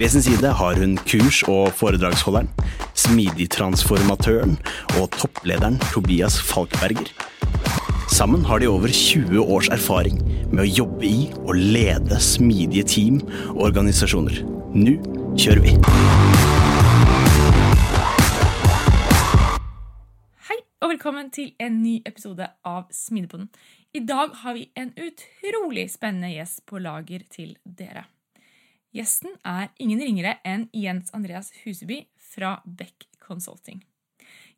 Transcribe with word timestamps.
ved 0.00 0.08
sin 0.08 0.22
side 0.22 0.48
har 0.56 0.78
hun 0.80 0.94
kurs- 1.04 1.42
og 1.44 1.74
foredragsholderen, 1.76 2.46
smidigtransformatøren 2.96 4.54
og 4.96 5.10
topplederen 5.12 5.74
Tobias 5.92 6.38
Falkberger. 6.40 7.10
Sammen 8.08 8.46
har 8.48 8.62
de 8.62 8.68
over 8.68 8.88
20 8.88 9.42
års 9.44 9.68
erfaring 9.68 10.22
med 10.48 10.62
å 10.64 10.70
jobbe 10.78 11.04
i 11.04 11.26
og 11.42 11.52
lede 11.58 12.16
smidige 12.16 12.86
team 12.88 13.18
og 13.50 13.66
organisasjoner. 13.68 14.38
Nå 14.72 14.94
kjører 15.36 15.60
vi! 15.66 15.74
Hei, 20.48 20.56
og 20.80 20.94
velkommen 20.94 21.28
til 21.34 21.52
en 21.60 21.76
ny 21.82 21.98
episode 22.08 22.48
av 22.64 22.88
Smidepoden. 22.88 23.50
I 23.92 24.00
dag 24.08 24.32
har 24.46 24.56
vi 24.56 24.64
en 24.80 24.94
utrolig 24.96 25.90
spennende 25.92 26.32
gjest 26.32 26.64
på 26.64 26.80
lager 26.80 27.28
til 27.28 27.52
dere. 27.68 28.06
Gjesten 28.90 29.36
er 29.46 29.68
ingen 29.78 30.00
ringere 30.02 30.38
enn 30.46 30.66
Jens 30.74 31.12
Andreas 31.14 31.52
Huseby 31.62 32.02
fra 32.32 32.56
Beck 32.66 33.06
Consulting. 33.22 33.84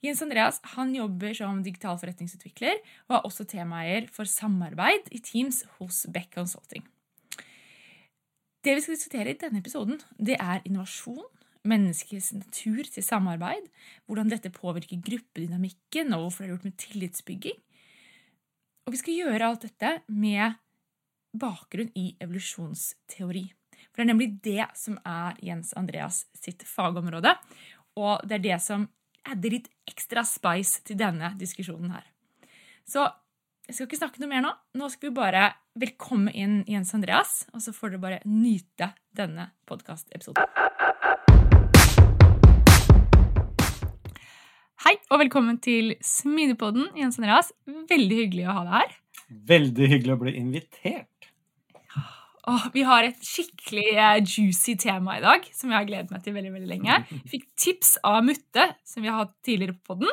Jens 0.02 0.22
Andreas 0.25 0.58
han 0.72 0.94
jobber 0.97 1.34
som 1.36 1.61
digital 1.62 1.98
forretningsutvikler 2.00 2.80
og 3.10 3.19
er 3.19 3.28
også 3.28 3.47
temaeier 3.48 4.08
for 4.10 4.27
samarbeid 4.27 5.12
i 5.14 5.20
Teams 5.22 5.62
hos 5.77 6.06
Beck 6.10 6.33
Consulting. 6.34 6.86
Det 8.62 8.75
vi 8.78 8.83
skal 8.83 8.97
diskutere 8.97 9.34
i 9.34 9.38
denne 9.38 9.60
episoden, 9.60 10.00
det 10.19 10.38
er 10.41 10.62
innovasjon, 10.66 11.22
menneskets 11.66 12.33
natur 12.34 12.86
til 12.91 13.05
samarbeid, 13.05 13.69
hvordan 14.06 14.30
dette 14.30 14.50
påvirker 14.55 15.03
gruppedynamikken, 15.03 16.14
og 16.14 16.27
hvorfor 16.27 16.42
det 16.42 16.48
er 16.48 16.55
gjort 16.55 16.69
med 16.69 16.78
tillitsbygging. 16.83 17.58
Og 18.86 18.94
vi 18.94 19.03
skal 19.03 19.19
gjøre 19.19 19.48
alt 19.48 19.66
dette 19.66 19.97
med 20.10 20.58
bakgrunn 21.38 21.91
i 21.98 22.12
evolusjonsteori. 22.22 23.50
For 23.92 24.00
det 24.00 24.06
er 24.06 24.08
nemlig 24.14 24.30
det 24.40 24.66
som 24.80 24.94
er 25.04 25.36
Jens 25.44 25.74
Andreas 25.76 26.22
sitt 26.32 26.64
fagområde. 26.64 27.34
Og 28.00 28.22
det 28.24 28.38
er 28.38 28.46
det 28.46 28.56
som 28.64 28.86
adder 29.28 29.52
litt 29.52 29.68
ekstra 29.84 30.24
spice 30.24 30.80
til 30.88 30.96
denne 30.96 31.34
diskusjonen 31.36 31.92
her. 31.92 32.06
Så 32.88 33.04
jeg 33.69 33.76
skal 33.76 33.91
ikke 33.91 34.00
snakke 34.00 34.22
noe 34.22 34.32
mer 34.32 34.42
nå. 34.47 34.54
Nå 34.81 34.88
skal 34.94 35.10
vi 35.10 35.19
bare 35.20 35.44
velkomme 35.78 36.32
inn 36.32 36.62
Jens 36.69 36.94
Andreas, 36.97 37.42
og 37.52 37.60
så 37.64 37.76
får 37.76 37.92
dere 37.92 38.04
bare 38.06 38.22
nyte 38.25 38.88
denne 39.12 39.50
podkastepisoden. 39.69 40.41
Hei, 44.82 44.97
og 45.12 45.20
velkommen 45.20 45.60
til 45.62 45.94
Smidepodden, 46.00 46.88
Jens 46.98 47.20
Andreas. 47.20 47.52
Veldig 47.69 48.25
hyggelig 48.25 48.48
å 48.48 48.56
ha 48.56 48.66
deg 48.66 48.76
her. 48.81 49.00
Veldig 49.52 49.94
hyggelig 49.94 50.16
å 50.16 50.22
bli 50.25 50.38
invitert. 50.41 51.12
Åh, 52.50 52.64
vi 52.75 52.82
har 52.82 53.06
et 53.06 53.22
skikkelig 53.22 53.92
eh, 53.94 54.19
juicy 54.26 54.75
tema 54.80 55.14
i 55.20 55.22
dag, 55.22 55.44
som 55.54 55.70
jeg 55.70 55.78
har 55.78 55.86
gledet 55.86 56.10
meg 56.10 56.25
til 56.25 56.34
veldig 56.34 56.50
veldig 56.56 56.70
lenge. 56.72 56.97
Vi 57.12 57.20
fikk 57.36 57.44
tips 57.54 57.94
av 58.06 58.19
Mutte, 58.26 58.66
som 58.88 59.04
vi 59.04 59.10
har 59.12 59.20
hatt 59.20 59.36
tidligere 59.47 59.76
på 59.78 59.92
podden. 59.92 60.10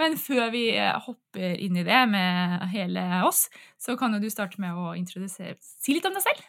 Men 0.00 0.16
før 0.18 0.48
vi 0.50 0.64
eh, 0.74 0.96
hopper 1.04 1.54
inn 1.62 1.78
i 1.78 1.84
det 1.86 2.00
med 2.10 2.66
hele 2.72 3.04
oss, 3.28 3.44
så 3.78 3.94
kan 4.00 4.16
jo 4.16 4.22
du 4.24 4.26
starte 4.32 4.58
med 4.62 4.74
å 4.74 4.96
introdusere 4.98 5.54
Si 5.62 5.94
litt 5.94 6.08
om 6.08 6.16
deg 6.16 6.24
selv. 6.24 6.42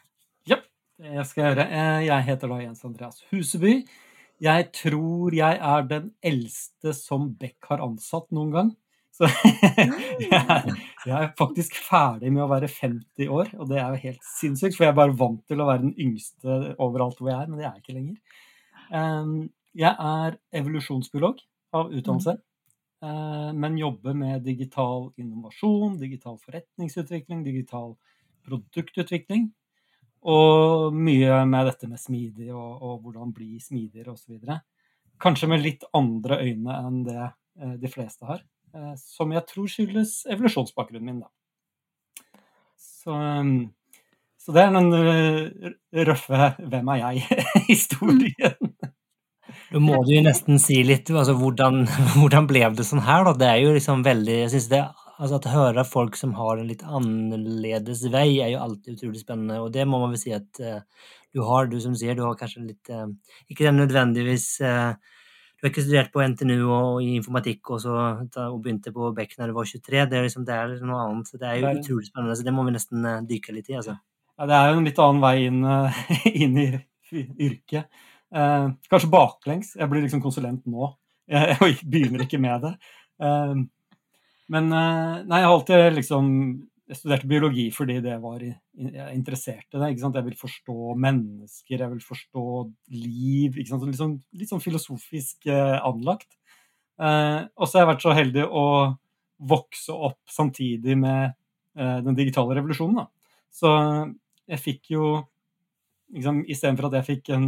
Ja, 0.49 0.57
det 0.97 1.27
skal 1.29 1.43
jeg 1.43 1.53
gjøre. 1.53 1.67
Eh, 1.69 1.99
jeg 2.07 2.27
heter 2.31 2.49
da 2.49 2.61
Jens 2.63 2.85
Andreas 2.87 3.21
Huseby. 3.29 3.75
Jeg 4.43 4.69
tror 4.75 5.35
jeg 5.37 5.59
er 5.61 5.85
den 5.91 6.09
eldste 6.25 6.95
som 6.97 7.29
Beck 7.37 7.69
har 7.69 7.85
ansatt 7.85 8.31
noen 8.33 8.55
gang. 8.55 8.73
Så 9.13 9.29
jeg, 10.23 10.37
jeg, 11.05 11.13
er 11.13 11.33
faktisk 11.37 11.75
ferdig 11.77 12.31
med 12.33 12.45
å 12.45 12.49
være 12.49 12.69
50 12.71 13.29
år, 13.29 13.51
og 13.59 13.67
det 13.69 13.77
er 13.77 13.93
jo 13.93 14.05
helt 14.07 14.23
sinnssykt. 14.25 14.77
For 14.77 14.87
jeg 14.87 14.93
er 14.93 15.01
bare 15.01 15.17
vant 15.19 15.43
til 15.49 15.61
å 15.61 15.67
være 15.69 15.85
den 15.85 15.97
yngste 16.01 16.75
overalt 16.81 17.21
hvor 17.21 17.29
jeg 17.29 17.37
er, 17.37 17.51
men 17.51 17.61
det 17.61 17.67
er 17.67 17.75
jeg 17.75 17.83
ikke 17.83 17.97
lenger. 17.99 19.51
Jeg 19.73 19.89
er 19.89 20.35
evolusjonsbiolog 20.59 21.39
av 21.73 21.89
utdannelse, 21.89 22.35
eh, 23.01 23.51
men 23.57 23.77
jobber 23.77 24.13
med 24.13 24.43
digital 24.45 25.09
innovasjon, 25.17 25.97
digital 25.97 26.37
forretningsutvikling, 26.41 27.41
digital 27.45 27.95
produktutvikling. 28.45 29.49
Og 30.29 30.93
mye 30.95 31.41
med 31.49 31.67
dette 31.67 31.89
med 31.89 31.99
smidig 31.99 32.53
og, 32.53 32.77
og 32.79 33.01
hvordan 33.03 33.33
bli 33.35 33.57
smidigere 33.59 34.13
osv. 34.13 34.37
Kanskje 35.19 35.49
med 35.51 35.65
litt 35.65 35.83
andre 35.97 36.37
øyne 36.45 36.77
enn 36.79 37.01
det 37.09 37.19
eh, 37.25 37.75
de 37.81 37.91
fleste 37.91 38.29
har. 38.29 38.45
Eh, 38.73 38.93
som 38.97 39.33
jeg 39.35 39.45
tror 39.49 39.69
skyldes 39.69 40.23
evolusjonsbakgrunnen 40.33 41.05
min, 41.05 41.21
da. 41.21 41.29
Så, 42.81 43.13
um, 43.13 43.69
så 44.41 44.55
det 44.55 44.63
er 44.63 44.73
den 44.73 44.95
eh, 44.97 45.73
røffe 46.09 46.49
'hvem 46.57 46.89
er 46.95 47.01
jeg?'-historien. 47.03 48.73
Da 49.73 49.79
må 49.81 49.99
du 50.05 50.11
jo 50.13 50.21
nesten 50.21 50.59
si 50.61 50.79
litt 50.85 51.09
altså, 51.11 51.33
hvordan, 51.37 51.83
hvordan 52.17 52.47
ble 52.49 52.61
det 52.77 52.85
sånn 52.87 53.03
her, 53.05 53.25
da? 53.27 53.33
Det 53.37 53.47
er 53.49 53.59
jo 53.61 53.73
liksom 53.75 54.03
veldig 54.05 54.35
jeg 54.43 54.51
synes 54.53 54.67
det, 54.71 54.81
altså 55.17 55.37
Å 55.37 55.53
høre 55.53 55.85
folk 55.85 56.17
som 56.17 56.33
har 56.37 56.57
en 56.57 56.69
litt 56.69 56.81
annerledes 56.85 58.03
vei, 58.13 58.39
er 58.41 58.53
jo 58.53 58.61
alltid 58.63 58.97
utrolig 58.97 59.21
spennende. 59.21 59.59
Og 59.61 59.69
det 59.73 59.85
må 59.89 59.99
man 60.01 60.13
vel 60.13 60.21
si 60.21 60.33
at 60.33 60.61
uh, 60.61 60.81
du 61.33 61.43
har, 61.45 61.69
du 61.69 61.77
som 61.81 61.93
sier, 61.97 62.17
du 62.17 62.23
har 62.25 62.37
kanskje 62.37 62.65
litt 62.65 62.89
uh, 62.93 63.05
Ikke 63.49 63.67
den 63.67 63.81
nødvendigvis 63.81 64.47
uh, 64.65 64.93
du 65.63 65.67
har 65.69 65.71
ikke 65.71 65.83
studert 65.85 66.09
på 66.11 66.19
NTNU 66.27 66.65
og 66.75 66.97
i 66.99 67.13
informatikk 67.15 67.69
og, 67.71 67.77
så, 67.79 67.93
og 68.49 68.55
begynte 68.59 68.91
på 68.91 69.13
Beck 69.15 69.37
når 69.39 69.47
du 69.47 69.53
var 69.55 69.67
23. 69.69 70.01
Det 70.11 70.17
er, 70.17 70.25
liksom, 70.25 70.43
det 70.43 70.57
er 70.59 70.73
noe 70.83 71.05
annet. 71.05 71.29
Så 71.31 71.37
det 71.39 71.47
er 71.47 71.53
jo 71.55 71.63
det 71.63 71.69
er, 71.69 71.77
utrolig 71.79 72.07
spennende. 72.09 72.35
Så 72.35 72.43
det 72.43 72.53
må 72.57 72.65
vi 72.67 72.73
nesten 72.75 73.05
uh, 73.07 73.21
dykke 73.29 73.55
litt 73.55 73.69
i. 73.71 73.77
altså. 73.79 73.93
Ja, 74.35 74.47
det 74.49 74.57
er 74.57 74.67
jo 74.67 74.81
en 74.81 74.89
litt 74.89 74.99
annen 74.99 75.23
vei 75.23 75.31
inn, 75.45 75.61
uh, 75.63 76.01
inn 76.43 76.59
i 76.59 76.65
yrket. 77.47 78.03
Eh, 78.33 78.67
kanskje 78.91 79.11
baklengs. 79.13 79.71
Jeg 79.79 79.87
blir 79.87 80.03
liksom 80.03 80.25
konsulent 80.25 80.67
nå. 80.67 80.91
Jeg, 81.31 81.55
jeg 81.61 81.89
begynner 81.95 82.25
ikke 82.25 82.41
med 82.43 82.67
det. 82.67 82.73
men 84.51 84.67
nei, 84.67 85.21
jeg 85.29 85.45
har 85.45 85.53
alltid 85.53 85.83
liksom 86.01 86.31
jeg 86.89 86.99
studerte 86.99 87.29
biologi 87.29 87.69
fordi 87.71 88.01
det 88.03 88.17
var 88.19 88.41
jeg 88.73 89.17
i 89.17 89.21
det. 89.23 89.89
ikke 89.91 90.01
sant? 90.01 90.15
Jeg 90.17 90.25
vil 90.25 90.37
forstå 90.37 90.95
mennesker, 90.97 91.79
jeg 91.79 91.89
vil 91.91 92.01
forstå 92.01 92.45
liv. 92.89 93.57
ikke 93.57 93.69
sant? 93.69 93.85
Litt 93.85 93.99
sånn, 93.99 94.15
litt 94.33 94.49
sånn 94.49 94.63
filosofisk 94.63 95.47
eh, 95.47 95.77
anlagt. 95.85 96.31
Eh, 96.99 97.41
og 97.55 97.67
så 97.67 97.77
har 97.77 97.83
jeg 97.83 97.91
vært 97.91 98.05
så 98.05 98.15
heldig 98.17 98.45
å 98.49 98.65
vokse 99.53 99.93
opp 99.93 100.21
samtidig 100.31 100.97
med 100.97 101.33
eh, 101.77 101.99
den 102.05 102.17
digitale 102.17 102.57
revolusjonen. 102.57 103.03
da. 103.03 103.35
Så 103.53 103.69
jeg 104.49 104.61
fikk 104.61 104.93
jo 104.95 105.05
liksom, 106.13 106.43
Istedenfor 106.49 106.89
at 106.89 106.99
jeg 107.01 107.09
fikk 107.11 107.33
en 107.35 107.47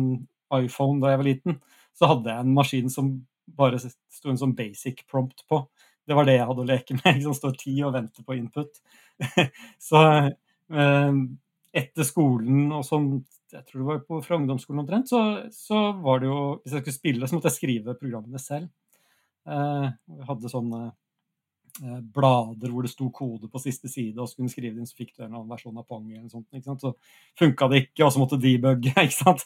iPhone 0.56 1.01
da 1.01 1.13
jeg 1.13 1.21
var 1.21 1.30
liten, 1.30 1.60
så 1.95 2.12
hadde 2.12 2.31
jeg 2.31 2.45
en 2.45 2.56
maskin 2.56 2.92
som 2.92 3.16
bare 3.57 3.80
sto 3.81 4.31
en 4.31 4.39
sånn 4.39 4.56
basic 4.57 5.06
prompt 5.10 5.45
på. 5.50 5.63
Det 6.06 6.13
var 6.18 6.28
det 6.28 6.38
jeg 6.38 6.48
hadde 6.50 6.63
å 6.63 6.69
leke 6.69 6.98
med. 6.98 7.12
liksom 7.18 7.36
Stå 7.38 7.54
tid 7.57 7.83
og 7.88 7.95
vente 7.98 8.25
på 8.25 8.38
input. 8.38 8.81
så 9.89 10.01
etter 10.66 12.08
skolen 12.08 12.72
og 12.74 12.86
sånn, 12.88 13.10
jeg 13.52 13.66
tror 13.68 13.82
det 13.82 13.88
var 13.88 14.04
på, 14.08 14.20
fra 14.26 14.38
ungdomsskolen 14.40 14.84
omtrent, 14.84 15.10
så, 15.12 15.22
så, 15.54 15.92
var 16.04 16.22
det 16.22 16.30
jo 16.30 16.40
Hvis 16.64 16.74
jeg 16.74 16.84
skulle 16.84 17.00
spille, 17.00 17.28
så 17.28 17.38
måtte 17.38 17.52
jeg 17.52 17.60
skrive 17.60 17.98
programmene 18.00 18.42
selv. 18.42 18.70
Eh, 19.46 19.88
jeg 20.18 20.28
hadde 20.30 20.52
sånne 20.52 20.82
eh, 20.88 22.00
blader 22.16 22.74
hvor 22.74 22.86
det 22.86 22.92
sto 22.94 23.10
kode 23.14 23.50
på 23.52 23.62
siste 23.62 23.92
side, 23.92 24.18
og 24.18 24.30
så 24.30 24.40
kunne 24.40 24.54
skrive 24.54 24.80
inn, 24.80 24.90
så 24.90 24.98
fikk 24.98 25.14
du 25.14 25.24
en 25.24 25.34
annen 25.34 25.52
versjon 25.52 25.78
av 25.78 25.86
Pong 25.88 26.08
eller 26.10 26.32
sånt. 26.32 26.48
Ikke 26.52 26.72
sant? 26.72 26.82
Så 26.84 26.96
funka 27.44 27.70
det 27.72 27.84
ikke, 27.86 28.08
og 28.08 28.12
så 28.16 28.24
måtte 28.24 28.42
debugge, 28.42 28.96
ikke 29.06 29.20
sant. 29.20 29.46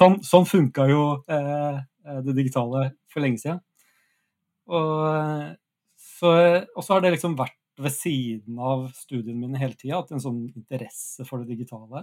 sånn, 0.00 0.18
sånn 0.26 0.48
funka 0.48 0.88
jo 0.90 1.04
eh, 1.30 1.78
det 2.26 2.36
digitale 2.36 2.90
for 3.12 3.24
lenge 3.24 3.40
siden. 3.44 3.62
Og 4.68 5.54
så 6.18 6.90
har 6.90 7.04
det 7.04 7.14
liksom 7.14 7.38
vært 7.38 7.57
ved 7.78 7.92
siden 7.94 8.58
av 8.58 8.88
studiene 8.96 9.38
mine 9.40 9.58
hele 9.60 9.74
tida, 9.78 9.96
hatt 10.00 10.12
en 10.14 10.22
sånn 10.22 10.48
interesse 10.48 11.24
for 11.28 11.36
det 11.42 11.48
digitale. 11.54 12.00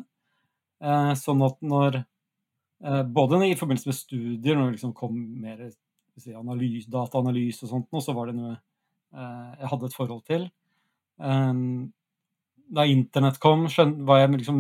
Eh, 0.84 1.14
sånn 1.20 1.42
at 1.46 1.58
når 1.64 1.92
eh, 2.02 3.04
Både 3.16 3.36
i 3.48 3.58
forbindelse 3.58 3.90
med 3.90 3.98
studier, 3.98 4.56
når 4.56 4.66
det 4.68 4.76
liksom 4.78 4.94
kom 4.98 5.16
mer 5.42 5.58
si, 6.20 6.32
analyse, 6.36 6.92
dataanalyse 6.92 7.64
og 7.66 7.70
sånt, 7.72 7.88
nå, 7.92 7.98
så 8.04 8.12
var 8.18 8.26
det 8.30 8.38
noe 8.38 8.54
eh, 8.56 9.52
jeg 9.62 9.70
hadde 9.74 9.86
et 9.90 9.98
forhold 9.98 10.24
til. 10.28 10.44
Eh, 11.24 11.54
da 12.76 12.82
internett 12.90 13.38
kom, 13.44 13.60
skjøn, 13.72 13.92
var 14.08 14.18
jeg 14.22 14.30
liksom 14.40 14.60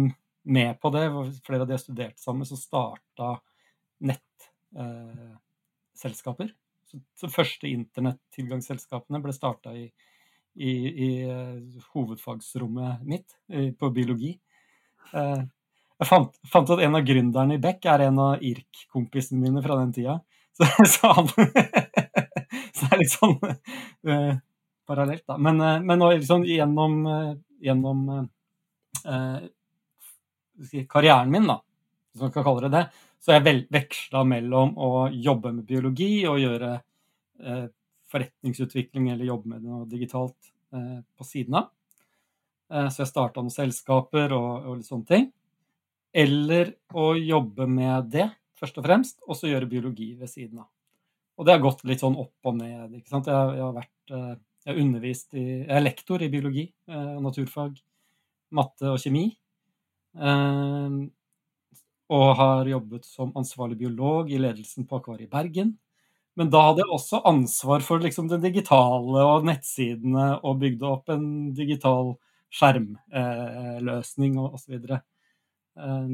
med 0.56 0.72
på 0.82 0.88
det. 0.94 1.06
Flere 1.46 1.62
av 1.64 1.68
de 1.70 1.76
jeg 1.76 1.86
studerte 1.88 2.22
sammen, 2.22 2.46
så 2.48 2.56
starta 2.60 3.28
nettselskaper. 4.06 6.50
så, 6.86 6.96
så 7.18 7.26
første 7.32 7.68
internettilgangsselskapene 7.72 9.24
ble 9.24 9.34
starta 9.34 9.70
i, 9.76 9.92
i, 10.56 10.72
i 11.06 11.10
uh, 11.28 11.84
hovedfagsrommet 11.94 13.04
mitt 13.07 13.36
uh, 13.54 13.72
på 13.78 13.90
biologi. 13.96 14.34
Uh, 15.12 15.44
jeg 16.00 16.10
fant, 16.10 16.40
fant, 16.52 16.72
at 16.75 16.84
en 16.84 16.98
av 16.98 17.06
gründerne 17.07 17.56
i 17.56 17.62
Beck 17.62 17.86
er 17.88 18.07
en 18.07 18.19
av 18.24 18.44
IRK-kompisene 18.44 19.40
mine 19.40 19.63
fra 19.63 19.80
den 19.81 19.94
tida. 19.96 20.19
Så, 20.56 20.63
så, 20.88 21.10
han, 21.12 21.25
så 21.28 22.86
det 22.86 22.94
er 22.96 23.00
litt 23.02 23.12
sånn 23.12 23.34
parallelt, 24.88 25.25
da. 25.28 25.36
Men, 25.36 25.57
men 25.84 26.04
liksom, 26.13 26.46
gjennom, 26.48 26.94
gjennom 27.60 28.06
karrieren 30.88 31.34
min, 31.34 31.50
da, 31.52 31.57
hvis 32.13 32.24
man 32.24 32.31
kan 32.31 32.48
kalle 32.48 32.69
det 32.69 32.72
det, 32.78 32.86
så 33.25 33.34
jeg 33.34 33.66
veksla 33.74 34.22
mellom 34.28 34.75
å 34.78 34.90
jobbe 35.10 35.52
med 35.56 35.66
biologi 35.66 36.28
og 36.30 36.38
gjøre 36.40 36.72
eh, 36.75 37.66
forretningsutvikling 38.12 39.10
eller 39.12 39.30
jobbe 39.30 39.56
med 39.56 39.66
noe 39.66 39.86
digitalt 39.90 40.52
eh, 40.75 41.02
på 41.18 41.28
siden 41.28 41.60
av. 41.62 41.72
Eh, 42.72 42.88
så 42.90 43.04
jeg 43.04 43.12
starta 43.12 43.44
noen 43.44 43.54
selskaper 43.54 44.34
og, 44.36 44.52
og, 44.66 44.72
litt 44.80 44.90
sånne 44.90 45.10
ting. 45.10 45.30
Eller 46.16 46.75
å 46.96 47.12
jobbe 47.19 47.68
med 47.69 48.12
det, 48.13 48.30
først 48.60 48.80
og 48.80 48.88
fremst, 48.88 49.19
og 49.28 49.38
så 49.38 49.52
gjøre 49.52 49.69
biologi 49.69 50.13
ved 50.19 50.31
siden 50.31 50.63
av. 50.63 50.69
Og 51.36 51.48
det 51.48 51.57
har 51.57 51.63
gått 51.63 51.84
litt 51.88 52.04
sånn 52.04 52.16
opp 52.19 52.48
og 52.48 52.62
ned. 52.62 52.94
ikke 52.96 53.12
sant? 53.12 53.28
Jeg, 53.28 53.57
jeg 53.57 53.66
har 53.66 53.75
vært 53.75 54.16
eh, 54.16 54.36
jeg 54.66 54.81
undervist 54.81 55.36
i 55.38 55.44
Jeg 55.44 55.74
er 55.78 55.84
lektor 55.84 56.24
i 56.24 56.31
biologi 56.31 56.69
eh, 56.90 57.12
og 57.18 57.25
naturfag, 57.28 57.75
matte 58.56 58.94
og 58.94 59.02
kjemi. 59.02 59.28
Og 62.16 62.30
har 62.40 62.69
jobbet 62.69 63.04
som 63.04 63.34
ansvarlig 63.36 63.75
biolog 63.81 64.30
i 64.31 64.40
ledelsen 64.40 64.86
på 64.88 65.02
Akvariet 65.02 65.28
Bergen. 65.30 65.74
Men 66.36 66.52
da 66.52 66.62
hadde 66.68 66.84
jeg 66.84 66.92
også 66.92 67.22
ansvar 67.28 67.84
for 67.86 68.04
liksom 68.04 68.28
det 68.32 68.42
digitale 68.44 69.24
og 69.24 69.46
nettsidene 69.48 70.34
og 70.44 70.60
bygde 70.64 70.88
opp 70.90 71.12
en 71.14 71.28
digital 71.56 72.16
skjermløsning 72.56 74.36
eh, 74.40 74.48
osv. 74.50 74.74
Så, 74.76 74.98
eh, 75.80 76.10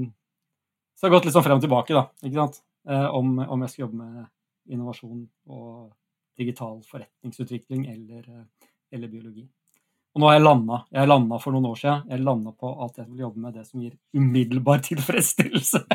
så 0.94 1.08
jeg 1.08 1.10
har 1.10 1.16
gått 1.16 1.26
litt 1.30 1.38
sånn 1.38 1.48
frem 1.48 1.62
og 1.62 1.66
tilbake, 1.66 1.98
da, 1.98 2.06
ikke 2.22 2.38
sant? 2.38 2.62
Eh, 2.90 3.08
om, 3.18 3.34
om, 3.42 3.66
jeg 3.66 3.74
skal 3.74 3.86
jobbe 3.88 4.02
med 4.04 4.74
innovasjon 4.74 5.26
og 5.50 5.90
digital 6.38 6.80
forretningsutvikling 6.90 7.88
eller, 7.90 8.22
eh, 8.22 8.70
eller 8.94 9.10
biologi. 9.10 9.48
Og 10.12 10.22
nå 10.22 10.28
har 10.28 10.36
jeg 10.36 10.44
landa. 10.44 10.82
Jeg 10.92 11.08
landa 11.08 11.38
for 11.40 11.56
noen 11.56 11.70
år 11.70 11.78
siden. 11.80 12.10
Jeg 12.12 12.26
landa 12.28 12.52
på 12.52 12.72
at 12.84 12.98
jeg 13.00 13.08
vil 13.08 13.24
jobbe 13.26 13.46
med 13.46 13.56
det 13.56 13.64
som 13.70 13.82
gir 13.82 13.94
umiddelbar 14.18 14.84
tilfredsstillelse. 14.84 15.86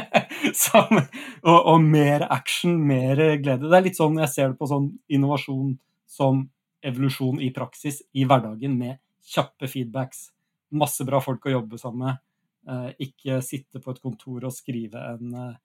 som, 0.64 0.98
og, 1.42 1.58
og, 1.58 1.80
mer 1.82 2.26
action, 2.32 2.76
mer 2.86 3.20
glede. 3.42 3.68
Det 3.68 3.78
er 3.78 3.86
litt 3.86 3.98
sånn 3.98 4.20
jeg 4.22 4.32
ser 4.32 4.52
det 4.52 4.60
på 4.60 4.68
sånn 4.70 4.90
innovasjon 5.12 5.74
som 6.10 6.44
evolusjon 6.84 7.40
i 7.42 7.50
praksis 7.54 8.02
i 8.12 8.26
hverdagen, 8.28 8.76
med 8.78 9.00
kjappe 9.24 9.68
feedbacks. 9.70 10.28
Masse 10.76 11.06
bra 11.08 11.20
folk 11.24 11.46
å 11.48 11.54
jobbe 11.54 11.80
sammen 11.80 12.08
med. 12.08 12.22
Eh, 12.64 12.90
ikke 13.08 13.40
sitte 13.44 13.80
på 13.80 13.92
et 13.92 14.02
kontor 14.02 14.46
og 14.48 14.54
skrive 14.56 15.00
en, 15.14 15.34
eh, 15.34 15.56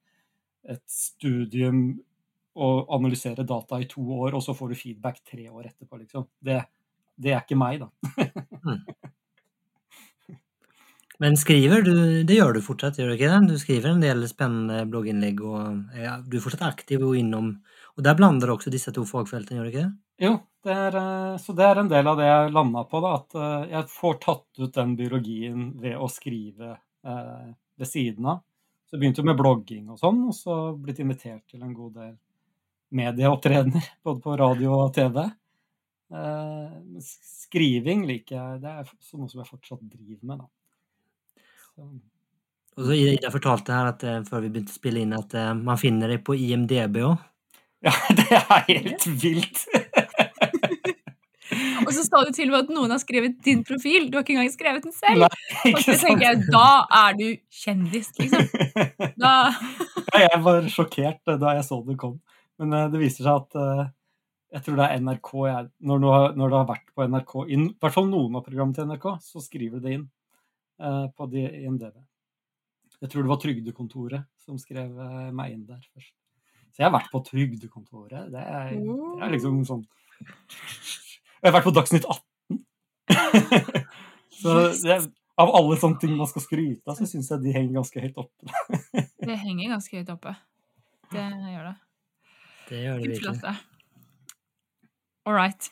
et 0.76 0.84
studium 0.92 2.00
og 2.60 2.90
analysere 2.92 3.46
data 3.48 3.80
i 3.80 3.88
to 3.88 4.04
år, 4.04 4.36
og 4.36 4.44
så 4.44 4.56
får 4.56 4.70
du 4.70 4.76
feedback 4.76 5.24
tre 5.24 5.48
år 5.50 5.70
etterpå, 5.70 6.00
liksom. 6.02 6.28
Det, 6.44 6.60
det 7.16 7.32
er 7.32 7.44
ikke 7.44 7.60
meg, 7.60 7.86
da. 7.86 7.90
Men 11.20 11.36
skriver 11.36 11.82
du, 11.84 11.96
det 12.24 12.38
gjør 12.38 12.56
du 12.56 12.62
fortsatt, 12.64 12.96
gjør 13.00 13.12
du 13.12 13.16
ikke 13.18 13.32
det? 13.32 13.40
Du 13.52 13.60
skriver 13.60 13.92
en 13.92 14.04
del 14.04 14.24
spennende 14.32 14.86
blogginnlegg, 14.88 15.42
og 15.44 15.98
ja, 16.00 16.14
du 16.24 16.38
er 16.38 16.44
fortsatt 16.44 16.64
aktiv 16.70 17.04
og 17.04 17.18
innom 17.20 17.58
Og 17.98 18.06
der 18.06 18.16
blander 18.16 18.48
du 18.48 18.54
også 18.54 18.72
disse 18.72 18.94
to 18.96 19.04
fagfeltene, 19.08 19.60
gjør 19.60 19.66
du 19.68 19.72
ikke 19.74 19.84
det? 19.84 19.96
Jo, 20.24 20.34
det 20.64 20.76
er, 20.76 20.96
eh, 21.00 21.34
så 21.44 21.56
det 21.56 21.66
er 21.66 21.82
en 21.82 21.90
del 21.92 22.08
av 22.08 22.20
det 22.20 22.28
jeg 22.30 22.54
landa 22.56 22.86
på, 22.88 23.02
da, 23.04 23.12
at 23.20 23.36
eh, 23.36 23.66
jeg 23.74 23.92
får 23.92 24.16
tatt 24.24 24.62
ut 24.64 24.78
den 24.78 24.94
biologien 25.00 25.66
ved 25.80 26.00
å 26.00 26.08
skrive 26.12 26.72
eh, 26.76 27.50
ved 27.80 27.88
siden 27.92 28.30
av. 28.32 28.40
Så 28.88 28.96
jeg 28.96 29.04
begynte 29.04 29.26
med 29.28 29.40
blogging 29.40 29.92
og 29.92 30.00
sånn, 30.00 30.22
og 30.32 30.36
så 30.36 30.58
blitt 30.80 31.00
invitert 31.04 31.44
til 31.52 31.64
en 31.64 31.76
god 31.76 32.00
del 32.00 32.16
medieopptredener, 32.96 33.92
både 34.08 34.24
på 34.24 34.38
radio 34.40 34.78
og 34.80 34.94
TV. 34.96 35.20
Eh, 36.10 37.04
skriving 37.04 38.08
liker 38.08 38.40
jeg. 38.40 38.64
Det 38.64 38.72
er 38.72 38.88
noe 39.20 39.30
som 39.30 39.44
jeg 39.44 39.52
fortsatt 39.52 39.84
driver 39.84 40.24
med, 40.24 40.46
da. 40.46 40.50
Så. 41.80 41.88
Og 42.80 42.86
så 42.88 42.96
Ida 42.96 43.32
fortalte 43.32 43.76
her 43.76 43.90
at 43.94 44.04
eh, 44.08 44.22
før 44.28 44.46
vi 44.46 44.52
begynte 44.54 44.74
å 44.74 44.80
spille 44.80 45.04
inn, 45.04 45.16
at 45.16 45.36
eh, 45.36 45.52
man 45.56 45.80
finner 45.80 46.12
det 46.12 46.22
på 46.28 46.36
IMDb 46.36 46.96
òg. 47.08 47.18
Ja, 47.86 47.94
det 48.20 48.28
er 48.36 48.66
helt 48.68 49.06
vilt! 49.22 49.58
og 51.86 51.92
så 51.96 52.04
sa 52.04 52.24
du 52.28 52.34
til 52.36 52.50
og 52.50 52.56
med 52.56 52.66
at 52.66 52.74
noen 52.76 52.96
har 52.96 53.02
skrevet 53.04 53.36
din 53.46 53.62
profil. 53.68 54.10
Du 54.10 54.20
har 54.20 54.26
ikke 54.26 54.36
engang 54.36 54.52
skrevet 54.52 54.88
den 54.88 54.96
selv. 54.96 55.28
Nei, 55.28 55.74
og 55.74 55.80
så 55.86 55.96
tenker 56.02 56.26
jeg, 56.28 56.38
da 56.52 56.70
er 57.04 57.12
du 57.20 57.28
kjendis, 57.62 58.10
liksom. 58.20 58.44
Da... 59.24 59.32
ja, 60.14 60.20
jeg 60.26 60.40
var 60.44 60.68
sjokkert 60.72 61.24
da 61.40 61.56
jeg 61.58 61.66
så 61.68 61.80
det 61.88 61.98
kom. 62.00 62.16
Men 62.60 62.92
det 62.92 63.00
viser 63.00 63.24
seg 63.24 63.36
at 63.40 63.52
jeg 64.50 64.66
tror 64.66 64.80
det 64.80 64.86
er 64.88 65.02
NRK 65.04 65.30
jeg, 65.46 65.68
når, 65.86 66.02
du 66.02 66.08
har, 66.10 66.32
når, 66.38 66.52
du 66.52 66.58
har 66.58 66.70
vært 66.70 66.88
på 66.96 67.06
NRK, 67.06 67.34
i 67.46 67.60
hvert 67.82 67.96
fall 67.96 68.08
noen 68.10 68.40
av 68.40 68.46
programmene 68.46 68.78
til 68.78 68.88
NRK, 68.90 69.10
så 69.22 69.44
skriver 69.44 69.78
du 69.78 69.86
det 69.86 69.96
inn 69.98 70.06
eh, 70.06 70.14
på 71.16 71.28
de, 71.32 71.44
IMDb. 71.64 71.98
Jeg 73.00 73.12
tror 73.12 73.24
det 73.24 73.32
var 73.32 73.40
Trygdekontoret 73.40 74.28
som 74.44 74.58
skrev 74.60 74.98
eh, 75.00 75.30
meg 75.36 75.54
inn 75.54 75.68
der 75.68 75.80
først. 75.94 76.16
Så 76.70 76.82
jeg 76.82 76.88
har 76.88 76.96
vært 76.96 77.12
på 77.14 77.22
Trygdekontoret. 77.28 78.28
Det 78.34 78.42
er, 78.44 78.74
det 78.76 79.24
er 79.26 79.32
liksom 79.34 79.62
sånn 79.68 79.86
Jeg 80.20 81.48
har 81.48 81.56
vært 81.56 81.70
på 81.70 81.74
Dagsnytt 81.76 82.08
18. 82.10 82.60
så 84.42 84.56
det, 84.84 84.98
av 85.40 85.54
alle 85.56 85.78
sånne 85.80 86.02
ting 86.02 86.18
man 86.20 86.28
skal 86.30 86.44
skryte 86.44 86.92
av, 86.92 86.98
så 87.00 87.08
syns 87.08 87.32
jeg 87.32 87.44
de 87.46 87.56
henger 87.56 87.80
ganske 87.80 88.04
høyt 88.04 88.20
oppe. 88.20 88.52
det 89.30 89.40
henger 89.40 89.76
ganske 89.78 90.02
høyt 90.02 90.12
oppe. 90.18 90.36
Det 91.14 91.24
gjør 91.24 91.70
det. 91.70 91.76
Det 92.70 92.84
gjør 92.84 93.00
det 93.00 93.14
virkelig. 93.16 93.56
All 95.30 95.38
right. 95.38 95.72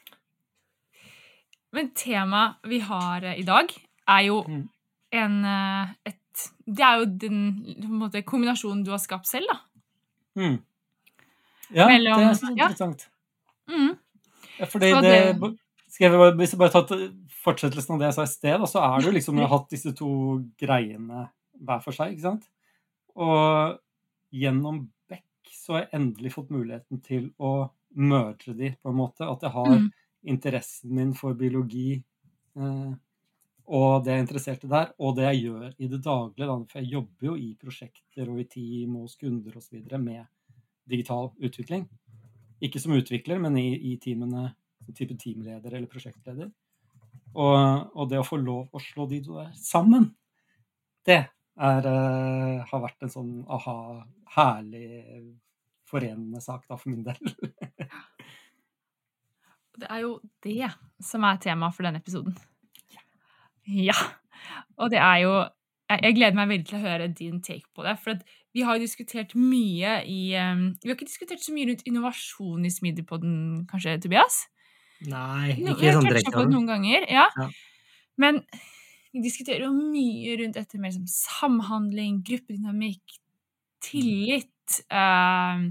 Men 1.75 1.91
temaet 1.97 2.63
vi 2.71 2.79
har 2.87 3.27
eh, 3.27 3.41
i 3.41 3.45
dag, 3.45 3.75
er 4.07 4.23
jo 4.29 4.39
mm. 4.47 4.63
En 5.15 5.37
eh, 5.45 5.93
et, 6.11 6.49
Det 6.65 6.83
er 6.83 6.99
jo 7.01 7.05
den 7.23 7.39
måte, 7.99 8.21
kombinasjonen 8.27 8.83
du 8.85 8.91
har 8.93 9.01
skapt 9.01 9.29
selv, 9.29 9.49
da. 9.51 9.59
Mm. 10.37 10.57
Ja, 11.73 11.87
Mellom, 11.89 12.19
det 12.21 12.27
er 12.27 12.35
så 12.37 12.51
interessant. 12.51 13.07
Ja. 13.67 13.77
Mm. 13.77 13.95
Ja, 14.57 14.65
fordi 14.65 14.91
det, 15.03 15.15
det, 15.41 15.49
skal 15.91 16.05
jeg 16.07 16.19
bare, 16.19 16.35
Hvis 16.39 16.53
jeg 16.53 16.59
bare 16.61 16.71
tar 16.71 17.01
fortsettelsen 17.43 17.95
av 17.95 17.99
det 18.01 18.07
jeg 18.09 18.17
sa 18.17 18.25
i 18.27 18.31
sted, 18.31 18.67
så 18.69 18.83
er 18.83 18.99
det 18.99 19.09
jo 19.09 19.15
liksom 19.17 19.39
Jeg 19.39 19.47
har 19.47 19.57
hatt 19.57 19.73
disse 19.73 19.93
to 19.97 20.11
greiene 20.59 21.25
hver 21.57 21.81
for 21.83 21.95
seg, 21.95 22.13
ikke 22.13 22.27
sant? 22.27 22.45
Og 23.17 23.79
gjennom 24.35 24.83
Beck 25.09 25.49
så 25.49 25.73
har 25.73 25.85
jeg 25.85 25.95
endelig 25.97 26.35
fått 26.35 26.53
muligheten 26.53 27.01
til 27.01 27.31
å 27.41 27.71
merge 27.97 28.53
de, 28.53 28.71
på 28.77 28.91
en 28.91 28.99
måte. 28.99 29.25
At 29.25 29.41
jeg 29.47 29.55
har 29.55 29.71
mm. 29.73 29.87
interessen 30.33 30.93
min 30.93 31.15
for 31.17 31.37
biologi 31.39 31.95
eh, 31.97 32.91
og 33.67 34.05
det 34.05 34.13
jeg 34.13 34.21
er 34.21 34.23
interessert 34.23 34.63
i 34.63 34.69
der, 34.71 34.91
og 35.03 35.15
det 35.17 35.25
jeg 35.25 35.41
gjør 35.43 35.71
i 35.75 35.89
det 35.91 35.99
daglige. 36.05 36.57
For 36.71 36.79
jeg 36.79 36.91
jobber 36.93 37.27
jo 37.27 37.33
i 37.35 37.49
prosjekter 37.59 38.29
og 38.31 38.39
i 38.39 38.47
team 38.47 38.95
og 38.95 39.07
hos 39.07 39.17
kunder 39.19 39.57
osv. 39.59 39.81
med 39.99 40.23
digital 40.87 41.33
utvikling. 41.43 41.83
Ikke 42.63 42.79
som 42.79 42.95
utvikler, 42.95 43.41
men 43.43 43.57
i, 43.59 43.67
i 43.91 43.97
teamene 43.99 44.53
som 44.85 44.95
type 44.95 45.17
teamleder 45.19 45.75
eller 45.75 45.91
prosjektleder. 45.91 46.49
Og, 47.35 47.57
og, 47.93 48.07
det 48.09 48.21
å 48.21 48.25
få 48.25 48.39
lov 48.39 48.71
å 48.71 48.81
slå 48.81 49.05
de 49.11 49.19
to 49.25 49.35
der 49.35 49.51
sammen, 49.59 50.13
det 51.05 51.19
er, 51.27 51.85
uh, 51.85 52.63
har 52.69 52.83
vært 52.87 53.03
en 53.03 53.11
sånn 53.11 53.33
aha, 53.51 53.77
herlig 54.37 54.87
forenende 55.87 56.39
sak 56.43 56.63
da, 56.69 56.79
for 56.79 56.91
min 56.91 57.03
del. 57.03 57.19
det 59.83 59.91
er 59.91 60.05
jo 60.05 60.17
det 60.43 60.71
som 61.03 61.27
er 61.27 61.43
temaet 61.43 61.75
for 61.75 61.87
denne 61.87 62.01
episoden. 62.01 62.37
Ja. 63.67 63.97
Og 64.77 64.91
det 64.93 64.99
er 65.03 65.23
jo 65.25 65.35
Jeg 65.87 66.17
gleder 66.17 66.35
meg 66.35 66.49
veldig 66.51 66.67
til 66.67 66.75
å 66.75 66.83
høre 66.83 67.05
din 67.15 67.39
take 67.39 67.63
på 67.71 67.83
det. 67.85 67.93
For 68.03 68.19
vi 68.51 68.63
har 68.67 68.75
jo 68.75 68.83
diskutert 68.83 69.31
mye 69.39 70.01
i 70.03 70.33
um, 70.35 70.65
Vi 70.81 70.89
har 70.89 70.97
ikke 70.97 71.07
diskutert 71.07 71.43
så 71.43 71.53
mye 71.55 71.69
rundt 71.69 71.85
innovasjon 71.87 72.65
i 72.67 72.71
Smidigpodden, 72.73 73.37
kanskje, 73.71 73.95
Tobias? 74.03 74.41
Nei, 75.07 75.53
ikke 75.53 75.77
vi 75.79 75.87
har 75.87 75.99
sånn 75.99 76.09
direkte. 76.09 76.33
på 76.33 76.43
det 76.43 76.51
noen 76.55 76.67
ganger, 76.67 77.05
ja. 77.11 77.27
Ja. 77.37 77.47
Men 78.17 78.41
vi 79.13 79.21
diskuterer 79.23 79.67
jo 79.67 79.73
mye 79.75 80.35
rundt 80.41 80.57
dette 80.57 80.79
med 80.81 80.91
liksom 80.91 81.05
samhandling, 81.07 82.19
gruppedynamikk, 82.25 83.19
tillit, 83.85 84.81
eh, 84.89 85.63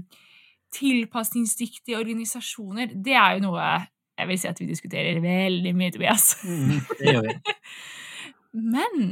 tilpasningsdyktige 0.77 1.99
organisasjoner. 1.99 2.95
Det 2.95 3.15
er 3.19 3.37
jo 3.37 3.45
noe 3.49 3.67
jeg 4.17 4.27
vil 4.31 4.39
si 4.41 4.47
at 4.49 4.61
vi 4.61 4.69
diskuterer 4.69 5.19
veldig 5.23 5.73
mye, 5.77 5.91
Tobias. 5.93 6.31
Mm, 6.43 6.77
Det 6.99 7.13
gjør 7.13 7.27
vi. 7.27 7.35
Men 8.77 9.03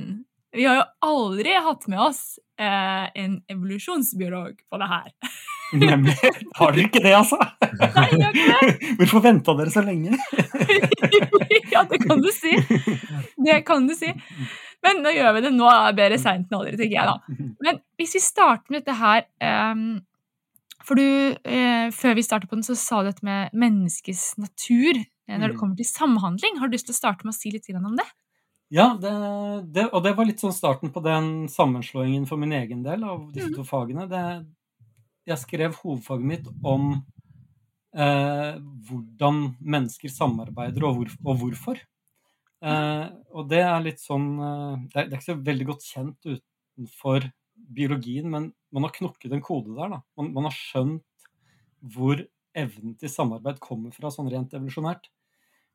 vi 0.55 0.63
har 0.65 0.77
jo 0.79 0.85
aldri 1.05 1.51
hatt 1.65 1.83
med 1.91 1.99
oss 1.99 2.21
eh, 2.57 3.05
en 3.21 3.41
evolusjonsbiolog 3.51 4.55
på 4.71 4.79
det 4.81 4.87
her. 4.89 5.09
Nemlig. 5.81 6.15
Har 6.55 6.71
dere 6.75 6.85
ikke 6.87 7.01
det, 7.03 7.11
altså? 7.17 7.39
Nei, 7.41 8.05
jeg 8.13 8.23
har 8.23 8.37
ikke 8.37 8.59
det! 8.61 8.75
Hvorfor 9.01 9.23
venta 9.25 9.55
dere 9.57 9.73
så 9.73 9.81
lenge? 9.83 10.15
ja, 11.73 11.83
det 11.89 11.99
kan 12.05 12.21
du 12.23 12.29
si. 12.31 12.53
Det 13.45 13.59
kan 13.67 13.87
du 13.89 13.95
si. 13.97 14.11
Men 14.85 15.01
nå 15.03 15.11
gjør 15.15 15.33
vi 15.35 15.41
det 15.47 15.51
nå. 15.55 15.65
er 15.67 15.95
Bedre 15.97 16.19
seint 16.21 16.45
enn 16.47 16.59
aldri, 16.59 16.75
tenker 16.79 16.95
jeg 16.99 17.09
da. 17.09 17.49
Men 17.65 17.81
hvis 17.99 18.13
vi 18.15 18.21
starter 18.23 18.71
med 18.75 18.83
dette 18.85 18.95
her 19.01 19.25
ehm, 19.43 19.87
For 20.85 20.99
du, 20.99 21.05
eh, 21.43 21.89
før 21.95 22.15
vi 22.17 22.23
startet 22.25 22.49
på 22.51 22.57
den, 22.59 22.65
så 22.67 22.75
sa 22.77 23.01
du 23.01 23.09
dette 23.09 23.25
med 23.25 23.53
menneskets 23.57 24.35
natur 24.37 24.99
eh, 25.01 25.37
når 25.37 25.47
det 25.49 25.55
Mm. 25.55 25.59
kommer 25.59 25.75
til 25.79 25.85
samhandling. 25.89 26.59
Har 26.59 26.69
du 26.69 26.75
lyst 26.77 26.85
til 26.87 26.93
å 26.93 27.01
starte 27.01 27.25
med 27.25 27.33
å 27.33 27.37
si 27.37 27.51
litt 27.51 27.65
om 27.73 27.95
det? 27.97 28.05
Ja, 28.73 28.95
det, 28.97 29.11
det, 29.73 29.89
og 29.93 30.03
det 30.03 30.15
var 30.17 30.25
litt 30.25 30.41
sånn 30.41 30.53
starten 30.53 30.91
på 30.93 31.01
den 31.05 31.47
sammenslåingen 31.49 32.25
for 32.27 32.37
min 32.37 32.53
egen 32.53 32.83
del 32.83 33.03
av 33.03 33.31
disse 33.33 33.53
to 33.53 33.63
fagene. 33.63 34.07
Det, 34.09 34.45
jeg 35.25 35.37
skrev 35.41 35.75
hovedfaget 35.81 36.25
mitt 36.25 36.47
om 36.63 37.03
eh, 37.95 38.57
hvordan 38.89 39.55
mennesker 39.61 40.09
samarbeider, 40.09 40.83
og, 40.85 40.97
hvor, 40.97 41.13
og 41.25 41.39
hvorfor. 41.43 41.81
Eh, 42.65 43.05
og 43.33 43.49
det 43.49 43.61
er 43.61 43.85
litt 43.85 44.01
sånn 44.01 44.27
eh, 44.41 44.75
det, 44.89 44.97
er, 44.97 45.07
det 45.09 45.13
er 45.13 45.19
ikke 45.19 45.31
så 45.33 45.37
veldig 45.49 45.67
godt 45.69 45.85
kjent 45.85 46.29
utenfor 46.33 47.29
biologien, 47.73 48.29
men 48.31 48.49
man 48.73 48.85
har 48.87 48.93
knokket 48.95 49.33
en 49.33 49.43
kode 49.43 49.75
der. 49.77 49.99
Man, 50.17 50.31
man 50.35 50.49
har 50.49 50.55
skjønt 50.55 51.03
hvor 51.95 52.21
evnen 52.55 52.95
til 52.99 53.11
samarbeid 53.11 53.59
kommer 53.63 53.93
fra, 53.93 54.11
sånn 54.13 54.31
rent 54.31 54.53
evolusjonært. 54.55 55.09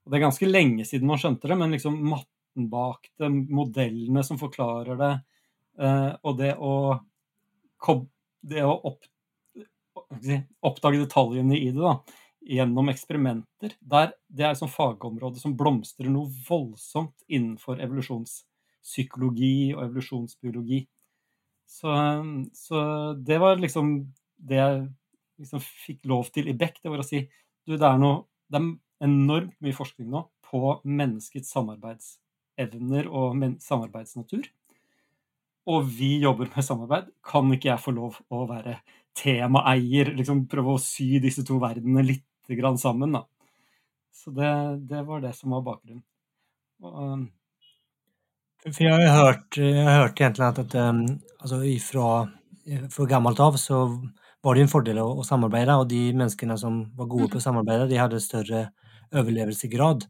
Og 0.04 0.12
det 0.12 0.18
er 0.18 0.24
ganske 0.24 0.48
lenge 0.48 0.86
siden 0.88 1.10
man 1.10 1.20
skjønte 1.20 1.50
det, 1.50 1.58
men 1.60 1.74
liksom 1.76 1.98
matten 2.02 2.68
bak 2.72 3.10
det, 3.20 3.28
modellene 3.30 4.24
som 4.26 4.40
forklarer 4.40 4.98
det, 5.00 5.12
eh, 5.80 6.10
og 6.24 6.40
det 6.40 6.54
å, 6.56 6.72
det 8.40 8.64
å 8.64 8.72
opp, 8.90 9.04
oppdage 10.66 11.02
detaljene 11.04 11.58
i 11.58 11.68
det 11.70 11.84
da, 11.84 11.98
gjennom 12.50 12.88
eksperimenter, 12.90 13.76
der 13.80 14.14
det 14.26 14.46
er 14.46 14.54
et 14.54 14.60
sånt 14.60 14.72
fagområde 14.72 15.40
som 15.42 15.56
blomstrer 15.58 16.08
noe 16.10 16.32
voldsomt 16.48 17.26
innenfor 17.28 17.82
evolusjonspsykologi 17.84 19.74
og 19.76 19.84
evolusjonsbiologi. 19.84 20.86
Så, 21.70 21.92
så 22.56 22.80
det 23.14 23.38
var 23.42 23.60
liksom 23.60 23.92
det 24.40 24.58
jeg 24.58 24.80
liksom 25.40 25.62
fikk 25.62 26.08
lov 26.10 26.30
til 26.34 26.50
i 26.50 26.56
Beck, 26.56 26.80
det 26.82 26.90
var 26.90 27.02
å 27.02 27.06
si 27.06 27.22
du, 27.68 27.76
det 27.76 27.86
er 27.86 28.00
noe 28.00 28.24
det 28.50 28.58
er 28.58 29.06
enormt 29.06 29.54
mye 29.62 29.76
forskning 29.76 30.08
nå 30.10 30.24
på 30.50 30.72
menneskets 30.82 31.52
samarbeidsevner 31.54 33.06
og 33.06 33.44
samarbeidsnatur. 33.62 34.48
Og 35.70 35.84
vi 35.86 36.16
jobber 36.24 36.50
med 36.50 36.66
samarbeid. 36.66 37.12
Kan 37.22 37.52
ikke 37.54 37.70
jeg 37.70 37.84
få 37.84 37.94
lov 37.94 38.18
å 38.32 38.42
være 38.50 38.80
temaeier? 39.14 40.10
Liksom 40.16 40.48
prøve 40.50 40.74
å 40.74 40.82
sy 40.82 41.20
disse 41.22 41.44
to 41.46 41.60
verdenene 41.62 42.02
litt 42.08 42.56
grann 42.58 42.80
sammen, 42.80 43.14
da. 43.14 43.22
Så 44.10 44.32
det, 44.34 44.50
det 44.90 45.04
var 45.06 45.22
det 45.22 45.36
som 45.38 45.54
var 45.54 45.62
bakgrunnen. 45.68 46.02
Og, 46.82 47.28
For 48.66 48.82
jeg 48.84 48.92
har 49.08 49.24
hørt, 49.24 49.56
jeg 49.56 49.84
har 49.86 50.02
hørt 50.02 50.20
egentlig 50.20 50.44
at, 50.46 50.58
at 50.58 50.74
um, 50.90 51.04
altså 51.40 51.62
ifra, 51.64 52.06
fra 52.92 53.06
gammelt 53.08 53.40
av 53.40 53.56
så 53.60 53.82
var 54.44 54.54
det 54.56 54.62
jo 54.62 54.66
en 54.68 54.72
fordel 54.72 54.98
å, 55.02 55.06
å 55.20 55.24
samarbeide, 55.26 55.76
og 55.80 55.88
de 55.88 56.00
menneskene 56.16 56.56
som 56.60 56.82
var 56.96 57.08
gode 57.12 57.28
på 57.32 57.40
å 57.40 57.44
samarbeide, 57.44 57.88
de 57.90 57.98
hadde 58.00 58.20
større 58.24 58.66
overlevelsesgrad. 59.16 60.06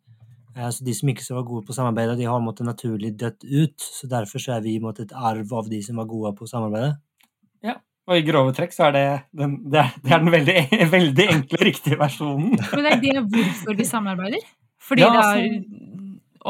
Eh, 0.57 0.69
Så 0.71 0.85
de 0.87 0.95
som 0.95 1.11
ikke 1.11 1.25
så 1.27 1.37
var 1.39 1.47
gode 1.49 1.67
på 1.67 1.75
å 1.75 1.79
samarbeide, 1.79 2.17
de 2.19 2.29
har 2.31 2.43
måttet 2.43 2.67
naturlig 2.69 3.13
dødt 3.19 3.47
ut, 3.47 3.79
så 3.83 4.11
derfor 4.11 4.43
så 4.43 4.57
er 4.57 4.65
vi 4.67 4.77
måttet 4.83 5.11
et 5.11 5.17
arv 5.19 5.55
av 5.59 5.71
de 5.71 5.81
som 5.83 5.99
var 6.03 6.09
gode 6.11 6.35
på 6.39 6.47
å 6.47 6.51
samarbeide. 6.51 6.97
og 8.11 8.17
i 8.17 8.25
grove 8.27 8.51
trekk 8.57 8.73
så 8.75 8.89
er 8.89 8.95
det 8.97 9.03
den, 9.39 9.53
det 9.71 9.79
er, 9.79 9.91
det 10.03 10.11
er 10.17 10.23
den 10.25 10.33
veldig, 10.35 10.55
veldig 10.97 11.27
enkle, 11.31 11.61
riktige 11.69 11.99
versjonen. 12.01 12.57
Men 12.73 12.89
er 12.91 12.97
det 13.05 13.21
hvorfor 13.23 13.77
de 13.79 13.87
samarbeider? 13.87 14.49
Fordi 14.83 15.05
Ja, 15.05 15.11
det 15.15 15.21
altså- 15.21 15.45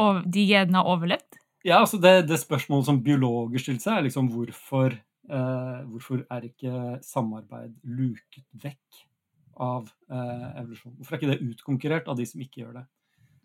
er, 0.01 0.23
de 0.37 0.45
genene 0.47 0.79
har 0.81 0.89
overlevd? 0.89 1.40
Ja, 1.63 1.79
altså 1.79 1.99
det, 2.01 2.25
det 2.29 2.39
spørsmålet 2.41 2.87
som 2.89 3.01
biologer 3.05 3.61
stilte 3.61 3.85
seg, 3.85 3.99
er 3.99 4.05
liksom 4.07 4.31
hvorfor, 4.33 4.95
eh, 5.29 5.81
hvorfor 5.91 6.23
er 6.33 6.47
ikke 6.47 6.97
samarbeid 7.05 7.75
luket 7.85 8.47
vekk 8.63 9.03
av 9.61 9.91
eh, 10.09 10.47
evolusjon? 10.63 10.95
Hvorfor 10.97 11.15
er 11.15 11.21
ikke 11.21 11.31
det 11.35 11.51
utkonkurrert 11.51 12.09
av 12.09 12.17
de 12.17 12.25
som 12.25 12.41
ikke 12.41 12.63
gjør 12.63 12.79
det? 12.79 12.85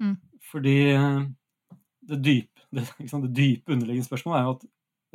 Mm. 0.00 0.14
Fordi 0.49 0.78
eh, 0.94 1.20
det 2.08 2.20
dype, 2.25 2.64
det, 2.78 2.87
sant, 3.11 3.28
det 3.28 3.35
dype 3.37 3.76
underliggende 3.76 4.08
spørsmålet 4.08 4.38
er 4.38 4.49
jo 4.49 4.56
at 4.56 4.66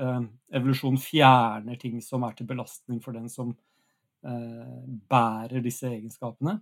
eh, 0.06 0.30
evolusjon 0.62 1.02
fjerner 1.02 1.82
ting 1.82 1.98
som 2.06 2.28
er 2.28 2.38
til 2.38 2.50
belastning 2.54 3.02
for 3.02 3.18
den 3.18 3.32
som 3.34 3.56
eh, 4.28 4.78
bærer 5.10 5.66
disse 5.66 5.90
egenskapene. 5.90 6.60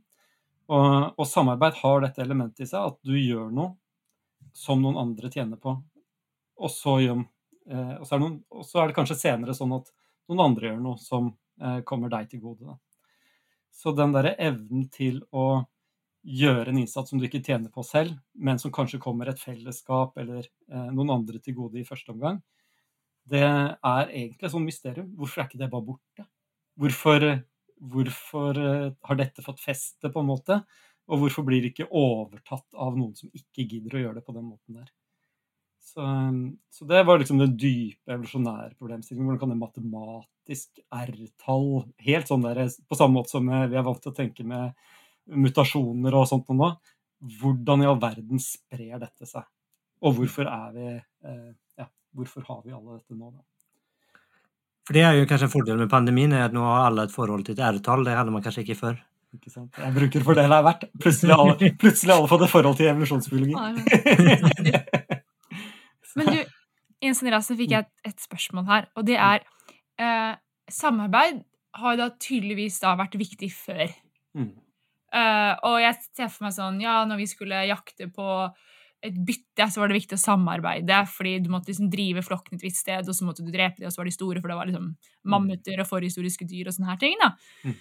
Og, 0.70 0.90
og 1.18 1.26
samarbeid 1.28 1.80
har 1.82 2.04
dette 2.06 2.24
elementet 2.24 2.64
i 2.64 2.70
seg, 2.70 2.94
at 2.94 3.00
du 3.04 3.16
gjør 3.18 3.52
noe 3.52 3.74
som 4.56 4.82
noen 4.82 5.00
andre 5.02 5.32
tjener 5.34 5.60
på. 5.62 5.74
Og 6.60 6.72
så, 6.74 6.98
gjør, 7.04 7.24
eh, 7.72 7.96
og, 7.98 8.06
så 8.08 8.20
noen, 8.20 8.40
og 8.52 8.68
så 8.68 8.82
er 8.82 8.90
det 8.90 8.98
kanskje 8.98 9.20
senere 9.22 9.56
sånn 9.56 9.78
at 9.78 9.92
noen 10.30 10.46
andre 10.50 10.72
gjør 10.72 10.80
noe 10.84 11.02
som 11.02 11.32
eh, 11.62 11.82
kommer 11.88 12.12
deg 12.12 12.30
til 12.32 12.44
gode. 12.44 12.68
Da. 12.68 12.78
Så 13.74 13.94
den 13.96 14.16
derre 14.16 14.36
evnen 14.42 14.88
til 14.94 15.22
å 15.32 15.64
gjøre 16.28 16.74
en 16.74 16.82
innsats 16.82 17.14
som 17.14 17.20
du 17.20 17.26
ikke 17.30 17.44
tjener 17.46 17.72
på 17.72 17.84
selv, 17.88 18.18
men 18.36 18.60
som 18.60 18.74
kanskje 18.76 19.00
kommer 19.02 19.32
et 19.32 19.40
fellesskap 19.40 20.20
eller 20.20 20.44
eh, 20.44 20.90
noen 20.92 21.16
andre 21.16 21.40
til 21.44 21.56
gode 21.62 21.80
i 21.80 21.88
første 21.88 22.12
omgang, 22.14 22.42
det 23.30 23.46
er 23.46 24.10
egentlig 24.10 24.48
et 24.48 24.52
sånt 24.52 24.66
mysterium. 24.66 25.10
Hvorfor 25.16 25.42
er 25.42 25.48
ikke 25.50 25.62
det 25.62 25.72
bare 25.72 25.86
borte? 25.86 26.26
Hvorfor, 26.80 27.26
hvorfor 27.94 28.58
har 28.58 29.20
dette 29.20 29.44
fått 29.46 29.62
feste, 29.62 30.10
på 30.10 30.24
en 30.24 30.30
måte? 30.32 30.58
Og 31.10 31.24
hvorfor 31.24 31.46
blir 31.46 31.62
det 31.62 31.74
ikke 31.74 31.92
overtatt 31.94 32.66
av 32.74 32.98
noen 32.98 33.14
som 33.18 33.30
ikke 33.34 33.68
gidder 33.70 33.98
å 33.98 34.02
gjøre 34.04 34.18
det 34.18 34.26
på 34.26 34.34
den 34.34 34.48
måten 34.50 34.80
der? 34.80 34.90
Så, 35.90 36.06
så 36.70 36.86
det 36.86 37.02
var 37.08 37.20
liksom 37.20 37.40
den 37.42 37.56
dype 37.58 38.14
evolusjonære 38.14 38.76
problemstillingen. 38.78 39.26
Hvordan 39.26 39.42
kan 39.42 39.54
det 39.54 39.60
matematisk 39.60 40.82
R-tall 40.94 41.68
Helt 42.06 42.30
sånn 42.30 42.46
der, 42.46 42.62
på 42.70 42.98
samme 42.98 43.18
måte 43.18 43.34
som 43.34 43.50
vi 43.50 43.78
er 43.80 43.86
vant 43.86 44.02
til 44.04 44.14
å 44.14 44.18
tenke 44.18 44.46
med 44.48 44.76
mutasjoner 45.30 46.16
og 46.18 46.28
sånt 46.30 46.50
nå. 46.54 46.72
Hvordan 47.40 47.84
i 47.84 47.90
all 47.90 48.00
verden 48.02 48.42
sprer 48.42 49.00
dette 49.02 49.28
seg? 49.28 49.46
Og 50.06 50.16
hvorfor 50.20 50.48
er 50.48 50.76
vi 50.76 50.88
eh, 50.96 51.50
Ja, 51.82 51.90
hvorfor 52.16 52.46
har 52.48 52.62
vi 52.64 52.76
alle 52.76 53.00
dette 53.00 53.18
nå, 53.18 53.34
da? 53.34 53.44
For 54.88 54.98
det 54.98 55.04
er 55.06 55.20
jo 55.20 55.28
kanskje 55.30 55.50
en 55.50 55.54
fordel 55.54 55.82
med 55.82 55.92
pandemien, 55.92 56.32
er 56.34 56.48
at 56.48 56.56
nå 56.56 56.64
har 56.66 56.88
alle 56.88 57.06
et 57.06 57.14
forhold 57.14 57.44
til 57.46 57.58
et 57.58 57.66
R-tall. 57.66 58.08
Det 58.08 58.16
hadde 58.18 58.34
man 58.34 58.46
kanskje 58.46 58.64
ikke 58.64 58.80
før. 58.80 58.96
Ikke 59.36 59.52
sant? 59.54 59.76
Jeg 59.78 59.94
bruker 59.94 60.24
for 60.26 60.40
det 60.40 60.48
det 60.50 60.58
er 60.58 60.66
verdt. 60.66 60.88
Plutselig 61.04 61.36
har 61.36 61.44
alle, 61.44 61.74
plutselig 61.84 62.16
alle 62.16 62.32
fått 62.32 62.48
et 62.48 62.54
forhold 62.56 62.80
til 62.80 62.90
evolusjonsbiologi. 62.90 63.54
Men 66.18 66.32
du, 66.34 66.40
i 67.04 67.10
en 67.10 67.18
sånn 67.18 67.32
ras 67.34 67.50
så 67.50 67.58
fikk 67.60 67.76
jeg 67.76 67.86
et, 67.86 67.94
et 68.12 68.24
spørsmål 68.24 68.66
her, 68.70 68.90
og 68.98 69.06
det 69.08 69.20
er 69.20 69.46
eh, 70.02 70.34
Samarbeid 70.70 71.44
har 71.80 72.00
da 72.00 72.10
tydeligvis 72.18 72.80
da 72.82 72.96
vært 72.98 73.20
viktig 73.20 73.52
før. 73.54 73.86
Mm. 74.38 74.50
Eh, 75.14 75.54
og 75.66 75.78
jeg 75.82 76.00
ser 76.06 76.30
for 76.30 76.46
meg 76.46 76.54
sånn 76.54 76.82
Ja, 76.84 77.00
når 77.10 77.24
vi 77.24 77.30
skulle 77.32 77.64
jakte 77.66 78.10
på 78.14 78.26
et 79.06 79.16
bytte, 79.26 79.66
så 79.72 79.80
var 79.80 79.90
det 79.90 79.96
viktig 79.96 80.18
å 80.18 80.22
samarbeide, 80.22 80.98
fordi 81.10 81.38
du 81.42 81.48
måtte 81.54 81.72
liksom 81.72 81.88
drive 81.90 82.22
flokken 82.26 82.60
et 82.60 82.66
visst 82.66 82.84
sted, 82.84 83.08
og 83.08 83.16
så 83.16 83.26
måtte 83.26 83.46
du 83.46 83.54
drepe 83.54 83.80
dem, 83.80 83.88
og 83.88 83.96
så 83.96 84.02
var 84.02 84.10
de 84.10 84.14
store, 84.14 84.42
for 84.42 84.52
det 84.52 84.58
var 84.60 84.68
liksom 84.68 84.90
mammuter 85.32 85.80
og 85.80 85.88
forhistoriske 85.88 86.48
dyr 86.50 86.68
og 86.68 86.76
sånne 86.76 86.92
her 86.92 87.00
ting. 87.02 87.16
da. 87.22 87.32
Mm 87.64 87.80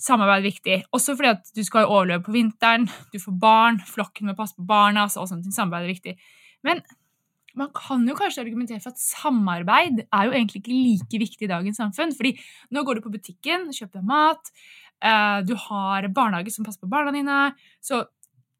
Samarbeid 0.00 0.42
er 0.42 0.48
viktig. 0.48 0.76
Også 0.94 1.14
fordi 1.16 1.30
at 1.30 1.50
du 1.54 1.62
skal 1.64 1.86
overleve 1.86 2.24
på 2.26 2.34
vinteren, 2.34 2.88
du 3.12 3.20
får 3.22 3.36
barn, 3.40 3.78
flokken 3.88 4.28
må 4.28 4.36
passe 4.38 4.56
på 4.58 4.66
barna, 4.66 5.06
så 5.08 5.22
og 5.22 5.30
sånt. 5.30 5.46
Samarbeid 5.54 5.86
er 5.86 5.94
viktig. 5.94 6.14
Men 6.66 6.82
man 7.54 7.68
kan 7.76 8.02
jo 8.08 8.14
kanskje 8.18 8.42
argumentere 8.42 8.80
for 8.82 8.90
at 8.94 8.98
samarbeid 9.02 10.00
er 10.08 10.24
jo 10.26 10.32
egentlig 10.34 10.62
ikke 10.62 10.74
like 10.74 11.20
viktig 11.22 11.46
i 11.46 11.50
dagens 11.52 11.78
samfunn. 11.78 12.14
fordi 12.16 12.32
nå 12.74 12.82
går 12.84 12.98
du 12.98 13.04
på 13.04 13.12
butikken, 13.14 13.68
kjøper 13.70 14.00
deg 14.00 14.08
mat, 14.08 14.50
eh, 15.02 15.40
du 15.46 15.54
har 15.68 16.08
barnehage 16.08 16.50
som 16.54 16.64
passer 16.66 16.80
på 16.82 16.90
barna 16.90 17.12
dine. 17.14 17.54
Så 17.80 18.04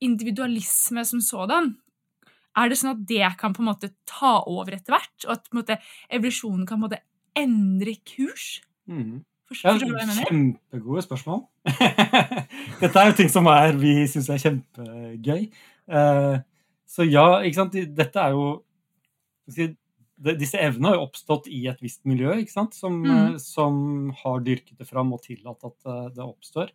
individualisme 0.05 1.05
som 1.07 1.21
sådan, 1.25 1.75
er 2.57 2.69
det 2.71 2.79
sånn 2.79 2.93
at 2.95 3.05
det 3.09 3.27
kan 3.41 3.55
på 3.55 3.63
en 3.65 3.71
måte 3.73 3.91
ta 4.07 4.37
over 4.47 4.77
etter 4.77 4.95
hvert? 4.95 5.15
Og 5.27 5.33
at 5.37 5.49
måte, 5.57 5.79
evolusjonen 6.13 6.67
kan 6.69 6.79
på 6.79 6.85
en 6.85 6.89
måte 6.89 7.03
endre 7.35 7.97
kurs? 8.07 8.61
Mm. 8.87 9.25
Forstår 9.51 9.81
du 9.83 9.89
hva 9.91 10.05
jeg 10.05 10.09
mener? 10.09 10.29
kjempegode 10.31 11.03
spørsmål. 11.05 11.43
Dette 12.81 12.95
er 13.01 13.11
jo 13.11 13.17
ting 13.19 13.33
som 13.33 13.49
er, 13.51 13.75
vi 13.77 13.97
syns 14.11 14.31
er 14.33 14.41
kjempegøy. 14.45 15.43
Eh, 15.91 16.37
så 16.95 17.07
ja, 17.09 17.27
ikke 17.43 17.59
sant. 17.59 17.75
Dette 17.75 18.23
er 18.23 18.37
jo 18.37 18.47
skal 18.55 18.55
vi 18.55 18.55
si, 18.55 18.55
det- 18.55 19.34
Disse 19.47 20.61
evnene 20.63 20.93
har 20.93 20.95
jo 21.01 21.07
oppstått 21.09 21.49
i 21.51 21.65
et 21.67 21.81
visst 21.83 22.05
miljø? 22.07 22.37
Som, 22.73 23.03
Mm. 23.03 23.35
eh, 23.35 23.37
som 23.39 24.11
har 24.23 24.41
dyrket 24.41 24.79
det 24.79 24.87
fram 24.89 25.13
og 25.13 25.23
tillatt 25.23 25.65
at 25.65 25.87
eh, 25.87 26.09
det 26.15 26.25
oppstår. 26.25 26.71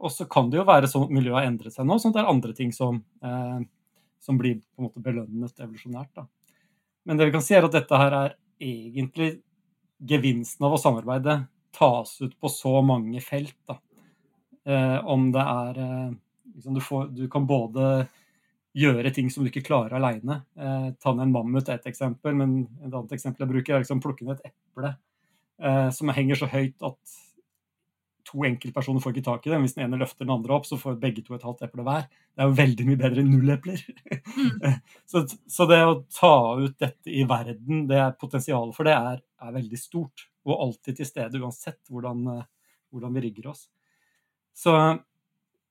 Og 0.00 0.10
så 0.10 0.24
kan 0.28 0.48
det 0.50 0.56
jo 0.60 0.64
være 0.64 0.88
sånn 0.88 1.04
at 1.04 1.10
miljøet 1.10 1.42
har 1.42 1.46
endret 1.50 1.72
seg 1.74 1.84
nå, 1.84 1.98
sånn 2.00 2.14
at 2.14 2.14
det 2.14 2.22
er 2.22 2.30
andre 2.32 2.52
ting 2.56 2.70
som, 2.72 3.02
eh, 3.22 3.60
som 4.20 4.38
blir 4.38 4.60
på 4.60 4.78
en 4.80 4.86
måte 4.88 5.02
belønnet 5.02 5.58
evolusjonært. 5.60 6.14
Da. 6.14 6.26
Men 7.04 7.16
det 7.18 7.26
vi 7.26 7.32
kan 7.32 7.42
si 7.42 7.54
er 7.54 7.64
at 7.64 7.72
dette 7.72 7.98
her 7.98 8.12
er 8.12 8.34
egentlig 8.60 9.42
gevinsten 10.00 10.64
av 10.64 10.72
å 10.72 10.80
samarbeide 10.80 11.48
tas 11.72 12.20
ut 12.22 12.38
på 12.40 12.48
så 12.48 12.82
mange 12.84 13.20
felt. 13.20 13.56
Da. 13.68 13.78
Eh, 14.64 14.98
om 15.04 15.30
det 15.32 15.40
er 15.42 15.78
eh, 15.78 16.10
liksom 16.54 16.74
du, 16.74 16.80
får, 16.80 17.14
du 17.14 17.28
kan 17.28 17.46
både 17.46 18.08
gjøre 18.76 19.10
ting 19.14 19.30
som 19.32 19.42
du 19.44 19.50
ikke 19.50 19.64
klarer 19.66 19.96
aleine. 19.98 20.42
Eh, 20.58 20.90
ta 21.02 21.14
ned 21.14 21.26
en 21.28 21.34
mammut 21.34 21.68
er 21.68 21.80
et 21.80 21.88
eksempel, 21.90 22.36
men 22.38 22.60
et 22.84 22.92
annet 22.92 23.16
eksempel 23.16 23.44
jeg 23.46 23.52
bruker, 23.54 23.74
er 23.74 23.82
liksom 23.84 24.02
plukke 24.04 24.26
ned 24.26 24.38
et 24.38 24.52
eple 24.52 24.92
eh, 25.60 25.88
som 25.96 26.12
henger 26.14 26.38
så 26.38 26.48
høyt 26.52 26.86
at 26.86 27.18
to 28.30 28.44
enkeltpersoner 28.46 29.02
får 29.02 29.16
ikke 29.16 29.26
tak 29.26 29.46
i 29.46 29.50
det. 29.50 29.58
Hvis 29.64 29.74
den 29.74 29.88
ene 29.88 29.98
løfter 29.98 30.22
den 30.22 30.34
andre 30.36 30.54
opp, 30.54 30.66
så 30.68 30.78
får 30.78 31.00
begge 31.02 31.24
to 31.26 31.34
et 31.34 31.42
halvt 31.42 31.64
eple 31.66 31.82
hver. 31.82 32.04
Det 32.06 32.44
er 32.44 32.46
jo 32.50 32.58
veldig 32.60 32.86
mye 32.86 33.00
bedre 33.00 33.24
enn 33.24 33.32
null 33.32 33.50
epler. 33.56 33.82
så, 35.10 35.24
så 35.50 35.66
det 35.66 35.80
å 35.82 35.96
ta 36.14 36.32
ut 36.60 36.76
dette 36.78 37.10
i 37.10 37.24
verden, 37.26 37.88
det 37.90 37.98
er 37.98 38.14
potensialet 38.20 38.76
for 38.76 38.86
det 38.86 38.94
er, 38.94 39.18
er 39.42 39.56
veldig 39.56 39.80
stort. 39.80 40.28
Og 40.46 40.54
alltid 40.62 41.00
til 41.00 41.08
stede, 41.08 41.40
uansett 41.42 41.80
hvordan, 41.90 42.22
eh, 42.36 42.46
hvordan 42.94 43.18
vi 43.18 43.24
rigger 43.26 43.50
oss. 43.50 43.66
Så 44.54 44.76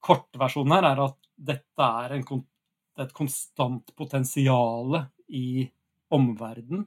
kortversjonen 0.04 0.76
her 0.76 0.90
er 0.92 1.02
at 1.08 1.18
dette 1.40 1.88
er 2.04 2.18
en, 2.18 2.28
kon- 2.28 2.44
det 2.44 2.48
er 2.48 2.59
et 3.04 3.16
konstant 3.16 3.94
potensial 3.98 5.04
i 5.28 5.70
omverdenen 6.14 6.86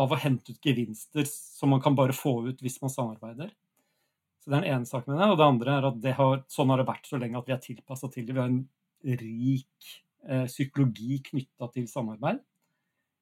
av 0.00 0.12
å 0.12 0.18
hente 0.20 0.54
ut 0.54 0.64
gevinster 0.64 1.26
som 1.28 1.72
man 1.74 1.82
kan 1.82 1.96
bare 1.98 2.16
få 2.16 2.40
ut 2.48 2.62
hvis 2.62 2.80
man 2.82 2.92
samarbeider. 2.92 3.50
Så 4.40 4.48
det 4.48 4.56
er 4.56 4.62
den 4.64 4.76
ene 4.76 4.88
saken 4.88 5.12
med 5.12 5.20
det. 5.20 5.30
Og 5.32 5.40
det 5.40 5.48
andre 5.48 5.74
er 5.76 5.88
at 5.90 6.06
har, 6.16 6.44
sånn 6.48 6.72
har 6.72 6.80
det 6.80 6.88
vært 6.88 7.10
så 7.10 7.20
lenge 7.20 7.40
at 7.40 7.50
vi 7.50 7.56
er 7.56 7.64
tilpassa 7.64 8.08
til 8.12 8.24
det. 8.26 8.36
Vi 8.36 8.40
har 8.40 8.52
en 8.52 8.62
rik 9.20 9.90
eh, 10.28 10.46
psykologi 10.48 11.20
knytta 11.26 11.68
til 11.74 11.88
samarbeid 11.90 12.40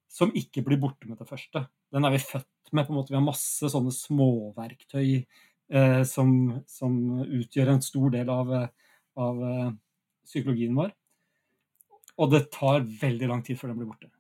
som 0.08 0.32
ikke 0.36 0.64
blir 0.64 0.80
borte 0.80 1.08
med 1.08 1.18
det 1.20 1.28
første. 1.28 1.66
Den 1.92 2.06
er 2.06 2.14
vi 2.14 2.22
født 2.22 2.72
med. 2.72 2.86
på 2.86 2.92
en 2.92 2.98
måte. 2.98 3.12
Vi 3.12 3.18
har 3.18 3.24
masse 3.24 3.68
sånne 3.72 3.92
småverktøy 3.94 5.10
eh, 5.18 6.02
som, 6.08 6.30
som 6.68 6.94
utgjør 7.24 7.74
en 7.74 7.84
stor 7.84 8.12
del 8.12 8.30
av, 8.32 8.52
eh, 8.54 8.94
av 9.16 9.42
eh, 9.50 9.70
psykologien 10.28 10.76
vår. 10.76 10.92
Og 12.18 12.32
det 12.32 12.48
tar 12.54 12.86
veldig 13.02 13.28
lang 13.30 13.42
tid 13.46 13.58
før 13.58 13.72
den 13.72 13.80
blir 13.80 13.90
borte. 13.90 14.10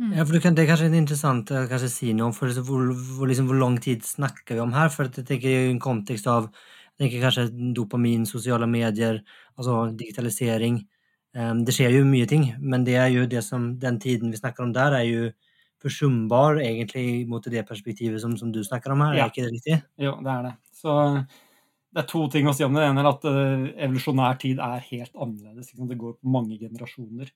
Mm. 0.00 0.14
Ja, 0.16 0.24
for 0.24 0.40
kan, 0.40 0.54
det 0.56 0.64
er 0.64 0.70
kanskje 0.72 0.88
interessant 0.96 1.50
å 1.52 1.66
kanskje 1.68 1.90
si 1.92 2.12
noe 2.16 2.30
om 2.30 2.36
for 2.36 2.48
liksom, 2.48 2.64
hvor, 2.68 2.86
hvor, 3.18 3.28
liksom, 3.28 3.48
hvor 3.50 3.60
lang 3.60 3.76
tid 3.82 4.04
snakker 4.06 4.56
vi 4.56 4.64
om 4.64 4.72
her? 4.76 4.88
For 4.92 5.08
jeg 5.08 5.26
tenker 5.28 5.48
i 5.48 5.68
en 5.70 5.82
kontekst 5.82 6.28
av 6.32 6.48
jeg 6.92 7.06
tenker 7.06 7.22
kanskje 7.24 7.72
dopamin, 7.76 8.26
sosiale 8.28 8.66
medier, 8.68 9.22
altså 9.56 9.86
digitalisering. 9.96 10.82
Um, 11.32 11.62
det 11.64 11.72
skjer 11.74 11.96
jo 11.96 12.02
mye 12.04 12.28
ting, 12.28 12.50
men 12.60 12.84
det 12.84 12.98
er 13.00 13.08
jo 13.14 13.24
det 13.26 13.40
som, 13.46 13.70
den 13.80 13.96
tiden 14.00 14.30
vi 14.30 14.38
snakker 14.38 14.66
om 14.66 14.74
der, 14.76 14.98
er 14.98 15.06
jo 15.08 15.30
forsumbar 15.82 16.60
egentlig 16.62 17.24
mot 17.28 17.48
det 17.50 17.64
perspektivet 17.66 18.20
som, 18.22 18.36
som 18.38 18.52
du 18.54 18.60
snakker 18.62 18.92
om 18.94 19.02
her. 19.06 19.16
Ja. 19.16 19.24
Er 19.24 19.32
ikke 19.32 19.46
det 19.46 19.54
riktig? 19.56 19.78
Jo, 20.04 20.14
det 20.22 20.34
er 20.34 20.46
det. 20.46 20.52
Så 20.78 20.92
det 21.92 22.02
er 22.02 22.08
to 22.08 22.22
ting 22.32 22.48
å 22.48 22.54
si 22.56 22.64
om 22.64 22.72
det. 22.74 22.82
Det 22.82 22.90
ene 22.90 23.02
er 23.02 23.10
at 23.10 23.24
eh, 23.28 23.64
evolusjonær 23.86 24.38
tid 24.40 24.60
er 24.64 24.84
helt 24.88 25.12
annerledes. 25.12 25.72
Det 25.76 25.98
går 26.00 26.14
på 26.16 26.34
mange 26.34 26.56
generasjoner. 26.60 27.32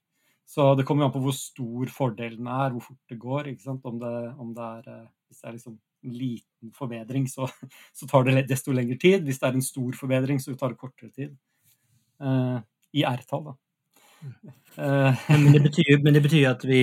Så 0.47 0.69
det 0.79 0.85
kommer 0.87 1.05
an 1.05 1.13
på 1.13 1.21
hvor 1.21 1.35
stor 1.35 1.91
fordelen 1.91 2.47
er, 2.47 2.71
hvor 2.73 2.85
fort 2.87 3.11
det 3.11 3.19
går. 3.21 3.51
Om, 3.75 3.99
det, 4.01 4.13
om 4.39 4.55
det 4.57 4.71
er 4.79 4.89
eh, 4.95 5.05
Hvis 5.27 5.43
det 5.43 5.49
er 5.49 5.57
liksom 5.57 5.77
en 5.77 6.15
liten 6.15 6.73
forbedring, 6.73 7.27
så, 7.29 7.49
så 7.97 8.09
tar 8.09 8.25
det 8.25 8.47
desto 8.49 8.73
lengre 8.73 8.97
tid. 9.01 9.27
Hvis 9.27 9.43
det 9.43 9.49
er 9.49 9.59
en 9.59 9.69
stor 9.69 9.99
forbedring, 9.99 10.41
så 10.41 10.55
tar 10.57 10.73
det 10.73 10.81
kortere 10.81 11.13
tid. 11.13 11.37
Uh, 12.17 12.57
I 12.97 13.03
R-tall, 13.05 13.51
da. 13.51 13.57
Eh, 14.77 15.25
Men 15.29 15.53
det 15.53 15.61
betyr, 15.67 15.99
men 16.03 16.13
det 16.13 16.23
betyr 16.25 16.49
at 16.49 16.63
vi 16.65 16.81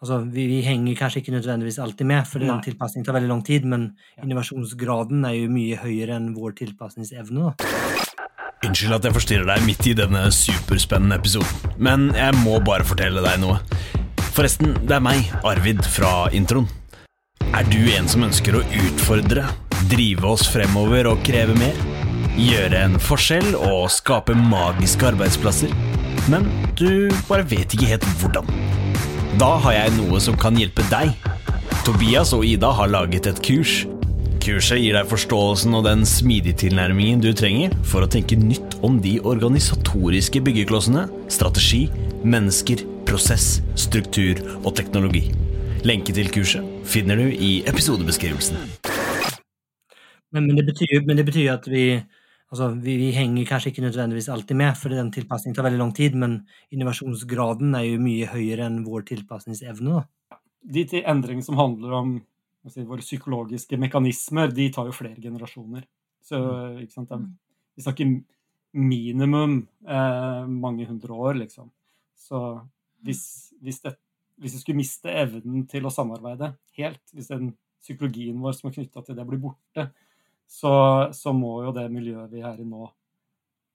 Altså, 0.00 0.16
vi, 0.32 0.46
vi 0.48 0.60
henger 0.64 0.94
kanskje 0.96 1.20
ikke 1.20 1.34
nødvendigvis 1.34 1.76
alltid 1.84 2.06
med, 2.08 2.24
for 2.26 2.40
den 2.40 2.48
Nei. 2.48 2.62
tilpasningen 2.64 3.04
tar 3.04 3.18
veldig 3.18 3.28
lang 3.28 3.42
tid, 3.44 3.66
men 3.68 3.82
Ja. 4.16 4.22
innovasjonsgraden 4.24 5.26
er 5.28 5.34
jo 5.36 5.50
mye 5.52 5.76
høyere 5.76 6.16
enn 6.16 6.30
vår 6.34 6.54
tilpasningsevne. 6.56 7.50
Da. 7.50 7.68
Unnskyld 8.64 8.94
at 8.96 9.04
jeg 9.04 9.12
forstyrrer 9.12 9.46
deg 9.50 9.66
midt 9.66 9.86
i 9.90 9.92
denne 9.96 10.22
superspennende 10.32 11.18
episoden, 11.20 11.76
men 11.76 12.08
jeg 12.16 12.32
må 12.40 12.56
bare 12.64 12.84
fortelle 12.88 13.20
deg 13.24 13.40
noe. 13.40 13.58
Forresten, 14.32 14.72
det 14.86 14.96
er 14.96 15.04
meg, 15.04 15.28
Arvid, 15.44 15.84
fra 15.84 16.30
introen. 16.32 16.68
Er 17.52 17.64
du 17.68 17.80
en 17.92 18.08
som 18.08 18.24
ønsker 18.24 18.56
å 18.56 18.64
utfordre, 18.64 19.44
drive 19.92 20.24
oss 20.24 20.46
fremover 20.48 21.10
og 21.12 21.20
kreve 21.26 21.56
mer? 21.60 21.76
Gjøre 22.40 22.84
en 22.86 22.96
forskjell 23.02 23.52
og 23.58 23.90
skape 23.92 24.32
magiske 24.32 25.10
arbeidsplasser? 25.12 25.72
Men 26.32 26.48
du 26.78 27.10
bare 27.28 27.44
vet 27.44 27.74
ikke 27.76 27.90
helt 27.96 28.06
hvordan. 28.22 28.48
Da 29.38 29.50
har 29.62 29.74
jeg 29.76 29.92
noe 29.94 30.18
som 30.18 30.34
kan 30.34 30.56
hjelpe 30.58 30.82
deg. 30.90 31.12
Tobias 31.86 32.32
og 32.34 32.42
Ida 32.42 32.72
har 32.74 32.90
laget 32.90 33.28
et 33.30 33.38
kurs. 33.46 33.84
Kurset 34.42 34.80
gir 34.82 34.96
deg 34.96 35.06
forståelsen 35.06 35.76
og 35.78 35.84
den 35.86 36.02
smidige 36.08 36.56
tilnærmingen 36.64 37.22
du 37.22 37.30
trenger 37.36 37.76
for 37.86 38.02
å 38.02 38.08
tenke 38.10 38.38
nytt 38.40 38.74
om 38.86 38.98
de 39.04 39.18
organisatoriske 39.22 40.42
byggeklossene, 40.42 41.06
strategi, 41.30 41.84
mennesker, 42.24 42.82
prosess, 43.06 43.60
struktur 43.78 44.40
og 44.64 44.74
teknologi. 44.80 45.28
Lenke 45.86 46.16
til 46.16 46.32
kurset 46.34 46.66
finner 46.90 47.20
du 47.20 47.30
i 47.30 47.60
episodebeskrivelsen. 47.70 48.58
Men, 50.34 50.46
men, 50.46 50.56
det 50.58 50.66
betyr, 50.72 51.04
men 51.06 51.22
det 51.22 51.28
betyr 51.30 51.54
at 51.54 51.70
vi 51.70 51.84
Altså, 52.50 52.72
vi, 52.82 52.96
vi 52.98 53.10
henger 53.14 53.46
kanskje 53.46 53.70
ikke 53.70 53.84
nødvendigvis 53.84 54.28
alltid 54.34 54.58
med, 54.58 54.74
for 54.78 54.90
den 54.90 55.12
tilpasningen 55.14 55.54
tar 55.54 55.68
veldig 55.68 55.78
lang 55.78 55.92
tid, 55.94 56.16
men 56.18 56.40
innovasjonsgraden 56.74 57.76
er 57.78 57.84
jo 57.86 58.00
mye 58.02 58.26
høyere 58.26 58.66
enn 58.66 58.80
vår 58.86 59.06
tilpasningsevne. 59.12 60.00
Da. 60.00 60.40
de 60.60 60.82
til 60.90 61.06
endringene 61.08 61.46
som 61.46 61.56
handler 61.56 61.94
om 61.96 62.10
si, 62.68 62.82
våre 62.84 63.00
psykologiske 63.04 63.78
mekanismer, 63.80 64.50
de 64.52 64.66
tar 64.74 64.90
jo 64.90 64.96
flere 64.96 65.22
generasjoner. 65.22 65.86
Så 66.26 66.40
ikke 66.82 66.92
sant, 66.92 67.08
det 67.08 67.18
Mm. 67.18 67.30
vi 67.76 67.82
snakker 67.82 68.24
minimum 68.74 69.68
eh, 69.88 70.46
mange 70.46 70.86
hundre 70.86 71.14
år, 71.14 71.38
liksom. 71.38 71.70
Så 72.14 72.60
hvis, 73.02 73.52
hvis, 73.62 73.80
det, 73.80 73.96
hvis 74.38 74.54
vi 74.54 74.60
skulle 74.60 74.82
miste 74.82 75.08
evnen 75.08 75.66
til 75.66 75.86
å 75.86 75.90
samarbeide 75.94 76.56
helt, 76.76 77.02
hvis 77.14 77.30
den 77.30 77.54
psykologien 77.80 78.38
vår 78.42 78.52
som 78.58 78.68
er 78.68 78.74
knytta 78.74 79.02
til 79.06 79.16
det, 79.16 79.26
blir 79.26 79.40
borte, 79.40 79.90
så, 80.50 80.72
så 81.14 81.32
må 81.36 81.60
jo 81.64 81.72
det 81.76 81.86
miljøet 81.94 82.32
vi 82.32 82.42
er 82.42 82.58
i 82.58 82.66
nå 82.66 82.88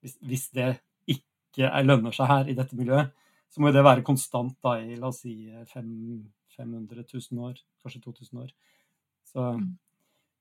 hvis, 0.04 0.18
hvis 0.28 0.50
det 0.54 0.68
ikke 1.10 1.70
er, 1.70 1.86
lønner 1.88 2.14
seg 2.14 2.28
her 2.30 2.50
i 2.52 2.56
dette 2.58 2.76
miljøet, 2.78 3.14
så 3.50 3.62
må 3.64 3.72
jo 3.72 3.78
det 3.78 3.86
være 3.88 4.04
konstant 4.06 4.54
da 4.66 4.76
i 4.84 4.98
la 5.00 5.08
oss 5.10 5.22
si 5.24 5.34
500 5.72 7.06
000 7.08 7.40
år, 7.48 7.56
kanskje 7.82 8.02
2000 8.04 8.44
år. 8.44 8.52
Så, 9.32 9.46
Mm. 9.56 9.72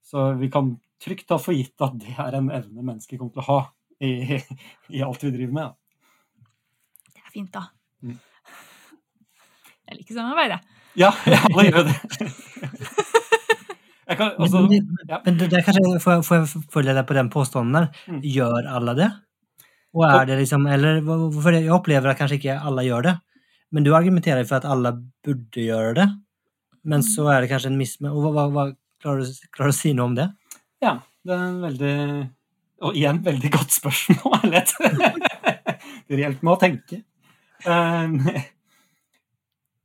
så 0.05 0.25
vi 0.38 0.51
kan 0.53 0.75
trygt 1.01 1.27
ta 1.31 1.38
for 1.40 1.55
gitt 1.57 1.81
at 1.87 1.97
det 2.03 2.12
er 2.18 2.37
en 2.37 2.51
evne 2.53 2.83
mennesker 2.85 3.18
kommer 3.18 3.33
til 3.33 3.42
å 3.44 3.49
ha 3.49 3.61
i, 4.05 4.11
i 4.90 5.01
alt 5.07 5.23
vi 5.25 5.33
driver 5.33 5.55
med. 5.57 5.73
Ja. 5.73 6.51
Det 7.14 7.23
er 7.25 7.33
fint, 7.33 7.53
da. 7.55 7.64
Mm. 8.03 8.18
Jeg 9.88 9.99
liker 10.01 10.18
samarbeid, 10.18 10.51
jeg. 10.59 10.61
Ja, 11.01 11.11
alle 11.49 11.64
gjør 11.70 11.88
det. 11.88 11.97
Kan, 14.05 14.35
altså, 14.37 14.61
men, 14.69 14.88
ja. 15.09 15.19
men 15.25 15.38
det, 15.40 15.47
er 15.53 15.62
kanskje, 15.64 16.01
får, 16.03 16.19
jeg- 16.19 16.25
får 16.27 16.37
jeg 16.37 16.64
følge 16.75 16.95
deg 16.97 17.07
på 17.09 17.17
den 17.17 17.31
påstanden 17.33 17.77
der? 17.79 17.87
Mm. 18.11 18.19
Gjør 18.35 18.69
alle 18.77 18.95
det? 18.99 19.09
Og 19.95 20.05
er 20.11 20.27
det 20.27 20.37
liksom, 20.43 20.67
eller, 20.67 20.99
for 21.40 21.55
jeg 21.55 21.71
opplever 21.73 22.11
at 22.11 22.19
kanskje 22.19 22.40
ikke 22.40 22.59
alle 22.67 22.85
gjør 22.85 23.07
det, 23.07 23.14
men 23.73 23.87
du 23.87 23.93
argumenterer 23.95 24.45
for 24.49 24.59
at 24.59 24.67
alle 24.69 24.90
burde 25.25 25.62
gjøre 25.64 25.95
det, 26.01 26.09
men 26.85 27.05
så 27.07 27.29
er 27.33 27.45
det 27.45 27.51
kanskje 27.53 27.71
en 27.71 27.79
misme... 27.79 28.11
Og 28.11 28.25
hva, 28.27 28.33
hva, 28.35 28.47
hva, 28.53 28.64
klarer, 29.01 29.23
du, 29.25 29.47
klarer 29.55 29.71
du 29.71 29.77
å 29.77 29.79
si 29.79 29.93
noe 29.97 30.11
om 30.11 30.17
det? 30.19 30.27
Ja, 30.85 30.99
det 31.25 31.33
er 31.37 31.45
en 31.47 31.62
veldig 31.62 31.95
Og 32.85 32.99
igjen, 32.99 33.23
veldig 33.25 33.51
godt 33.55 33.73
spørsmål. 33.73 34.51
det 34.53 34.64
Det 36.11 36.19
hjelper 36.21 36.45
meg 36.45 36.53
å 36.53 36.61
tenke. 36.61 37.01
Um, 37.64 38.19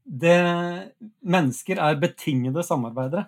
Det, 0.09 0.37
mennesker 1.21 1.77
er 1.85 1.99
betingede 2.01 2.63
samarbeidere. 2.65 3.27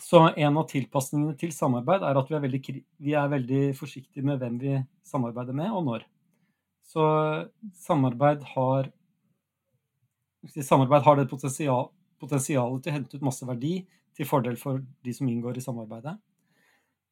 Så 0.00 0.20
en 0.28 0.60
av 0.60 0.68
tilpasningene 0.70 1.34
til 1.38 1.52
samarbeid 1.54 2.04
er 2.06 2.18
at 2.20 2.30
vi 2.30 2.36
er 2.36 2.44
veldig, 2.44 2.60
vi 3.02 3.14
er 3.18 3.32
veldig 3.32 3.62
forsiktige 3.78 4.24
med 4.26 4.40
hvem 4.40 4.58
vi 4.60 4.76
samarbeider 5.06 5.56
med, 5.56 5.72
og 5.74 5.84
når. 5.88 6.06
Så 6.88 7.04
samarbeid 7.84 8.46
har 8.54 8.92
Samarbeid 10.48 11.02
har 11.02 11.16
det 11.18 11.26
potensial, 11.28 11.88
potensialet 12.22 12.84
til 12.84 12.92
å 12.92 12.94
hente 12.94 13.18
ut 13.18 13.24
masse 13.26 13.46
verdi 13.46 13.72
til 14.16 14.26
fordel 14.26 14.54
for 14.56 14.78
de 15.04 15.12
som 15.12 15.26
inngår 15.28 15.58
i 15.58 15.64
samarbeidet. 15.64 16.14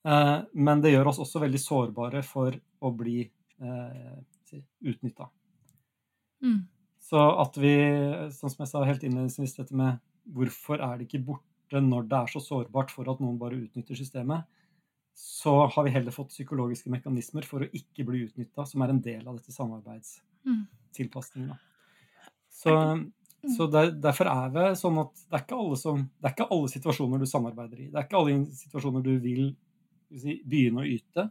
Eh, 0.06 0.36
men 0.54 0.82
det 0.82 0.92
gjør 0.94 1.10
oss 1.10 1.18
også 1.24 1.42
veldig 1.42 1.60
sårbare 1.60 2.22
for 2.26 2.54
å 2.54 2.92
bli 2.94 3.18
eh, 3.26 4.62
utnytta. 4.86 5.26
Mm. 6.46 6.62
Så 7.02 7.22
at 7.42 7.58
vi, 7.58 7.74
sånn 8.34 8.52
som 8.54 8.62
jeg 8.62 8.70
sa 8.70 8.84
helt 8.86 9.04
innledningsvis, 9.06 9.58
dette 9.58 9.76
med 9.78 9.98
hvorfor 10.34 10.82
er 10.82 10.96
det 10.96 11.08
ikke 11.08 11.24
borte 11.26 11.55
når 11.72 12.02
det 12.10 12.18
er 12.18 12.26
så 12.30 12.40
sårbart 12.42 12.90
for 12.94 13.08
at 13.10 13.20
noen 13.22 13.38
bare 13.40 13.58
utnytter 13.58 13.98
systemet, 13.98 14.44
så 15.16 15.66
har 15.72 15.86
vi 15.86 15.94
heller 15.94 16.12
fått 16.12 16.34
psykologiske 16.34 16.90
mekanismer 16.92 17.46
for 17.48 17.64
å 17.64 17.70
ikke 17.72 18.04
bli 18.04 18.26
utnytta, 18.26 18.66
som 18.68 18.82
er 18.84 18.92
en 18.92 19.00
del 19.00 19.24
av 19.24 19.38
dette 19.38 19.50
Mm. 19.50 19.56
samarbeidstilpasningen. 19.56 21.56
Så, 22.50 22.70
så 23.56 23.66
der, 23.66 23.90
derfor 23.90 24.26
er 24.30 24.50
det 24.52 24.78
sånn 24.78 24.98
at 25.00 25.14
det 25.14 25.34
er, 25.34 25.42
ikke 25.42 25.56
alle 25.56 25.76
som, 25.80 26.10
det 26.20 26.28
er 26.28 26.36
ikke 26.36 26.50
alle 26.50 26.68
situasjoner 26.68 27.18
du 27.18 27.26
samarbeider 27.26 27.80
i. 27.80 27.90
Det 27.90 27.98
er 27.98 28.06
ikke 28.06 28.20
alle 28.20 28.44
situasjoner 28.60 29.02
du 29.04 29.18
vil, 29.18 29.56
vil 30.10 30.22
si, 30.22 30.38
begynne 30.44 30.84
å 30.84 30.88
yte. 30.88 31.30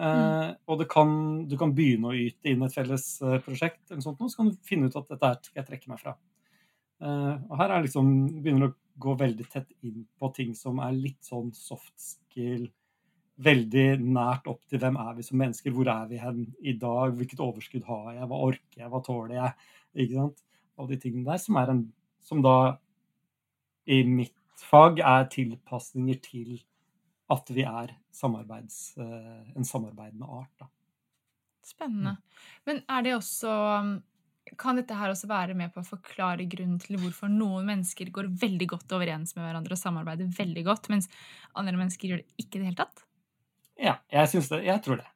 Eh, 0.00 0.50
og 0.66 0.78
det 0.80 0.88
kan, 0.88 1.10
du 1.48 1.56
kan 1.60 1.74
begynne 1.76 2.10
å 2.10 2.16
yte 2.16 2.48
inn 2.48 2.62
et 2.64 2.72
felles 2.72 3.04
uh, 3.20 3.36
prosjekt, 3.44 3.82
eller 3.90 4.00
sånt, 4.04 4.20
og 4.20 4.30
så 4.32 4.40
kan 4.40 4.48
du 4.48 4.56
finne 4.64 4.88
ut 4.88 4.96
at 4.96 5.10
dette 5.12 5.28
her 5.28 5.40
skal 5.44 5.60
jeg 5.60 5.68
trekke 5.68 5.92
meg 5.92 6.00
fra. 6.00 6.16
Uh, 7.00 7.36
og 7.50 7.58
her 7.60 7.74
er 7.74 7.84
liksom, 7.84 8.08
begynner 8.40 8.68
det 8.68 8.72
å 8.72 8.76
gå 9.00 9.14
veldig 9.18 9.46
tett 9.52 9.70
inn 9.86 10.04
på 10.18 10.30
ting 10.36 10.54
som 10.58 10.80
er 10.82 10.96
litt 10.96 11.22
sånn 11.24 11.52
soft 11.56 11.94
skill, 12.00 12.68
veldig 13.40 13.86
nært 14.02 14.48
opp 14.50 14.60
til 14.68 14.82
hvem 14.82 14.98
er 15.00 15.14
vi 15.16 15.24
som 15.24 15.40
mennesker, 15.40 15.72
hvor 15.72 15.88
er 15.88 16.08
vi 16.10 16.20
hen 16.20 16.42
i 16.60 16.74
dag, 16.80 17.14
hvilket 17.16 17.40
overskudd 17.40 17.86
har 17.88 18.12
jeg, 18.18 18.28
hva 18.28 18.40
orker 18.50 18.82
jeg, 18.82 18.90
hva 18.92 19.00
tåler 19.04 19.36
jeg, 19.38 19.70
ikke 19.94 20.18
sant? 20.18 20.42
Alle 20.76 20.92
de 20.92 21.00
tingene 21.00 21.28
der 21.28 21.40
som 21.40 21.56
er 21.60 21.72
en, 21.72 21.84
som 22.24 22.42
da 22.44 22.56
i 23.90 24.02
mitt 24.04 24.36
fag 24.60 25.00
er 25.00 25.24
tilpasninger 25.32 26.20
til 26.24 26.58
at 27.32 27.52
vi 27.54 27.64
er 27.64 27.94
samarbeids, 28.12 28.98
eh, 28.98 29.56
en 29.56 29.64
samarbeidende 29.64 30.26
art. 30.26 30.52
Da. 30.60 30.68
Spennende. 31.64 32.16
Men 32.66 32.82
er 32.88 33.02
det 33.06 33.14
også 33.14 33.52
Kan 34.58 34.78
dette 34.80 34.96
her 34.96 35.12
også 35.12 35.28
være 35.30 35.54
med 35.58 35.70
på 35.74 35.82
å 35.82 35.86
forklare 35.86 36.48
grunnen 36.50 36.80
til 36.82 36.98
hvorfor 37.00 37.30
noen 37.30 37.68
mennesker 37.68 38.10
går 38.14 38.30
veldig 38.40 38.66
godt 38.72 38.94
overens 38.96 39.36
med 39.36 39.44
hverandre 39.46 39.76
og 39.76 39.80
samarbeider 39.80 40.30
veldig 40.38 40.64
godt, 40.66 40.88
mens 40.92 41.10
andre 41.54 41.76
mennesker 41.78 42.10
gjør 42.10 42.22
det 42.24 42.44
ikke 42.44 42.58
i 42.58 42.62
det 42.62 42.70
hele 42.70 42.80
tatt? 42.80 43.04
Ja, 43.80 43.94
jeg 44.12 44.28
syns 44.32 44.50
det. 44.52 44.62
Jeg 44.66 44.82
tror 44.84 45.00
det. 45.00 45.08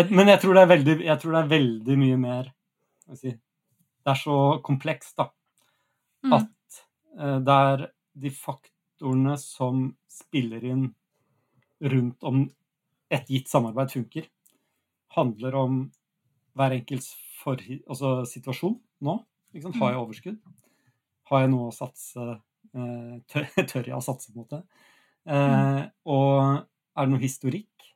Men 0.16 0.28
jeg 0.30 0.40
tror 0.42 0.54
det 0.54 0.62
er 0.62 0.70
veldig, 0.70 0.96
tror 1.22 1.34
det 1.34 1.40
er 1.40 1.52
veldig 1.54 1.96
mye 1.98 2.18
mer 2.20 2.50
si, 3.16 3.32
Det 3.32 4.12
er 4.12 4.18
så 4.20 4.36
komplekst, 4.64 5.16
da. 5.18 5.30
Mm. 6.26 6.34
At 6.36 6.82
eh, 7.18 7.38
det 7.46 7.56
er 7.72 7.86
de 8.20 8.32
faktorene 8.34 9.36
som 9.40 9.86
spiller 10.10 10.66
inn 10.68 10.84
rundt 11.80 12.28
om 12.28 12.44
et 13.10 13.32
gitt 13.32 13.48
samarbeid 13.50 13.90
funker, 13.94 14.28
handler 15.16 15.56
om 15.58 15.80
hver 16.58 16.76
enkelts 16.76 17.12
for, 17.40 17.60
altså 17.88 18.20
situasjon 18.28 18.76
nå. 19.06 19.16
Har 19.80 19.94
jeg 19.94 20.00
overskudd? 20.00 20.38
Har 21.30 21.44
jeg 21.44 21.50
noe 21.52 21.70
å 21.70 21.74
satse 21.74 22.26
eh, 22.26 23.16
tør, 23.30 23.48
tør 23.70 23.90
jeg 23.90 23.96
å 23.96 24.04
satse, 24.04 24.32
mot 24.36 24.50
det? 24.50 24.60
Eh, 25.30 25.82
og 26.10 26.60
er 26.60 27.06
det 27.06 27.12
noe 27.12 27.22
historikk 27.22 27.90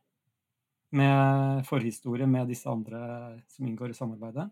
med 0.95 1.65
forhistorie 1.67 2.27
med 2.31 2.51
disse 2.53 2.71
andre 2.71 3.01
som 3.51 3.67
inngår 3.67 3.95
i 3.95 3.99
samarbeidet? 3.99 4.49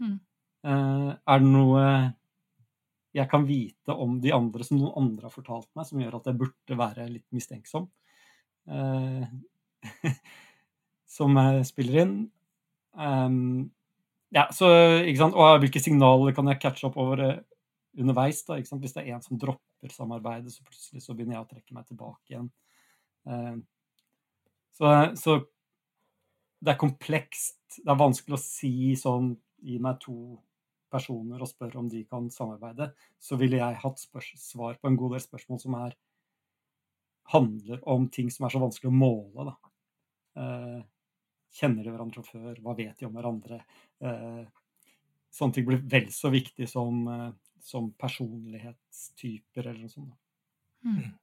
Mm. 0.00 0.18
Eh, 0.64 1.10
er 1.14 1.42
det 1.42 1.50
noe 1.50 1.82
jeg 3.14 3.30
kan 3.30 3.44
vite 3.46 3.94
om 3.94 4.16
de 4.22 4.32
andre 4.34 4.66
som 4.66 4.80
noen 4.80 4.96
andre 5.04 5.28
har 5.28 5.34
fortalt 5.34 5.68
meg, 5.76 5.86
som 5.86 6.00
gjør 6.02 6.18
at 6.18 6.30
jeg 6.30 6.40
burde 6.40 6.78
være 6.80 7.06
litt 7.12 7.26
mistenksom? 7.36 7.86
Eh, 8.66 9.26
som 11.16 11.36
eh, 11.38 11.60
spiller 11.68 12.00
inn. 12.02 12.16
Um, 12.94 13.70
ja, 14.34 14.48
så? 14.54 14.68
Og 15.30 15.58
hvilke 15.62 15.82
signaler 15.82 16.34
kan 16.34 16.48
jeg 16.50 16.60
catche 16.62 16.88
opp 16.88 16.98
over 17.00 17.22
eh, 17.22 17.42
underveis? 17.98 18.42
da? 18.46 18.58
Hvis 18.58 18.96
det 18.96 19.04
er 19.04 19.14
en 19.14 19.22
som 19.24 19.38
dropper 19.40 19.94
samarbeidet, 19.94 20.52
så 20.54 20.64
plutselig 20.66 21.04
så 21.04 21.14
begynner 21.14 21.38
jeg 21.38 21.44
å 21.44 21.50
trekke 21.52 21.76
meg 21.76 21.86
tilbake 21.90 22.34
igjen. 22.34 22.48
Um, 23.24 23.62
så, 24.74 24.90
så 25.18 25.38
det 26.64 26.74
er 26.74 26.80
komplekst. 26.80 27.60
Det 27.80 27.90
er 27.90 28.00
vanskelig 28.00 28.38
å 28.38 28.44
si 28.44 28.94
sånn 28.98 29.34
Gi 29.64 29.78
meg 29.80 29.96
to 30.02 30.36
personer 30.92 31.40
og 31.40 31.48
spør 31.48 31.78
om 31.80 31.86
de 31.88 32.02
kan 32.04 32.26
samarbeide. 32.28 32.90
Så 33.16 33.38
ville 33.40 33.56
jeg 33.56 33.78
hatt 33.80 34.02
svar 34.36 34.76
på 34.76 34.90
en 34.90 34.98
god 35.00 35.14
del 35.14 35.22
spørsmål 35.24 35.60
som 35.62 35.76
er 35.78 35.94
handler 37.32 37.80
om 37.88 38.08
ting 38.12 38.28
som 38.28 38.44
er 38.44 38.52
så 38.52 38.60
vanskelig 38.60 38.90
å 38.90 38.98
måle. 38.98 39.46
Da. 39.48 39.72
Eh, 40.42 40.82
kjenner 41.54 41.86
de 41.86 41.92
hverandre 41.94 42.24
fra 42.26 42.40
før? 42.40 42.60
Hva 42.62 42.76
vet 42.78 42.98
de 42.98 43.08
om 43.08 43.14
hverandre? 43.14 43.60
Eh, 44.02 44.44
sånne 45.34 45.56
ting 45.56 45.66
blir 45.68 45.82
vel 45.90 46.08
så 46.14 46.30
viktig 46.34 46.68
som, 46.70 47.02
eh, 47.08 47.30
som 47.62 47.90
personlighetstyper 48.00 49.68
eller 49.68 49.84
noe 49.84 49.92
sånt. 49.92 50.16
Mm. 50.84 51.14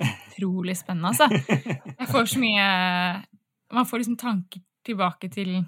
Utrolig 0.00 0.76
spennende, 0.78 1.10
altså. 1.10 1.26
Jeg 1.98 2.08
får 2.08 2.30
så 2.32 2.40
mye 2.40 2.66
Man 3.70 3.86
får 3.86 4.00
liksom 4.00 4.16
tanker 4.18 4.62
tilbake 4.86 5.28
til 5.30 5.60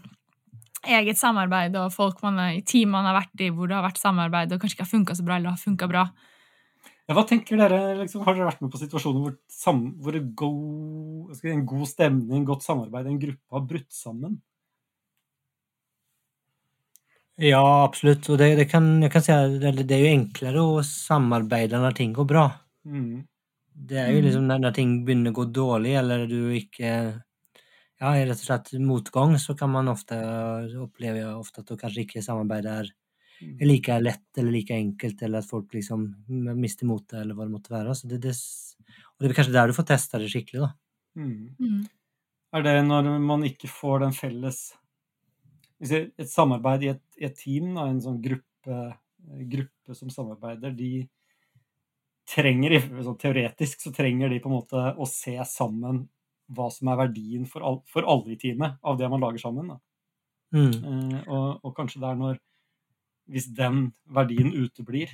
eget 0.83 1.18
samarbeid 1.18 1.76
og 1.78 1.92
folk 1.94 2.22
man 2.24 2.40
i 2.57 2.62
team 2.66 2.94
man 2.96 3.07
har 3.07 3.20
vært 3.20 3.44
i, 3.44 3.50
hvor 3.55 3.68
det 3.70 3.76
har 3.76 3.85
vært 3.85 4.00
samarbeid 4.00 4.55
og 4.55 4.62
kanskje 4.62 4.78
ikke 4.78 4.87
har 4.87 4.90
funka 4.94 5.14
så 5.18 5.26
bra, 5.26 5.37
eller 5.37 5.55
har 5.55 5.61
funka 5.61 5.88
bra. 5.90 6.07
Ja, 7.09 7.15
hva 7.19 7.23
tenker 7.29 7.59
dere, 7.59 7.79
liksom, 8.01 8.23
Har 8.27 8.37
dere 8.37 8.47
vært 8.51 8.62
med 8.62 8.71
på 8.75 8.81
situasjoner 8.81 9.25
hvor, 9.25 9.35
sam, 9.51 9.83
hvor 10.05 10.19
god, 10.43 11.33
skal 11.35 11.49
si, 11.49 11.55
en 11.57 11.67
god 11.73 11.88
stemning, 11.91 12.45
godt 12.49 12.67
samarbeid, 12.67 13.09
en 13.11 13.21
gruppe 13.25 13.57
har 13.59 13.67
brutt 13.73 13.91
sammen? 13.97 14.38
Ja, 17.41 17.61
absolutt. 17.85 18.29
Og 18.31 18.38
det, 18.41 18.51
det, 18.61 18.67
kan, 18.71 18.87
jeg 19.03 19.12
kan 19.12 19.25
si 19.25 19.33
at 19.35 19.55
det, 19.62 19.87
det 19.88 19.97
er 19.97 20.05
jo 20.05 20.12
enklere 20.19 20.62
å 20.62 20.83
samarbeide 20.87 21.81
når 21.81 21.97
ting 21.99 22.12
går 22.17 22.29
bra. 22.29 22.45
Mm. 22.85 23.23
Det 23.75 23.99
er 23.99 24.11
jo 24.12 24.21
Mm. 24.21 24.25
liksom 24.27 24.47
når, 24.49 24.59
når 24.67 24.75
ting 24.77 24.91
begynner 25.07 25.33
å 25.33 25.37
gå 25.41 25.45
dårlig, 25.61 25.95
eller 26.01 26.27
du 26.29 26.41
ikke 26.57 26.91
Ja, 28.03 28.11
rett 28.27 28.35
og 28.41 28.43
slett 28.45 28.73
motgang, 28.83 29.37
så 29.38 29.55
kan 29.59 29.71
man 29.71 29.88
ofte 29.88 30.17
oppleve 30.83 31.23
ofte 31.38 31.62
at 31.62 31.69
du 31.71 31.77
kanskje 31.79 32.03
ikke 32.07 32.23
samarbeidet 32.25 32.91
er 33.42 33.68
like 33.68 33.96
lett 34.02 34.38
eller 34.38 34.55
like 34.55 34.76
enkelt, 34.76 35.22
eller 35.22 35.42
at 35.42 35.48
folk 35.48 35.74
liksom 35.74 36.05
mister 36.59 36.88
motet, 36.88 37.20
eller 37.22 37.37
hva 37.37 37.46
det 37.46 37.55
måtte 37.55 37.74
være. 37.74 37.96
Så 37.96 38.11
det, 38.11 38.20
det, 38.24 38.35
og 39.14 39.24
det 39.24 39.31
er 39.31 39.38
kanskje 39.38 39.57
der 39.57 39.70
du 39.70 39.76
får 39.76 39.88
testa 39.92 40.20
det 40.22 40.31
skikkelig, 40.33 40.66
da. 40.66 40.70
Mm. 41.18 41.35
Mm. 41.61 41.83
Er 42.52 42.64
det 42.66 42.76
når 42.87 43.11
man 43.24 43.44
ikke 43.48 43.68
får 43.68 44.07
den 44.07 44.14
felles 44.16 44.62
Et 45.83 46.31
samarbeid 46.31 46.85
i 46.87 46.88
et, 46.92 47.02
i 47.18 47.26
et 47.26 47.35
team, 47.37 47.72
da, 47.74 47.88
en 47.90 48.00
sånn 48.00 48.20
gruppe, 48.22 48.76
gruppe 49.50 49.96
som 49.98 50.12
samarbeider, 50.14 50.76
de 50.78 50.92
trenger 52.28 52.76
sånn 53.02 53.18
Teoretisk 53.18 53.83
så 53.83 53.90
trenger 53.94 54.31
de 54.31 54.38
på 54.38 54.50
en 54.50 54.55
måte 54.61 54.83
å 54.94 55.09
se 55.11 55.35
sammen 55.48 56.05
hva 56.52 56.68
som 56.70 56.90
er 56.92 57.00
verdien 57.00 57.48
for, 57.48 57.64
all, 57.66 57.81
for 57.88 58.07
alle 58.07 58.35
i 58.35 58.38
teamet 58.38 58.78
av 58.87 58.98
det 59.00 59.09
man 59.11 59.22
lager 59.22 59.42
sammen. 59.42 59.72
Da. 59.72 59.78
Mm. 60.55 60.72
Eh, 60.72 61.20
og, 61.33 61.62
og 61.64 61.74
kanskje 61.76 62.02
det 62.02 62.11
er 62.11 62.18
når 62.20 62.40
Hvis 63.33 63.47
den 63.57 63.87
verdien 64.12 64.53
uteblir, 64.53 65.09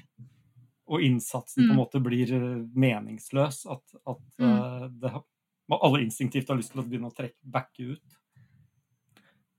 og 0.89 1.03
innsatsen 1.05 1.67
på 1.67 1.71
en 1.71 1.77
Mm. 1.77 1.81
måte 1.83 2.01
blir 2.03 2.31
eh, 2.33 2.65
meningsløs, 2.75 3.67
at, 3.71 3.83
at 4.09 4.23
mm. 4.41 5.01
det, 5.01 5.11
har- 5.13 5.25
alle 5.83 6.01
instinktivt 6.03 6.49
har 6.49 6.57
lyst 6.57 6.73
til 6.73 6.81
å 6.81 6.87
begynne 6.89 7.11
å 7.11 7.15
trekke, 7.15 7.37
backe 7.45 7.93
ut. 7.93 8.17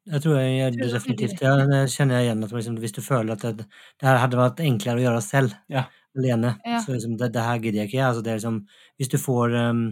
Jeg 0.10 0.24
tror 0.24 0.40
jeg 0.40 0.54
gjør 0.58 0.72
det 0.74 0.80
det 0.82 0.94
definitivt. 0.96 1.42
Ja, 1.46 1.52
det 1.70 1.80
kjenner 1.94 2.18
jeg 2.18 2.26
igjen. 2.30 2.44
at 2.44 2.52
liksom, 2.56 2.78
Hvis 2.82 2.96
du 2.96 3.02
føler 3.06 3.36
at 3.36 3.44
det, 3.46 3.66
det 4.00 4.08
her 4.08 4.18
hadde 4.24 4.40
vært 4.40 4.60
enklere 4.66 4.98
å 4.98 5.04
gjøre 5.06 5.22
selv, 5.22 5.54
Ja. 5.70 5.84
alene, 6.18 6.56
Ja. 6.66 6.80
så 6.82 6.96
liksom, 6.96 7.18
det, 7.18 7.32
det 7.34 7.44
her 7.46 7.60
gidder 7.60 7.80
jeg 7.84 7.90
ikke. 7.92 8.08
Altså, 8.08 8.24
det 8.24 8.32
er 8.32 8.38
liksom, 8.40 8.66
hvis 8.98 9.12
du 9.14 9.18
får 9.22 9.54
um, 9.70 9.84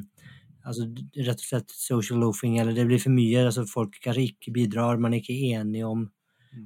altså, 0.65 0.87
rett 1.21 1.37
og 1.43 1.45
slett 1.51 1.69
social 1.69 2.19
loafing, 2.19 2.57
eller 2.57 2.73
det 2.73 2.87
blir 2.87 2.99
for 2.99 3.11
mye, 3.13 3.45
altså 3.45 3.67
folk 3.69 3.99
kanskje 4.01 4.31
ikke 4.33 4.53
bidrar, 4.57 4.97
man 4.99 5.13
er 5.13 5.21
ikke 5.21 5.37
enige 5.53 5.85
om, 5.85 6.09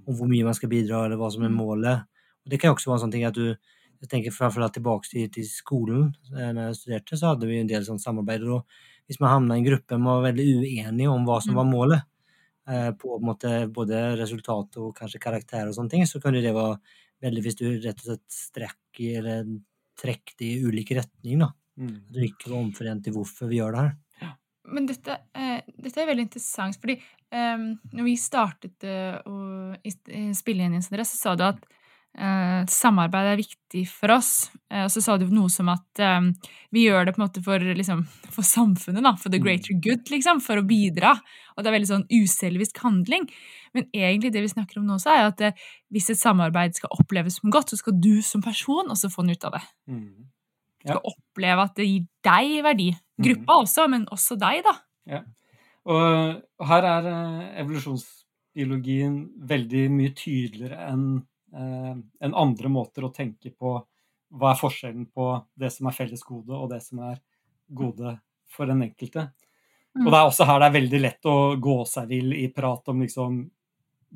om 0.08 0.16
hvor 0.16 0.28
mye 0.32 0.44
man 0.48 0.54
skal 0.58 0.70
bidra, 0.70 1.06
eller 1.06 1.18
hva 1.18 1.32
som 1.32 1.44
er 1.44 1.50
Mm. 1.50 1.58
målet. 1.58 2.04
Og 2.46 2.50
det 2.50 2.60
kan 2.60 2.74
også 2.74 2.88
være 2.90 3.00
en 3.02 3.06
sånn 3.10 3.12
ting 3.12 3.24
at 3.26 3.34
du 3.36 3.56
jeg 4.02 4.10
tenker 4.10 4.32
framfor 4.34 4.64
alt 4.64 4.74
tilbake 4.74 5.06
til, 5.10 5.28
til 5.30 5.44
skolen. 5.46 6.16
eh, 6.36 6.52
Når 6.54 6.72
jeg 6.74 6.76
studerte, 6.80 7.18
så 7.20 7.28
hadde 7.36 7.46
vi 7.48 7.60
en 7.60 7.68
del 7.68 7.84
sånn 7.86 8.00
samarbeid. 8.02 8.42
Og 8.50 8.66
hvis 9.08 9.20
man 9.22 9.30
havna 9.30 9.54
i 9.56 9.60
en 9.62 9.66
gruppe 9.68 9.92
man 10.00 10.22
var 10.24 10.32
veldig 10.34 10.48
uenige 10.66 11.08
om 11.12 11.24
hva 11.26 11.40
som 11.42 11.54
Mm. 11.54 11.58
var 11.58 11.66
målet, 11.70 12.02
eh, 12.68 12.92
på 12.94 13.18
en 13.20 13.26
måte 13.28 13.72
både 13.72 14.18
resultat 14.18 14.78
og 14.78 14.96
kanskje 14.98 15.20
karakter 15.22 15.68
og 15.68 15.76
sånne 15.76 15.90
ting, 15.92 16.04
så 16.06 16.20
kunne 16.22 16.42
det 16.42 16.54
være 16.54 16.80
veldig 17.22 17.44
Hvis 17.44 17.56
du 17.58 17.66
rett 17.80 18.00
og 18.02 18.18
slett 18.18 18.28
strekk 18.34 19.00
i, 19.00 19.14
eller 19.18 19.46
trekk 20.02 20.34
det 20.40 20.48
i 20.48 20.64
ulike 20.66 20.96
retninger. 20.98 21.40
da. 21.40 21.52
Mm. 21.78 22.02
Du 22.12 22.20
ikke 22.20 22.50
var 22.50 22.58
omforent 22.64 23.06
i 23.08 23.12
hvorfor 23.12 23.48
vi 23.48 23.58
gjør 23.60 23.72
det 23.74 23.82
her. 23.86 23.98
Men 24.66 24.86
dette, 24.88 25.18
eh, 25.36 25.51
dette 25.78 26.02
er 26.02 26.10
veldig 26.10 26.28
interessant, 26.28 26.78
fordi 26.82 26.98
um, 27.34 27.68
når 27.96 28.08
vi 28.08 28.16
startet 28.20 28.88
eh, 28.88 29.18
å 29.24 30.34
spille 30.38 30.68
inn 30.68 30.78
i 30.78 30.82
Sindre, 30.84 31.06
så 31.08 31.20
sa 31.20 31.36
du 31.38 31.46
at 31.48 31.62
uh, 32.20 32.64
samarbeid 32.70 33.30
er 33.32 33.40
viktig 33.40 33.84
for 33.90 34.14
oss. 34.16 34.50
Eh, 34.72 34.84
og 34.86 34.92
så 34.94 35.04
sa 35.04 35.18
du 35.20 35.28
noe 35.32 35.52
som 35.52 35.70
at 35.72 36.02
um, 36.04 36.32
vi 36.76 36.86
gjør 36.88 37.08
det 37.08 37.16
på 37.16 37.22
en 37.22 37.26
måte 37.26 37.44
for, 37.46 37.64
liksom, 37.82 38.04
for 38.34 38.48
samfunnet, 38.48 39.04
da, 39.06 39.16
for 39.20 39.34
the 39.34 39.42
greater 39.42 39.78
good, 39.78 40.04
liksom, 40.12 40.42
for 40.44 40.62
å 40.62 40.68
bidra. 40.68 41.16
Og 41.56 41.64
det 41.64 41.72
er 41.72 41.78
veldig 41.78 41.92
sånn 41.92 42.08
uselvisk 42.12 42.82
handling. 42.84 43.30
Men 43.78 43.88
egentlig 43.96 44.34
det 44.36 44.44
vi 44.44 44.52
snakker 44.52 44.82
om 44.82 44.90
nå, 44.90 45.00
så 45.02 45.16
er 45.16 45.30
at 45.30 45.46
uh, 45.48 45.66
hvis 45.94 46.12
et 46.14 46.22
samarbeid 46.22 46.78
skal 46.80 46.94
oppleves 46.98 47.40
som 47.40 47.54
godt, 47.54 47.74
så 47.74 47.80
skal 47.80 47.98
du 48.02 48.14
som 48.26 48.44
person 48.44 48.92
også 48.92 49.12
få 49.14 49.26
noe 49.28 49.40
ut 49.40 49.50
av 49.50 49.60
det. 49.60 49.66
Mm. 49.92 50.32
Du 50.82 50.90
skal 50.90 51.14
oppleve 51.14 51.68
at 51.68 51.78
det 51.78 51.86
gir 51.86 52.08
deg 52.26 52.56
verdi. 52.66 52.90
Gruppa 53.22 53.60
også, 53.62 53.86
men 53.92 54.08
også 54.10 54.34
deg, 54.42 54.64
da. 54.66 54.74
Og, 55.12 55.30
og 55.90 56.68
her 56.70 56.88
er 56.92 57.08
eh, 57.12 57.46
evolusjonsbiologien 57.64 59.16
veldig 59.50 59.86
mye 59.94 60.14
tydeligere 60.18 60.82
enn 60.92 61.06
en 61.52 62.34
andre 62.40 62.70
måter 62.72 63.04
å 63.04 63.10
tenke 63.12 63.50
på 63.52 63.74
hva 64.40 64.52
er 64.54 64.60
forskjellen 64.60 65.10
på 65.12 65.26
det 65.60 65.68
som 65.74 65.90
er 65.90 65.96
felles 65.98 66.22
gode, 66.24 66.56
og 66.56 66.70
det 66.72 66.78
som 66.86 67.02
er 67.04 67.18
gode 67.68 68.14
for 68.48 68.70
den 68.72 68.86
enkelte. 68.86 69.26
Mm. 69.92 70.06
Og 70.06 70.14
det 70.14 70.20
er 70.22 70.30
også 70.30 70.48
her 70.48 70.62
det 70.64 70.70
er 70.70 70.76
veldig 70.78 71.02
lett 71.04 71.28
å 71.28 71.36
gå 71.60 71.76
seg 71.92 72.08
vill 72.08 72.32
i 72.40 72.46
prat 72.56 72.88
om 72.94 73.04
liksom 73.04 73.42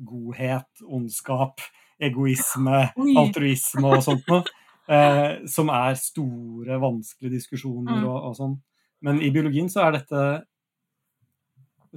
godhet, 0.08 0.70
ondskap, 0.88 1.60
egoisme, 2.00 2.86
Oi. 2.96 3.12
altruisme 3.20 3.92
og 3.92 4.04
sånt 4.06 4.32
noe. 4.32 4.44
Eh, 4.86 5.40
som 5.50 5.66
er 5.74 5.96
store, 5.98 6.76
vanskelige 6.78 7.40
diskusjoner 7.40 7.96
Mm. 7.96 8.04
og, 8.06 8.18
og 8.28 8.34
sånn. 8.38 8.52
Men 9.02 9.16
i 9.18 9.32
biologien 9.34 9.66
så 9.66 9.80
er 9.82 9.96
dette 9.96 10.20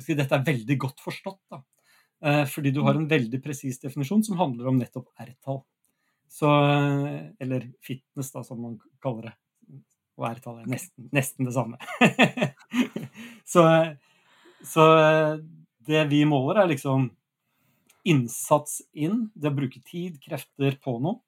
si, 0.03 0.15
Dette 0.17 0.37
er 0.37 0.47
veldig 0.47 0.79
godt 0.81 1.03
forstått. 1.03 1.41
da. 1.51 1.63
Eh, 2.21 2.45
fordi 2.45 2.71
du 2.71 2.81
har 2.83 2.95
en 2.95 3.07
veldig 3.07 3.39
presis 3.43 3.79
definisjon 3.79 4.23
som 4.23 4.39
handler 4.39 4.67
om 4.67 4.79
nettopp 4.79 5.07
R-tall. 5.23 5.61
Eh, 6.43 7.21
eller 7.39 7.69
fitness, 7.85 8.31
da, 8.33 8.43
som 8.43 8.61
man 8.61 8.75
kaller 9.03 9.29
det. 9.29 9.35
Og 10.19 10.27
R-tall 10.27 10.59
er 10.63 10.67
nesten, 10.67 11.07
nesten 11.15 11.47
det 11.47 11.55
samme. 11.55 11.79
så, 13.53 13.63
så 14.67 14.89
eh, 14.97 15.33
det 15.87 16.03
vi 16.11 16.25
måler, 16.27 16.63
er 16.63 16.73
liksom 16.73 17.09
innsats 18.09 18.79
inn, 18.95 19.27
det 19.35 19.51
å 19.51 19.55
bruke 19.55 19.81
tid, 19.87 20.19
krefter 20.23 20.79
på 20.83 20.99
noe. 21.03 21.21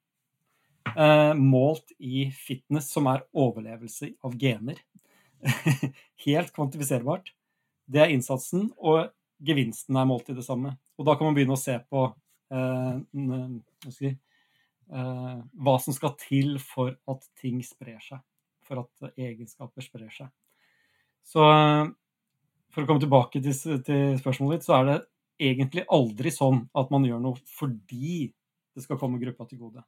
Målt 1.38 1.92
i 2.02 2.24
fitness, 2.34 2.88
som 2.90 3.06
er 3.06 3.22
overlevelse 3.38 4.08
av 4.26 4.34
gener. 4.40 4.80
Helt 6.24 6.50
kvantifiserbart. 6.56 7.30
Det 7.86 8.02
er 8.02 8.12
innsatsen, 8.14 8.68
og 8.78 9.10
gevinsten 9.42 9.96
er 9.98 10.08
målt 10.08 10.30
i 10.30 10.36
det 10.36 10.44
samme. 10.46 10.74
Og 10.98 11.06
da 11.08 11.16
kan 11.16 11.28
man 11.28 11.36
begynne 11.36 11.56
å 11.56 11.60
se 11.60 11.74
på 11.90 12.04
eh, 12.52 13.00
hva, 13.12 13.40
eh, 14.02 15.40
hva 15.66 15.78
som 15.82 15.96
skal 15.96 16.14
til 16.20 16.58
for 16.62 16.94
at 17.10 17.26
ting 17.40 17.62
sprer 17.66 17.98
seg. 18.04 18.22
For 18.62 18.84
at 18.84 19.16
egenskaper 19.16 19.84
sprer 19.84 20.12
seg. 20.14 20.30
Så 21.26 21.42
eh, 21.48 21.88
for 22.72 22.84
å 22.84 22.88
komme 22.88 23.02
tilbake 23.02 23.42
til, 23.44 23.80
til 23.84 24.14
spørsmålet 24.20 24.60
ditt, 24.60 24.68
så 24.68 24.78
er 24.78 24.88
det 24.88 25.00
egentlig 25.42 25.84
aldri 25.92 26.30
sånn 26.32 26.62
at 26.78 26.92
man 26.92 27.04
gjør 27.08 27.20
noe 27.22 27.40
fordi 27.50 28.30
det 28.72 28.84
skal 28.84 28.98
komme 29.00 29.20
gruppa 29.20 29.44
til 29.48 29.60
gode. 29.66 29.82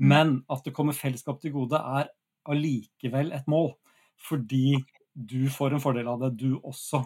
Men 0.00 0.38
at 0.48 0.64
det 0.64 0.72
kommer 0.76 0.96
fellesskap 0.96 1.42
til 1.42 1.52
gode, 1.52 1.76
er 1.76 2.08
allikevel 2.48 3.34
et 3.36 3.48
mål. 3.50 3.74
Fordi 4.20 4.78
du 5.14 5.50
får 5.50 5.74
en 5.76 5.82
fordel 5.82 6.08
av 6.08 6.20
det, 6.24 6.30
du 6.40 6.58
også. 6.58 7.02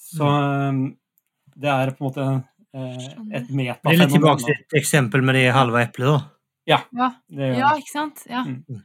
Så 0.00 0.26
um, 0.26 0.84
det 1.60 1.70
er 1.70 1.92
på 1.94 2.04
en 2.04 2.08
måte 2.08 2.26
eh, 2.26 3.00
et 3.36 3.48
Skjønner. 3.50 3.80
Det 3.82 3.92
er 3.92 3.98
litt 4.00 4.14
tilbake 4.14 4.46
til 4.46 4.54
et 4.54 4.78
eksempel 4.80 5.24
med 5.26 5.36
det 5.36 5.48
halve 5.54 5.82
eplet, 5.84 6.14
da. 6.14 6.20
Ja, 6.70 7.10
Det 7.26 7.48
gjør 7.48 7.58
ja 7.58 7.72
ikke 7.80 7.92
sant? 7.92 8.22
Ja. 8.30 8.44
Mm. 8.46 8.84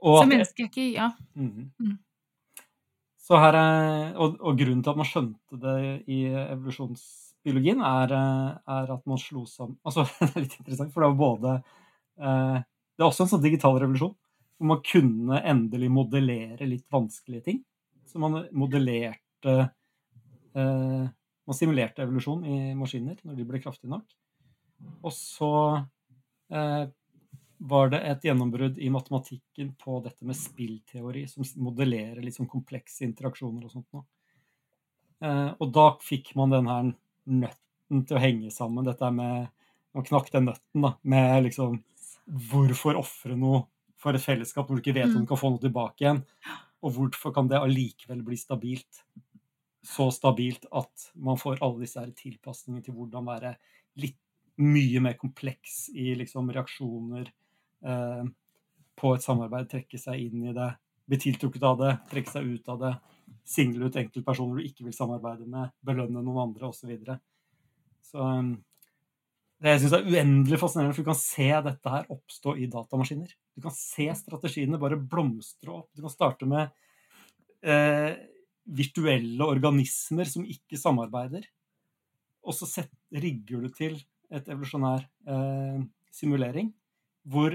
Og 0.00 0.22
så 0.22 0.28
mennesket 0.30 0.62
er 0.64 0.70
ikke 0.70 0.86
Ja. 0.94 1.10
Mm. 1.34 1.70
Mm. 1.80 1.98
Så 3.30 3.38
her 3.38 3.54
er, 3.54 4.16
og, 4.18 4.40
og 4.40 4.56
grunnen 4.58 4.80
til 4.82 4.90
at 4.90 4.98
man 4.98 5.06
skjønte 5.06 5.58
det 5.62 5.74
i 6.10 6.24
evolusjonsbiologien, 6.32 7.82
er, 7.86 8.14
eh, 8.16 8.48
er 8.74 8.90
at 8.96 9.04
man 9.06 9.20
slo 9.22 9.44
sammen 9.46 9.76
Altså, 9.86 10.06
det 10.24 10.32
er 10.32 10.46
litt 10.46 10.56
interessant, 10.58 10.90
for 10.94 11.04
det 11.04 11.12
var 11.12 11.20
både 11.20 11.52
eh, 12.18 12.56
Det 12.64 13.04
er 13.04 13.06
også 13.06 13.26
en 13.26 13.32
sånn 13.34 13.44
digital 13.44 13.78
revolusjon, 13.78 14.16
hvor 14.60 14.68
man 14.74 14.82
kunne 14.84 15.40
endelig 15.48 15.88
modellere 15.88 16.66
litt 16.68 16.84
vanskelige 16.92 17.46
ting. 17.46 17.62
Så 18.04 18.20
man 18.20 18.42
modellerte 18.52 19.54
eh, 20.52 21.06
Man 21.50 21.56
simulerte 21.56 22.04
evolusjon 22.04 22.44
i 22.46 22.56
maskiner 22.78 23.16
når 23.26 23.38
de 23.38 23.44
ble 23.48 23.58
kraftige 23.58 23.90
nok. 23.90 24.04
Og 25.00 25.14
så 25.16 25.54
eh, 26.52 26.84
var 27.72 27.90
det 27.90 28.02
et 28.06 28.28
gjennombrudd 28.28 28.78
i 28.78 28.90
matematikken 28.92 29.72
på 29.80 29.96
dette 30.04 30.28
med 30.28 30.38
spillteori, 30.38 31.24
som 31.26 31.48
modellerer 31.64 32.28
sånn 32.30 32.48
komplekse 32.52 33.02
interaksjoner 33.08 33.64
og 33.66 33.72
sånt 33.72 33.88
noe. 33.96 34.04
Eh, 35.24 35.50
og 35.56 35.72
da 35.74 35.88
fikk 36.04 36.34
man 36.38 36.54
den 36.54 36.70
her 36.70 36.92
nøtten 37.40 38.04
til 38.06 38.20
å 38.20 38.22
henge 38.22 38.52
sammen, 38.54 38.84
dette 38.86 39.10
med 39.10 39.48
Man 39.90 40.04
knakk 40.06 40.28
den 40.30 40.44
nøtten, 40.46 40.84
da, 40.84 40.92
med 41.02 41.48
liksom 41.48 41.80
Hvorfor 42.52 43.00
ofre 43.00 43.34
noe 43.34 43.64
for 44.00 44.16
et 44.16 44.24
fellesskap 44.24 44.66
hvor 44.66 44.78
du 44.78 44.82
ikke 44.82 44.96
vet 44.96 45.10
om 45.10 45.20
Mm. 45.20 45.26
du 45.26 45.30
kan 45.30 45.40
få 45.40 45.50
noe 45.52 45.62
tilbake 45.62 46.04
igjen? 46.04 46.24
Og 46.82 46.94
hvorfor 46.96 47.34
kan 47.34 47.48
det 47.48 47.60
allikevel 47.60 48.22
bli 48.24 48.36
stabilt? 48.36 49.04
Så 49.84 50.10
stabilt 50.12 50.66
at 50.72 51.10
man 51.14 51.38
får 51.40 51.62
alle 51.62 51.80
disse 51.80 52.00
her 52.00 52.10
tilpasningene 52.10 52.84
til 52.84 52.94
hvordan 52.94 53.26
være 53.26 53.56
litt 53.96 54.18
mye 54.60 55.00
mer 55.00 55.16
kompleks 55.16 55.88
i 55.94 56.14
liksom 56.14 56.50
reaksjoner 56.52 57.28
eh, 57.84 58.24
på 59.00 59.14
et 59.14 59.24
samarbeid, 59.24 59.68
trekke 59.70 59.98
seg 59.98 60.20
inn 60.20 60.50
i 60.50 60.52
det, 60.56 60.68
bli 61.08 61.18
tiltrukket 61.18 61.64
av 61.64 61.78
det, 61.80 61.92
trekke 62.10 62.30
seg 62.30 62.50
ut 62.50 62.68
av 62.68 62.80
det, 62.82 62.94
single 63.48 63.88
ut 63.88 63.96
enkeltpersoner 63.96 64.60
du 64.60 64.68
ikke 64.68 64.84
vil 64.84 64.96
samarbeide 64.96 65.48
med, 65.48 65.72
belønne 65.80 66.20
noen 66.20 66.42
andre 66.48 66.68
osv. 66.68 66.82
Så, 66.82 66.90
videre. 66.90 67.16
så 68.04 68.20
um, 68.20 68.52
det 69.60 69.74
jeg 69.74 69.80
synes 69.82 69.94
er 69.98 70.06
uendelig 70.08 70.58
fascinerende, 70.60 70.96
for 70.96 71.04
du 71.04 71.10
kan 71.10 71.20
se 71.20 71.48
dette 71.66 71.92
her 71.92 72.12
oppstå 72.14 72.54
i 72.56 72.68
datamaskiner. 72.72 73.32
Du 73.52 73.64
kan 73.66 73.74
se 73.76 74.06
strategiene 74.16 74.80
bare 74.80 74.96
blomstre 74.96 75.74
opp. 75.82 75.90
Du 75.92 76.00
kan 76.06 76.12
starte 76.12 76.48
med 76.48 76.70
eh, 77.60 78.14
virtuelle 78.64 79.44
organismer 79.44 80.28
som 80.30 80.46
ikke 80.48 80.80
samarbeider. 80.80 81.44
Og 82.40 82.56
så 82.56 82.68
set, 82.70 82.88
rigger 83.12 83.66
du 83.66 83.74
til 83.76 83.98
et 84.32 84.48
evolusjonær 84.48 85.04
eh, 85.28 85.82
simulering 86.14 86.72
hvor 87.28 87.52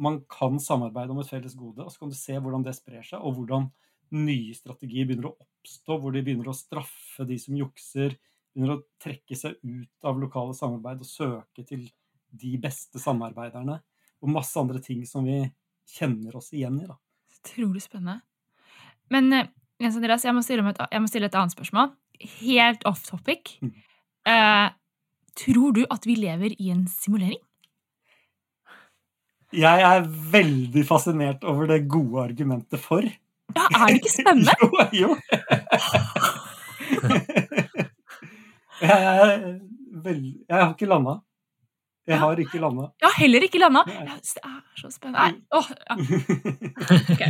man 0.00 0.18
kan 0.32 0.58
samarbeide 0.58 1.12
om 1.14 1.20
et 1.22 1.28
felles 1.30 1.54
gode, 1.54 1.84
og 1.84 1.92
så 1.92 2.00
kan 2.02 2.10
du 2.10 2.16
se 2.16 2.34
hvordan 2.40 2.64
det 2.64 2.74
sprer 2.74 3.04
seg, 3.06 3.20
og 3.20 3.36
hvordan 3.36 3.68
nye 4.16 4.54
strategier 4.56 5.06
begynner 5.06 5.28
å 5.30 5.36
oppstå, 5.36 5.98
hvor 6.00 6.14
de 6.14 6.22
begynner 6.24 6.50
å 6.50 6.56
straffe 6.56 7.26
de 7.28 7.36
som 7.38 7.54
jukser, 7.54 8.16
begynner 8.52 8.76
å 8.76 8.82
trekke 9.02 9.36
seg 9.38 9.56
ut 9.62 10.06
av 10.06 10.18
lokale 10.20 10.54
samarbeid 10.56 11.04
og 11.04 11.08
søke 11.08 11.64
til 11.66 11.86
de 12.30 12.56
beste 12.62 13.00
samarbeiderne, 13.02 13.80
og 14.20 14.32
masse 14.34 14.58
andre 14.60 14.82
ting 14.84 15.02
som 15.08 15.24
vi 15.26 15.42
kjenner 15.90 16.36
oss 16.38 16.52
igjen 16.54 16.78
i. 16.82 16.86
da. 16.86 16.98
Utrolig 17.40 17.82
spennende. 17.82 18.20
Men 19.10 19.32
eh, 19.34 19.50
Jens 19.80 19.96
Andreas, 19.96 20.26
jeg 20.26 20.36
må, 20.36 20.42
stille 20.44 20.66
et, 20.70 20.82
jeg 20.92 21.02
må 21.02 21.10
stille 21.10 21.30
et 21.30 21.38
annet 21.40 21.54
spørsmål. 21.54 21.94
Helt 22.40 22.84
off 22.88 23.06
topic. 23.08 23.56
Mm. 23.64 23.72
Eh, 24.28 24.66
tror 25.40 25.72
du 25.78 25.86
at 25.88 26.04
vi 26.06 26.18
lever 26.20 26.54
i 26.58 26.68
en 26.74 26.84
simulering? 26.90 27.40
Jeg 29.50 29.82
er 29.82 30.04
veldig 30.06 30.84
fascinert 30.86 31.42
over 31.48 31.66
det 31.66 31.88
gode 31.90 32.28
argumentet 32.28 32.78
for. 32.78 33.02
Ja, 33.56 33.64
Er 33.74 33.86
det 33.88 33.96
ikke 33.98 34.12
spennende? 34.12 34.52
jo, 34.62 34.68
jo. 34.94 35.16
jeg, 38.80 39.60
veld... 40.04 40.24
jeg 40.48 40.56
har 40.62 40.72
ikke 40.74 40.88
landa. 40.90 41.18
Jeg 42.10 42.18
har 42.18 42.40
ikke 42.42 42.58
landa. 42.62 42.88
Jeg 43.00 43.06
har 43.10 43.16
heller 43.20 43.44
ikke 43.46 43.60
landa. 43.60 43.82
Det 43.86 43.96
er 44.42 44.60
så 44.80 44.88
spennende. 44.90 45.20
Nei, 45.20 45.32
Oh, 45.54 45.68
ja. 47.20 47.28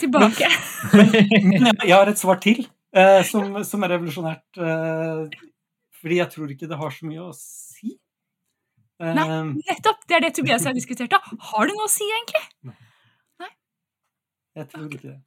Tilbake. 0.00 0.48
Men 0.94 1.10
jeg, 1.12 1.74
jeg 1.84 1.92
har 1.96 2.08
et 2.08 2.18
svar 2.20 2.38
til, 2.40 2.62
eh, 2.96 3.20
som, 3.28 3.58
som 3.66 3.82
er 3.84 3.92
revolusjonært. 3.96 4.46
Eh, 4.56 5.42
fordi 6.00 6.16
jeg 6.22 6.30
tror 6.32 6.54
ikke 6.54 6.68
det 6.70 6.78
har 6.80 6.94
så 6.96 7.06
mye 7.10 7.26
å 7.26 7.32
si. 7.36 7.92
Eh, 9.02 9.12
Nei. 9.18 9.26
Nettopp! 9.68 10.00
Det 10.08 10.16
er 10.16 10.24
det 10.24 10.32
Tobias 10.38 10.64
har 10.66 10.74
diskutert. 10.78 11.12
da. 11.12 11.20
Har 11.52 11.68
det 11.68 11.76
noe 11.76 11.90
å 11.90 11.92
si, 11.92 12.08
egentlig? 12.16 12.72
Nei. 13.42 13.52
Jeg 14.62 14.70
tror 14.72 14.88
ikke 14.88 15.02
det. 15.10 15.18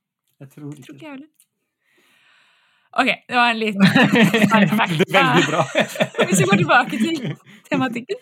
Jeg 0.41 0.49
tror 0.51 0.73
Tror 0.73 0.97
ikke 0.97 0.97
ikke 0.97 1.17
det. 1.21 1.29
Ok, 2.95 3.09
det 3.27 3.35
var 3.35 3.51
en 3.51 3.59
liten 3.59 3.85
fact. 4.79 4.99
Veldig 5.11 5.45
bra. 5.49 5.63
Hvis 6.25 6.41
vi 6.41 6.49
går 6.49 6.61
tilbake 6.61 6.99
til 7.01 7.17
tematikken. 7.67 8.21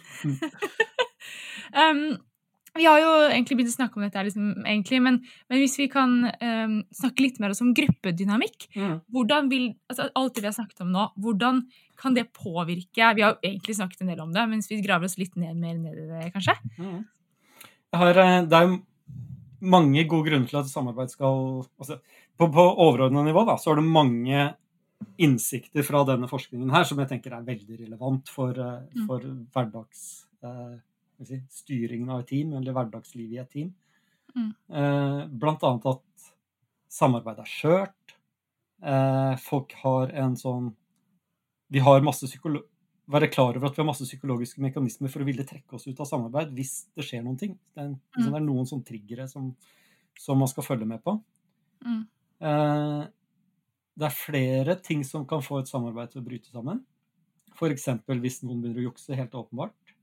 um, 1.77 2.05
Vi 2.73 2.87
har 2.89 2.97
jo 3.03 3.11
egentlig 3.27 3.59
begynt 3.59 3.69
å 3.69 3.75
snakke 3.75 3.99
om 3.99 4.05
dette, 4.07 4.23
liksom, 4.25 4.47
egentlig, 4.65 4.99
men, 5.05 5.19
men 5.51 5.61
hvis 5.61 5.77
vi 5.77 5.85
kan 5.93 6.15
um, 6.25 6.79
snakke 6.95 7.21
litt 7.27 7.37
mer 7.43 7.53
om 7.53 7.69
gruppedynamikk 7.77 8.65
hvordan 9.13 9.51
vil, 9.51 9.67
altså 9.91 10.07
Alt 10.17 10.33
det 10.33 10.41
vi 10.41 10.49
har 10.49 10.55
snakket 10.57 10.81
om 10.81 10.89
nå, 10.95 11.03
hvordan 11.21 11.61
kan 12.01 12.17
det 12.17 12.31
påvirke 12.33 13.11
Vi 13.13 13.21
har 13.21 13.35
jo 13.35 13.43
egentlig 13.45 13.77
snakket 13.77 14.01
en 14.01 14.09
del 14.09 14.23
om 14.25 14.33
det, 14.33 14.47
men 14.49 14.63
hvis 14.63 14.71
vi 14.73 14.81
graver 14.81 15.05
oss 15.05 15.19
litt 15.21 15.37
ned, 15.37 15.53
mer 15.53 15.77
ned 15.77 16.01
i 16.01 16.07
det, 16.09 16.31
kanskje? 16.33 16.57
Mm. 16.81 17.03
Har, 17.93 18.17
eh, 18.23 18.39
det 18.49 18.57
er 18.57 18.67
jo 18.71 18.81
mange 19.63 20.03
gode 20.09 20.31
grunner 20.31 20.49
til 20.49 20.59
at 20.59 20.73
samarbeid 20.73 21.13
skal 21.13 21.63
altså, 21.77 22.01
På, 22.33 22.49
på 22.49 22.63
overordna 22.87 23.21
nivå 23.21 23.45
da, 23.45 23.59
så 23.61 23.71
er 23.71 23.79
det 23.79 23.85
mange 23.85 24.49
innsikter 25.17 25.83
fra 25.83 26.03
denne 26.07 26.27
forskningen 26.29 26.71
her 26.71 26.83
som 26.87 26.99
jeg 26.99 27.09
tenker 27.09 27.33
er 27.37 27.43
veldig 27.47 27.79
relevant 27.85 28.29
for, 28.29 28.51
eh, 28.51 28.81
Mm. 28.95 29.05
for 29.07 29.19
hverdags 29.53 30.25
eh, 30.43 30.79
si, 31.23 31.41
styringen 31.49 32.09
av 32.09 32.19
et 32.21 32.27
team, 32.27 32.53
eller 32.53 32.73
hverdagslivet 32.73 33.31
i 33.33 33.39
et 33.39 33.49
team. 33.51 33.73
Mm. 34.35 34.49
Eh, 34.71 35.27
blant 35.29 35.63
annet 35.63 35.85
at 35.85 36.33
samarbeid 36.89 37.39
er 37.39 37.45
skjørt. 37.45 38.15
Eh, 38.83 39.35
folk 39.37 39.71
har 39.83 40.11
en 40.11 40.35
sånn 40.35 40.75
Vi 41.71 41.79
har 41.79 42.01
masse 42.01 42.27
psykolo 42.27 42.61
være 43.09 43.31
klar 43.31 43.55
over 43.55 43.65
at 43.67 43.75
vi 43.75 43.81
har 43.81 43.87
masse 43.87 44.05
psykologiske 44.05 44.59
mekanismer 44.59 45.09
for 45.09 45.19
å 45.21 45.25
ville 45.25 45.43
trekke 45.43 45.73
oss 45.73 45.87
ut 45.87 45.99
av 45.99 46.05
samarbeid 46.05 46.53
hvis 46.53 46.85
det 46.95 47.03
skjer 47.03 47.23
noen 47.23 47.37
ting. 47.39 47.57
Det 47.73 47.81
er, 47.81 47.85
en, 47.87 48.01
Mm. 48.17 48.25
det 48.31 48.35
er 48.35 48.45
noen 48.45 48.65
sånne 48.65 48.85
triggere 48.85 49.27
som, 49.27 49.55
som 50.17 50.37
man 50.37 50.47
skal 50.47 50.63
følge 50.63 50.85
med 50.85 51.03
på. 51.03 51.21
Mm. 51.85 52.07
Eh, 52.41 53.07
det 53.99 54.07
er 54.07 54.15
flere 54.15 54.75
ting 54.81 55.03
som 55.05 55.25
kan 55.29 55.43
få 55.45 55.61
et 55.61 55.69
samarbeid 55.69 56.13
til 56.13 56.23
å 56.23 56.25
bryte 56.25 56.49
sammen. 56.49 56.81
F.eks. 57.53 57.89
hvis 58.09 58.41
noen 58.41 58.61
begynner 58.63 58.81
å 58.81 58.87
jukse, 58.89 59.13
helt 59.17 59.35
åpenbart. 59.37 59.93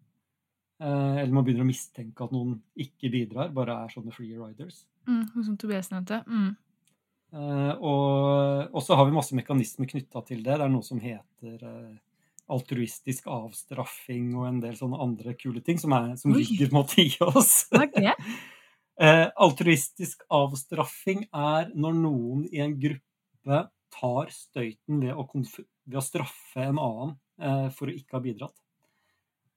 Eh, 0.81 1.17
eller 1.23 1.35
man 1.35 1.47
begynner 1.47 1.67
å 1.67 1.71
mistenke 1.71 2.25
at 2.25 2.35
noen 2.35 2.61
ikke 2.79 3.11
bidrar, 3.13 3.51
bare 3.55 3.81
er 3.85 3.95
sånne 3.95 4.15
free 4.15 4.39
riders. 4.39 4.85
Mm, 5.11 5.25
som 5.35 5.57
Tobias 5.59 5.91
nevnte. 5.91 6.23
Mm. 6.31 6.53
Eh, 7.31 7.75
og 7.81 8.79
så 8.83 8.97
har 8.99 9.07
vi 9.07 9.15
masse 9.15 9.37
mekanismer 9.37 9.91
knytta 9.91 10.23
til 10.29 10.45
det. 10.45 10.55
Det 10.55 10.65
er 10.67 10.73
noe 10.73 10.87
som 10.87 11.03
heter 11.03 11.67
eh, 11.67 11.99
altruistisk 12.51 13.29
avstraffing 13.31 14.33
og 14.39 14.47
en 14.49 14.63
del 14.63 14.79
sånne 14.79 15.03
andre 15.03 15.35
kule 15.39 15.63
ting 15.67 15.79
som, 15.81 15.95
er, 15.97 16.15
som 16.21 16.35
ligger 16.35 16.73
måte 16.75 17.03
i 17.05 17.11
oss. 17.27 17.67
Hva 17.71 17.87
er 17.87 17.93
det? 17.95 18.17
Eh, 19.01 19.27
altruistisk 19.41 20.27
avstraffing 20.35 21.27
er 21.31 21.71
når 21.75 21.95
noen 22.03 22.43
i 22.51 22.61
en 22.65 22.75
gruppe 22.81 23.61
tar 24.01 24.33
støyten 24.33 25.05
ved 25.05 25.15
å, 25.15 25.27
ved 25.29 26.01
å 26.01 26.05
straffe 26.05 26.65
en 26.65 26.81
annen 26.81 27.15
eh, 27.41 27.69
for 27.77 27.91
å 27.91 27.95
ikke 27.95 28.17
ha 28.17 28.25
bidratt. 28.25 28.57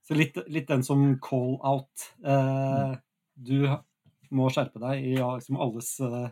Så 0.04 0.18
litt, 0.20 0.38
litt 0.52 0.68
den 0.68 0.84
som 0.84 1.06
call 1.24 1.56
out. 1.64 2.10
Eh, 2.28 2.96
du 3.34 3.70
må 4.34 4.50
skjerpe 4.52 4.82
deg 4.84 5.06
i 5.06 5.16
ja, 5.16 5.30
liksom 5.38 5.60
alles 5.64 5.94
eh, 6.04 6.30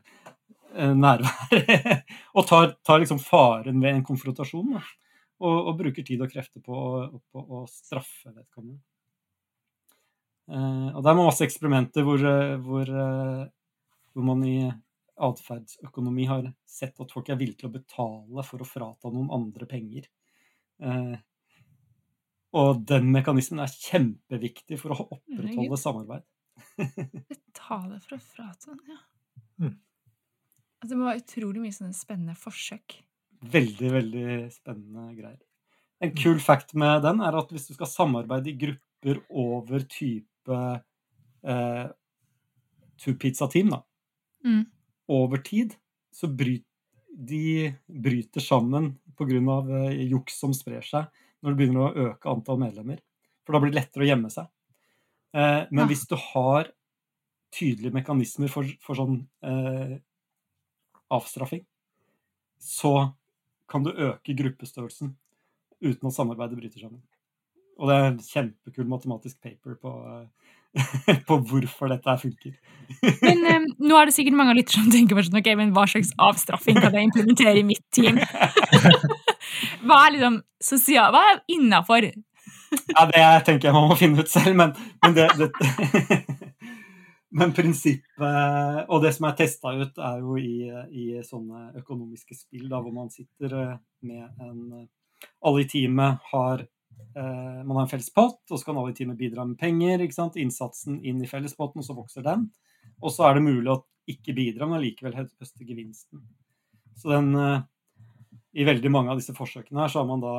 eh, 0.76 0.93
nærvær. 0.97 1.63
og 2.38 2.47
tar, 2.50 2.76
tar 2.84 3.02
liksom 3.04 3.21
faren 3.24 3.80
ved 3.84 3.95
en 3.95 4.06
konfrontasjon. 4.08 4.76
Da. 4.76 4.84
Og, 5.41 5.71
og 5.71 5.78
bruker 5.80 6.06
tid 6.06 6.21
og 6.21 6.32
krefter 6.34 6.63
på, 6.65 6.78
på 7.32 7.45
å 7.47 7.63
straffe 7.71 8.34
vedkommende. 8.34 8.82
Eh, 10.52 10.88
og 10.91 11.00
det 11.00 11.12
er 11.12 11.21
masse 11.21 11.47
eksperimenter 11.47 12.06
hvor, 12.06 12.28
eh, 12.28 12.58
hvor, 12.60 12.91
hvor 14.12 14.28
man 14.28 14.43
i 14.43 14.58
atferdsøkonomi 15.23 16.25
har 16.29 16.47
sett 16.67 16.99
at 17.01 17.13
folk 17.13 17.29
er 17.29 17.39
villige 17.39 17.62
til 17.62 17.69
å 17.69 17.75
betale 17.75 18.45
for 18.47 18.63
å 18.63 18.67
frata 18.67 19.12
noen 19.13 19.31
andre 19.36 19.67
penger. 19.69 20.07
Eh, 20.81 21.17
og 22.57 22.81
den 22.88 23.07
mekanismen 23.13 23.62
er 23.63 23.71
kjempeviktig 23.71 24.79
for 24.81 24.95
å 24.95 25.05
opprettholde 25.17 25.79
samarbeid. 25.79 26.25
Betale 27.31 28.01
for 28.03 28.17
å 28.17 28.19
frata 28.21 28.75
ja. 28.89 28.97
Mm. 29.62 29.77
Altså, 30.81 30.89
det 30.89 30.97
må 30.97 31.07
være 31.07 31.21
utrolig 31.21 31.63
mye 31.63 31.75
sånne 31.75 31.95
spennende 31.95 32.36
forsøk. 32.38 32.97
Veldig, 33.51 33.91
veldig 33.93 34.25
spennende 34.53 35.07
greier. 35.15 35.39
En 36.01 36.12
kul 36.17 36.41
fact 36.41 36.73
med 36.77 37.03
den 37.05 37.21
er 37.21 37.38
at 37.38 37.53
hvis 37.53 37.69
du 37.69 37.75
skal 37.75 37.89
samarbeide 37.89 38.49
i 38.51 38.57
grupper 38.57 39.21
over 39.29 39.86
type 39.86 40.57
eh, 41.45 41.88
two 43.01 43.15
pizza-team, 43.21 43.69
da, 43.73 43.81
Mm. 44.45 44.65
Over 45.10 45.42
tid, 45.46 45.76
så 46.14 46.28
bryter 46.28 46.68
de 47.12 47.74
bryter 47.86 48.42
sammen 48.42 48.96
pga. 49.18 49.58
Eh, 49.92 50.08
juks 50.10 50.40
som 50.40 50.54
sprer 50.56 50.82
seg 50.82 51.10
når 51.42 51.52
det 51.52 51.60
begynner 51.60 51.88
å 51.88 52.08
øke 52.10 52.30
antall 52.30 52.60
medlemmer. 52.62 53.02
For 53.46 53.54
da 53.54 53.62
blir 53.62 53.74
det 53.74 53.82
lettere 53.82 54.06
å 54.06 54.10
gjemme 54.10 54.32
seg. 54.32 54.48
Eh, 55.36 55.64
men 55.72 55.90
hvis 55.90 56.06
du 56.10 56.16
har 56.16 56.72
tydelige 57.52 57.96
mekanismer 57.96 58.52
for, 58.52 58.68
for 58.84 59.00
sånn 59.00 59.18
eh, 59.44 59.98
avstraffing, 61.12 61.66
så 62.62 63.12
kan 63.72 63.84
du 63.84 63.92
øke 63.92 64.36
gruppestørrelsen 64.38 65.16
uten 65.82 66.08
at 66.08 66.16
samarbeidet 66.16 66.60
bryter 66.60 66.84
sammen. 66.84 67.02
Og 67.82 67.90
det 67.90 67.98
er 67.98 68.08
en 68.12 68.22
kjempekul 68.22 68.88
matematisk 68.92 69.42
paper 69.42 69.78
på, 69.82 69.94
eh, 70.14 70.56
på 71.27 71.38
hvorfor 71.49 71.91
dette 71.91 72.17
funker. 72.21 72.55
Men 73.25 73.43
um, 73.47 73.67
nå 73.88 73.97
er 73.97 74.10
det 74.10 74.15
sikkert 74.15 74.38
mange 74.38 74.53
av 74.53 74.60
lyttere 74.60 74.84
som 74.84 74.91
tenker 74.93 75.17
på 75.17 75.25
sånn, 75.25 75.39
ok, 75.39 75.51
men 75.60 75.69
hva 75.75 75.86
slags 75.88 76.12
avstraffing 76.19 76.79
kan 76.79 76.95
jeg 76.97 77.07
implementere 77.07 77.62
i 77.62 77.63
mitt 77.67 77.86
team? 77.95 78.19
hva 79.88 80.01
er 80.05 80.17
liksom 80.17 80.41
sosial... 80.63 81.13
Hva 81.15 81.21
er 81.31 81.39
innafor? 81.55 82.10
Ja, 82.91 83.05
det 83.07 83.23
tenker 83.47 83.69
jeg 83.69 83.75
man 83.75 83.89
må 83.91 83.97
finne 83.99 84.23
ut 84.23 84.31
selv, 84.31 84.55
men, 84.60 84.75
men 85.03 85.15
det, 85.15 85.27
det 85.39 85.49
Men 87.31 87.53
prinsippet 87.55 88.89
Og 88.91 89.03
det 89.03 89.13
som 89.15 89.27
er 89.27 89.38
testa 89.39 89.73
ut, 89.75 89.99
er 89.99 90.19
jo 90.19 90.38
i, 90.39 90.67
i 90.91 91.05
sånne 91.23 91.71
økonomiske 91.79 92.36
spill 92.36 92.67
da, 92.71 92.81
hvor 92.84 92.95
man 92.95 93.12
sitter 93.12 93.55
eh, 93.60 93.77
med 94.07 94.43
en 94.43 94.88
Alle 95.47 95.63
i 95.63 95.69
teamet 95.71 96.31
har 96.34 96.65
Man 97.12 97.75
har 97.75 97.82
en 97.84 97.89
felles 97.91 98.08
pott, 98.15 98.39
og 98.47 98.56
så 98.56 98.63
kan 98.63 98.77
alle 98.80 98.93
i 98.93 98.95
teamet 98.95 99.17
bidra 99.19 99.43
med 99.43 99.58
penger. 99.60 99.99
ikke 99.99 100.15
sant? 100.15 100.38
Innsatsen 100.39 101.01
inn 101.04 101.19
i 101.19 101.27
fellespotten, 101.27 101.82
og 101.82 101.88
så 101.88 101.95
vokser 101.97 102.23
den. 102.23 102.45
Og 103.01 103.12
så 103.12 103.25
er 103.27 103.36
det 103.36 103.43
mulig 103.45 103.73
å 103.73 103.82
ikke 104.10 104.36
bidra, 104.38 104.67
men 104.67 104.80
allikevel 104.80 105.17
høste 105.19 105.67
gevinsten. 105.67 106.23
Så 106.97 107.12
den 107.12 107.36
eh, 107.38 107.62
I 108.62 108.67
veldig 108.67 108.91
mange 108.91 109.13
av 109.13 109.21
disse 109.21 109.36
forsøkene 109.36 109.84
her 109.84 109.91
så 109.91 110.01
har 110.01 110.10
man 110.10 110.23
da 110.23 110.36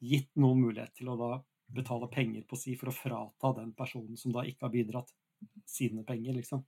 gitt 0.00 0.30
noen 0.40 0.60
mulighet 0.64 0.92
til 0.96 1.10
å 1.12 1.16
da 1.20 1.30
betale 1.74 2.08
penger 2.10 2.42
på 2.48 2.58
si 2.58 2.74
for 2.78 2.90
å 2.90 2.94
frata 2.94 3.54
den 3.60 3.72
personen 3.76 4.18
som 4.18 4.32
da 4.34 4.44
ikke 4.48 4.66
har 4.66 4.74
bidratt, 4.74 5.12
sine 5.68 6.02
penger, 6.04 6.34
liksom. 6.36 6.64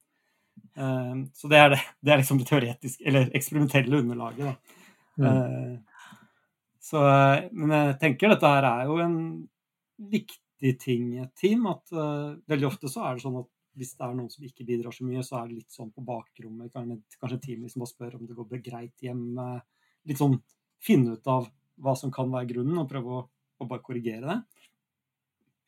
Eh, 0.77 1.16
så 1.37 1.51
det 1.53 1.59
er, 1.61 1.75
det, 1.75 1.81
det 2.01 2.14
er 2.14 2.22
liksom 2.22 2.40
det 2.40 2.48
teoretiske, 2.48 3.05
eller 3.09 3.33
eksperimentelle 3.37 4.03
underlaget, 4.05 4.53
da. 4.53 4.79
Mm. 5.20 5.75
Så, 6.83 7.01
eh, 7.07 7.49
men 7.55 7.75
jeg 7.77 7.99
tenker 8.03 8.33
dette 8.33 8.53
her 8.55 8.66
er 8.66 8.87
jo 8.90 8.99
en 9.03 9.18
viktig 10.12 10.77
ting 10.83 11.11
i 11.16 11.23
et 11.23 11.35
team. 11.38 11.66
At 11.71 11.92
uh, 11.95 12.38
veldig 12.51 12.68
ofte 12.68 12.90
så 12.90 13.07
er 13.07 13.16
det 13.18 13.25
sånn 13.27 13.40
at 13.42 13.51
hvis 13.79 13.95
det 13.97 14.05
er 14.05 14.16
noen 14.16 14.31
som 14.33 14.45
ikke 14.45 14.66
bidrar 14.68 14.95
så 14.95 15.07
mye, 15.07 15.23
så 15.25 15.38
er 15.38 15.49
det 15.49 15.62
litt 15.62 15.75
sånn 15.75 15.92
på 15.95 16.05
bakrommet. 16.05 16.75
Kanskje, 16.75 17.38
et 17.38 17.45
teamet 17.47 17.68
liksom 17.68 17.85
bare 17.85 17.92
spør 17.92 18.18
om 18.18 18.27
det 18.29 18.37
går 18.37 18.64
greit 18.66 19.07
hjemme. 19.07 19.47
Litt 20.11 20.21
sånn 20.21 20.37
finne 20.83 21.16
ut 21.16 21.31
av 21.31 21.49
hva 21.83 21.95
som 21.99 22.12
kan 22.14 22.31
være 22.33 22.51
grunnen, 22.51 22.83
og 22.83 22.90
prøve 22.90 23.16
å, 23.16 23.23
å 23.62 23.68
bare 23.71 23.85
korrigere 23.87 24.29
det. 24.29 24.66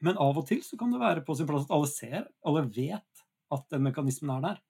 Men 0.04 0.18
av 0.20 0.36
og 0.36 0.46
til 0.50 0.60
så 0.66 0.76
kan 0.76 0.92
det 0.92 1.00
være 1.00 1.24
på 1.24 1.36
sin 1.38 1.48
plass 1.48 1.64
at 1.64 1.74
alle 1.74 1.88
ser, 1.88 2.26
alle 2.44 2.66
vet 2.68 3.24
at 3.54 3.66
den 3.72 3.86
mekanismen 3.86 4.34
er 4.36 4.42
der. 4.44 4.62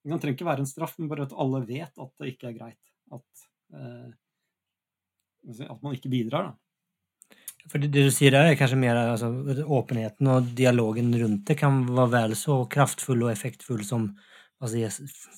Det 0.00 0.16
trenger 0.20 0.36
ikke 0.36 0.48
være 0.48 0.64
en 0.64 0.70
straff, 0.70 0.94
men 0.98 1.10
bare 1.10 1.26
at 1.26 1.36
alle 1.36 1.60
vet 1.68 1.90
at 1.90 2.12
det 2.20 2.30
ikke 2.32 2.50
er 2.50 2.56
greit. 2.56 2.92
At, 3.12 3.46
eh, 3.74 4.10
at 5.66 5.78
man 5.82 5.96
ikke 5.96 6.12
bidrar, 6.12 6.50
da. 6.50 6.56
For 7.68 7.76
det, 7.78 7.90
det 7.92 8.06
du 8.08 8.12
sier 8.14 8.32
der, 8.32 8.48
er 8.48 8.56
kanskje 8.56 8.78
mer 8.80 8.96
altså, 8.96 9.28
åpenheten 9.68 10.28
og 10.32 10.46
dialogen 10.56 11.12
rundt 11.20 11.42
det 11.50 11.58
kan 11.60 11.82
være 11.90 12.12
vel 12.14 12.32
så 12.38 12.56
kraftfull 12.72 13.26
og 13.26 13.32
effektfull 13.34 13.82
som 13.84 14.06
altså, 14.64 14.88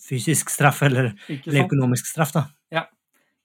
fysisk 0.04 0.52
straff 0.54 0.84
eller, 0.86 1.10
eller 1.28 1.64
økonomisk 1.64 2.06
straff. 2.12 2.30
da. 2.36 2.46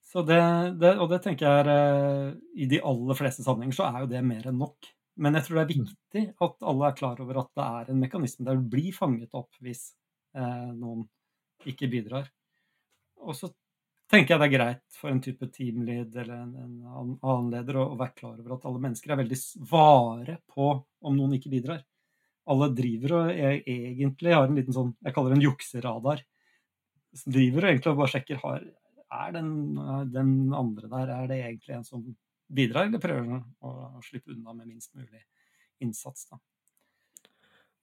Så 0.08 0.24
det, 0.26 0.40
det, 0.80 0.94
og 0.98 1.12
det 1.12 1.20
tenker 1.26 1.46
jeg 1.46 1.64
er 1.66 1.70
eh, 1.74 2.30
I 2.64 2.68
de 2.72 2.80
aller 2.90 3.18
fleste 3.20 3.44
sammenhenger 3.44 3.76
så 3.76 3.90
er 3.90 4.02
jo 4.02 4.10
det 4.10 4.24
mer 4.26 4.48
enn 4.48 4.62
nok. 4.62 4.88
Men 5.20 5.36
jeg 5.38 5.48
tror 5.48 5.58
det 5.58 5.64
er 5.64 5.74
viktig 5.74 6.24
at 6.46 6.68
alle 6.72 6.88
er 6.88 6.98
klar 6.98 7.22
over 7.24 7.42
at 7.42 7.52
det 7.58 7.66
er 7.82 7.92
en 7.92 8.02
mekanisme 8.02 8.46
der 8.48 8.60
du 8.60 8.70
blir 8.72 8.96
fanget 8.96 9.36
opp 9.38 9.60
hvis 9.66 9.90
eh, 10.38 10.70
noen 10.78 11.04
ikke 11.68 11.90
bidrar. 11.92 12.30
Og 13.22 13.36
så 13.36 13.52
tenker 14.12 14.34
jeg 14.34 14.42
det 14.42 14.48
er 14.48 14.56
greit 14.56 14.98
for 14.98 15.12
en 15.12 15.22
type 15.24 15.50
teamlead 15.54 16.16
eller 16.16 16.34
en, 16.42 16.56
en 16.64 16.74
annen- 16.88 17.52
leder 17.54 17.80
å, 17.82 17.86
å 17.94 18.00
være 18.00 18.16
klar 18.18 18.40
over 18.40 18.56
at 18.56 18.66
alle 18.70 18.82
mennesker 18.86 19.14
er 19.14 19.22
veldig 19.22 19.40
vare 19.70 20.40
på 20.54 20.72
om 20.78 21.18
noen 21.18 21.38
ikke 21.38 21.52
bidrar. 21.54 21.84
Alle 22.48 22.70
driver 22.76 23.18
og 23.18 23.32
e- 23.34 23.64
egentlig 23.68 24.36
har 24.36 24.48
en 24.48 24.56
liten 24.56 24.76
sånn 24.76 24.94
Jeg 25.04 25.16
kaller 25.16 25.34
det 25.34 25.40
en 25.40 25.48
jukseradar. 25.50 26.24
Så 27.18 27.34
driver 27.34 27.66
og 27.66 27.72
egentlig 27.72 27.98
bare 28.00 28.14
sjekker 28.14 28.42
har, 28.44 28.68
er 29.22 29.34
den, 29.36 29.52
den 30.14 30.34
andre 30.56 30.92
der 30.92 31.14
er 31.18 31.30
det 31.32 31.42
egentlig 31.44 31.78
en 31.78 31.88
som 31.88 32.06
bidrar, 32.48 32.88
eller 32.88 33.02
prøver 33.04 33.42
å, 33.60 33.72
slippe 34.06 34.32
unna 34.32 34.54
med 34.54 34.70
minst 34.70 34.94
mulig 34.96 35.24
innsats. 35.84 36.30
Da. 36.32 36.40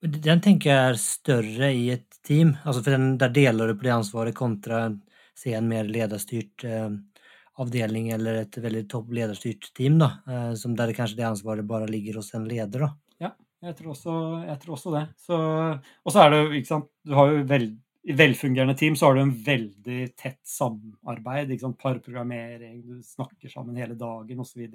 Den 0.05 0.41
tenker 0.45 0.70
jeg 0.70 0.93
er 0.93 1.01
større 1.01 1.70
i 1.72 1.89
et 1.95 2.18
team. 2.25 2.55
Altså 2.64 2.83
for 2.83 2.97
den, 2.97 3.14
der 3.20 3.33
deler 3.35 3.70
du 3.70 3.77
på 3.79 3.87
det 3.87 3.95
ansvaret 3.95 4.37
kontra 4.37 4.87
se 5.39 5.55
en 5.57 5.68
mer 5.68 5.89
lederstyrt 5.91 6.64
eh, 6.68 6.91
avdeling 7.62 8.11
eller 8.14 8.43
et 8.43 8.59
veldig 8.59 8.85
topp 8.91 9.12
lederstyrt 9.14 9.70
team, 9.76 9.99
da, 10.03 10.11
eh, 10.28 10.53
som 10.59 10.74
der 10.76 10.91
det 10.91 10.99
kanskje 10.99 11.20
det 11.20 11.28
ansvaret 11.28 11.66
bare 11.68 11.91
ligger 11.91 12.20
hos 12.20 12.32
en 12.35 12.49
leder. 12.49 12.87
da. 12.87 12.91
Ja, 13.26 13.32
jeg 13.68 13.78
tror 13.78 13.95
også, 13.95 14.16
jeg 14.49 14.59
tror 14.62 14.76
også 14.78 14.95
det. 14.97 15.07
Og 15.35 16.12
så 16.14 16.24
er 16.24 16.30
det 16.32 16.43
jo, 16.43 16.51
ikke 16.59 16.72
sant, 16.72 16.91
du 17.05 17.14
har 17.18 17.30
jo 17.30 17.45
vel, 17.51 17.70
i 18.05 18.16
velfungerende 18.18 18.76
team 18.76 18.99
så 18.99 19.09
har 19.09 19.16
du 19.16 19.22
en 19.22 19.37
veldig 19.47 20.01
tett 20.18 20.43
samarbeid. 20.45 21.51
ikke 21.51 21.68
sant, 21.68 21.80
Parprogrammering, 21.80 22.82
du 22.85 22.99
snakker 23.07 23.49
sammen 23.49 23.78
hele 23.80 23.97
dagen 23.97 24.43
osv. 24.45 24.66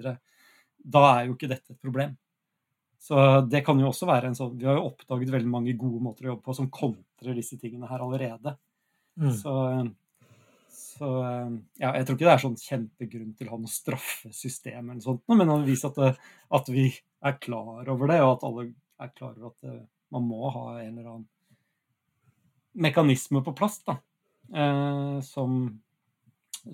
Da 0.80 1.04
er 1.12 1.28
jo 1.28 1.36
ikke 1.36 1.52
dette 1.52 1.76
et 1.76 1.84
problem. 1.84 2.16
Så 3.00 3.16
det 3.48 3.62
kan 3.64 3.78
jo 3.80 3.88
også 3.88 4.04
være 4.04 4.28
en 4.28 4.34
sånn 4.36 4.58
Vi 4.60 4.66
har 4.68 4.76
jo 4.76 4.90
oppdaget 4.90 5.30
veldig 5.32 5.48
mange 5.48 5.72
gode 5.78 6.02
måter 6.04 6.26
å 6.26 6.34
jobbe 6.34 6.44
på 6.44 6.56
som 6.58 6.66
kontrer 6.68 7.36
disse 7.38 7.56
tingene 7.60 7.88
her 7.88 8.02
allerede. 8.04 8.58
Mm. 9.16 9.30
Så, 9.38 9.54
så 10.70 11.08
ja, 11.80 11.92
jeg 11.96 12.06
tror 12.06 12.16
ikke 12.16 12.26
det 12.26 12.32
er 12.34 12.42
sånn 12.42 12.58
kjempegrunn 12.60 13.32
til 13.38 13.48
å 13.48 13.54
ha 13.54 13.58
noe 13.62 13.72
straffesystem 13.72 14.92
eller 14.92 15.02
sånt, 15.04 15.24
men 15.32 15.52
å 15.52 15.60
vise 15.64 15.90
at, 15.90 15.98
det, 15.98 16.30
at 16.58 16.70
vi 16.72 16.86
er 17.26 17.36
klar 17.42 17.88
over 17.90 18.10
det, 18.12 18.20
og 18.24 18.36
at 18.36 18.46
alle 18.48 18.66
er 19.00 19.12
klar 19.16 19.34
over 19.34 19.52
at 19.52 19.66
det, 19.66 19.76
man 20.10 20.26
må 20.26 20.50
ha 20.50 20.64
en 20.80 20.96
eller 20.98 21.12
annen 21.12 21.28
mekanisme 22.80 23.42
på 23.46 23.54
plass 23.58 23.80
da, 23.86 23.96
eh, 24.54 25.16
som, 25.26 25.62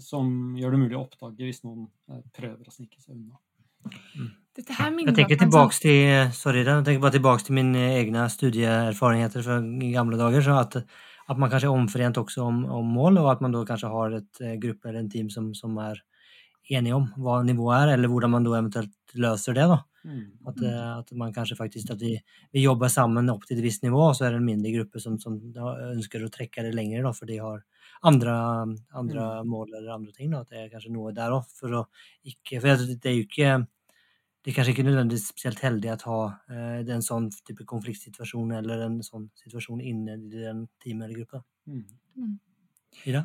som 0.03 0.57
gjør 0.59 0.77
det 0.77 0.83
mulig 0.85 0.99
å 0.99 1.05
oppdage 1.07 1.49
hvis 1.49 1.63
noen 1.65 1.87
eh, 2.11 2.23
prøver 2.37 2.67
å 2.67 2.75
snike 2.75 3.01
seg 3.01 3.17
unna. 3.17 3.39
Dette 4.57 4.75
her 4.75 4.91
Jeg 4.91 5.15
tenker 5.15 5.37
en 5.37 5.43
tilbake 5.45 5.77
til, 5.79 6.31
sorry, 6.35 6.63
da, 6.67 6.79
jeg 6.81 6.89
tenker 6.89 7.05
bare 7.05 7.17
tilbake 7.19 7.47
til 7.47 7.59
mine 7.59 7.83
egne 7.99 8.25
studieerfaringer 8.33 9.37
fra 9.37 9.61
gamle 9.93 10.19
dager. 10.21 10.43
så 10.43 10.57
at, 10.63 10.79
at 11.27 11.39
man 11.39 11.51
kanskje 11.51 11.70
er 11.70 11.74
omforent 11.77 12.18
også 12.20 12.45
om, 12.47 12.64
om 12.79 12.93
mål, 12.97 13.18
og 13.22 13.33
at 13.33 13.43
man 13.45 13.55
da 13.55 13.64
kanskje 13.66 13.91
har 13.93 14.20
et 14.20 14.43
eh, 14.43 14.59
gruppe 14.62 14.89
eller 14.91 15.03
en 15.03 15.11
team 15.11 15.31
som, 15.33 15.51
som 15.59 15.74
er 15.83 15.99
enige 16.70 16.97
om 16.97 17.07
hva 17.22 17.41
nivået 17.47 17.85
er, 17.85 17.95
eller 17.95 18.11
hvordan 18.11 18.33
man 18.33 18.47
da 18.47 18.57
eventuelt 18.59 19.14
løser 19.18 19.57
det. 19.57 19.66
da. 19.70 19.81
Mm. 20.07 20.24
At, 20.47 20.61
eh, 20.62 20.91
at 21.01 21.12
man 21.18 21.35
kanskje 21.35 21.59
faktisk 21.59 21.91
at 21.95 22.03
vi, 22.03 22.12
vi 22.55 22.62
jobber 22.62 22.91
sammen 22.93 23.31
opp 23.33 23.47
til 23.47 23.59
et 23.59 23.64
visst 23.66 23.87
nivå, 23.87 24.09
og 24.09 24.16
så 24.18 24.27
er 24.27 24.35
det 24.35 24.43
en 24.43 24.51
mindre 24.51 24.74
gruppe 24.77 25.03
som, 25.03 25.18
som 25.22 25.39
ønsker 25.91 26.27
å 26.27 26.33
trekke 26.33 26.66
det 26.66 26.74
lenger, 26.79 27.03
da, 27.07 27.14
for 27.16 27.31
de 27.31 27.41
har 27.43 27.62
andre, 28.07 28.35
andre 28.95 29.29
mål 29.49 29.72
eller 29.72 29.95
andre 29.97 30.14
ting. 30.14 30.31
Da. 30.31 30.45
At 30.45 30.53
det 30.53 30.62
er 30.62 30.74
kanskje 30.74 30.95
noe 30.95 31.14
der 31.16 31.35
òg. 31.35 31.49
For 31.59 31.81
å 31.81 31.87
ikke 32.27 32.61
For 32.62 32.87
det 32.87 33.01
det 33.03 33.12
er 33.12 33.18
jo 33.18 33.27
ikke 33.27 33.57
det 34.47 34.53
er 34.53 34.61
kanskje 34.61 34.73
ikke 34.77 34.83
nødvendigvis 34.87 35.25
spesielt 35.33 35.59
heldig 35.59 35.89
å 35.91 35.95
ha 36.07 36.19
eh, 36.55 36.91
en 36.95 37.01
sånn 37.03 37.25
type 37.35 37.65
konfliktsituasjon 37.67 38.53
eller 38.55 38.85
en 38.85 39.01
sånn 39.03 39.25
situasjon 39.41 39.81
inne 39.83 40.15
i 40.21 40.45
den 40.45 40.61
teamet 40.79 41.09
eller 41.09 41.19
gruppa. 41.19 41.41
Mm. 41.67 42.37
Ida? 43.11 43.25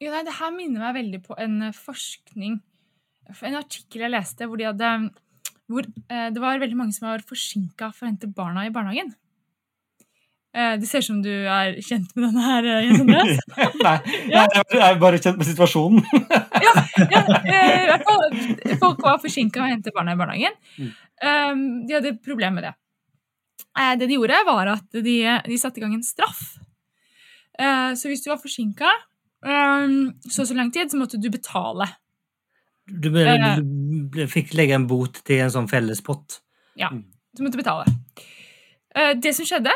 Jo, 0.00 0.14
nei, 0.14 0.22
det 0.24 0.38
her 0.38 0.54
minner 0.56 0.86
meg 0.86 0.96
veldig 0.96 1.20
på 1.26 1.36
en 1.44 1.66
eh, 1.68 1.76
forskning 1.76 2.56
En 3.44 3.58
artikkel 3.58 4.06
jeg 4.06 4.12
leste 4.14 4.48
hvor 4.48 4.60
de 4.60 4.66
hadde 4.70 4.88
hvor 5.68 5.84
eh, 5.84 6.30
det 6.32 6.40
var 6.40 6.64
veldig 6.64 6.80
mange 6.80 6.96
som 6.96 7.10
var 7.10 7.26
forsinka 7.28 7.90
for 7.92 8.06
å 8.06 8.14
hente 8.14 8.32
barna 8.32 8.64
i 8.64 8.72
barnehagen. 8.72 9.12
Eh, 10.54 10.76
det 10.78 10.86
ser 10.86 11.02
ut 11.02 11.06
som 11.08 11.16
du 11.24 11.30
er 11.50 11.74
kjent 11.82 12.12
med 12.14 12.28
denne 12.28 12.42
her, 12.46 12.66
eh, 12.70 12.84
Jens 12.86 13.00
Andreas. 13.02 13.40
Nei, 13.86 13.94
Ja. 14.30 14.44
jeg 14.54 14.82
er 14.86 15.00
bare 15.02 15.18
kjent 15.18 15.40
med 15.40 15.48
situasjonen. 15.48 16.04
ja, 16.66 16.74
ja, 17.10 17.22
i 17.24 17.88
hvert 17.90 18.04
fall, 18.06 18.26
folk 18.84 19.02
var 19.02 19.18
forsinka 19.22 19.64
og 19.64 19.72
hentet 19.72 19.94
barna 19.96 20.14
i 20.14 20.20
barnehagen. 20.20 20.54
Mm. 20.78 20.92
Um, 21.24 21.64
de 21.88 21.96
hadde 21.96 22.12
problemer 22.22 22.54
med 22.60 22.68
det. 22.68 22.74
Eh, 23.80 23.94
det 23.98 24.06
de 24.12 24.14
gjorde, 24.20 24.38
var 24.46 24.70
at 24.76 24.86
de, 24.94 25.16
de 25.48 25.58
satte 25.58 25.80
i 25.80 25.84
gang 25.84 25.96
en 25.96 26.06
straff. 26.06 26.44
Eh, 27.58 27.90
så 27.98 28.10
hvis 28.10 28.22
du 28.24 28.30
var 28.30 28.38
forsinka 28.42 28.90
um, 29.46 30.12
så 30.26 30.42
og 30.44 30.48
så 30.50 30.56
lang 30.58 30.70
tid, 30.74 30.90
så 30.90 30.98
måtte 31.00 31.18
du 31.22 31.28
betale. 31.34 31.88
Du, 32.86 33.08
ble, 33.10 33.24
Eh. 33.26 33.56
du 33.58 34.06
ble, 34.12 34.26
fikk 34.30 34.54
legge 34.58 34.76
en 34.78 34.86
bot 34.90 35.18
til 35.26 35.42
en 35.42 35.50
sånn 35.54 35.66
fellespott. 35.70 36.38
Ja. 36.78 36.90
Du 37.34 37.42
måtte 37.42 37.58
betale. 37.58 37.86
Eh, 38.94 39.14
det 39.18 39.32
som 39.34 39.46
skjedde, 39.48 39.72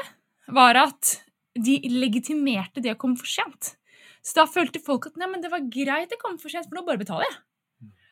var 0.55 0.79
at 0.81 1.15
de 1.59 1.79
legitimerte 1.91 2.83
det 2.85 2.95
å 2.95 3.01
komme 3.01 3.19
for 3.19 3.29
sent. 3.31 3.75
Så 4.23 4.37
da 4.39 4.47
følte 4.51 4.83
folk 4.83 5.09
at 5.09 5.19
nei, 5.21 5.29
men 5.31 5.43
det 5.43 5.51
var 5.53 5.67
greit 5.73 6.13
å 6.15 6.21
komme 6.21 6.41
for 6.41 6.53
sent, 6.53 6.69
for 6.69 6.79
nå 6.79 6.85
bare 6.87 7.01
betaler 7.01 7.29
jeg. 7.29 7.39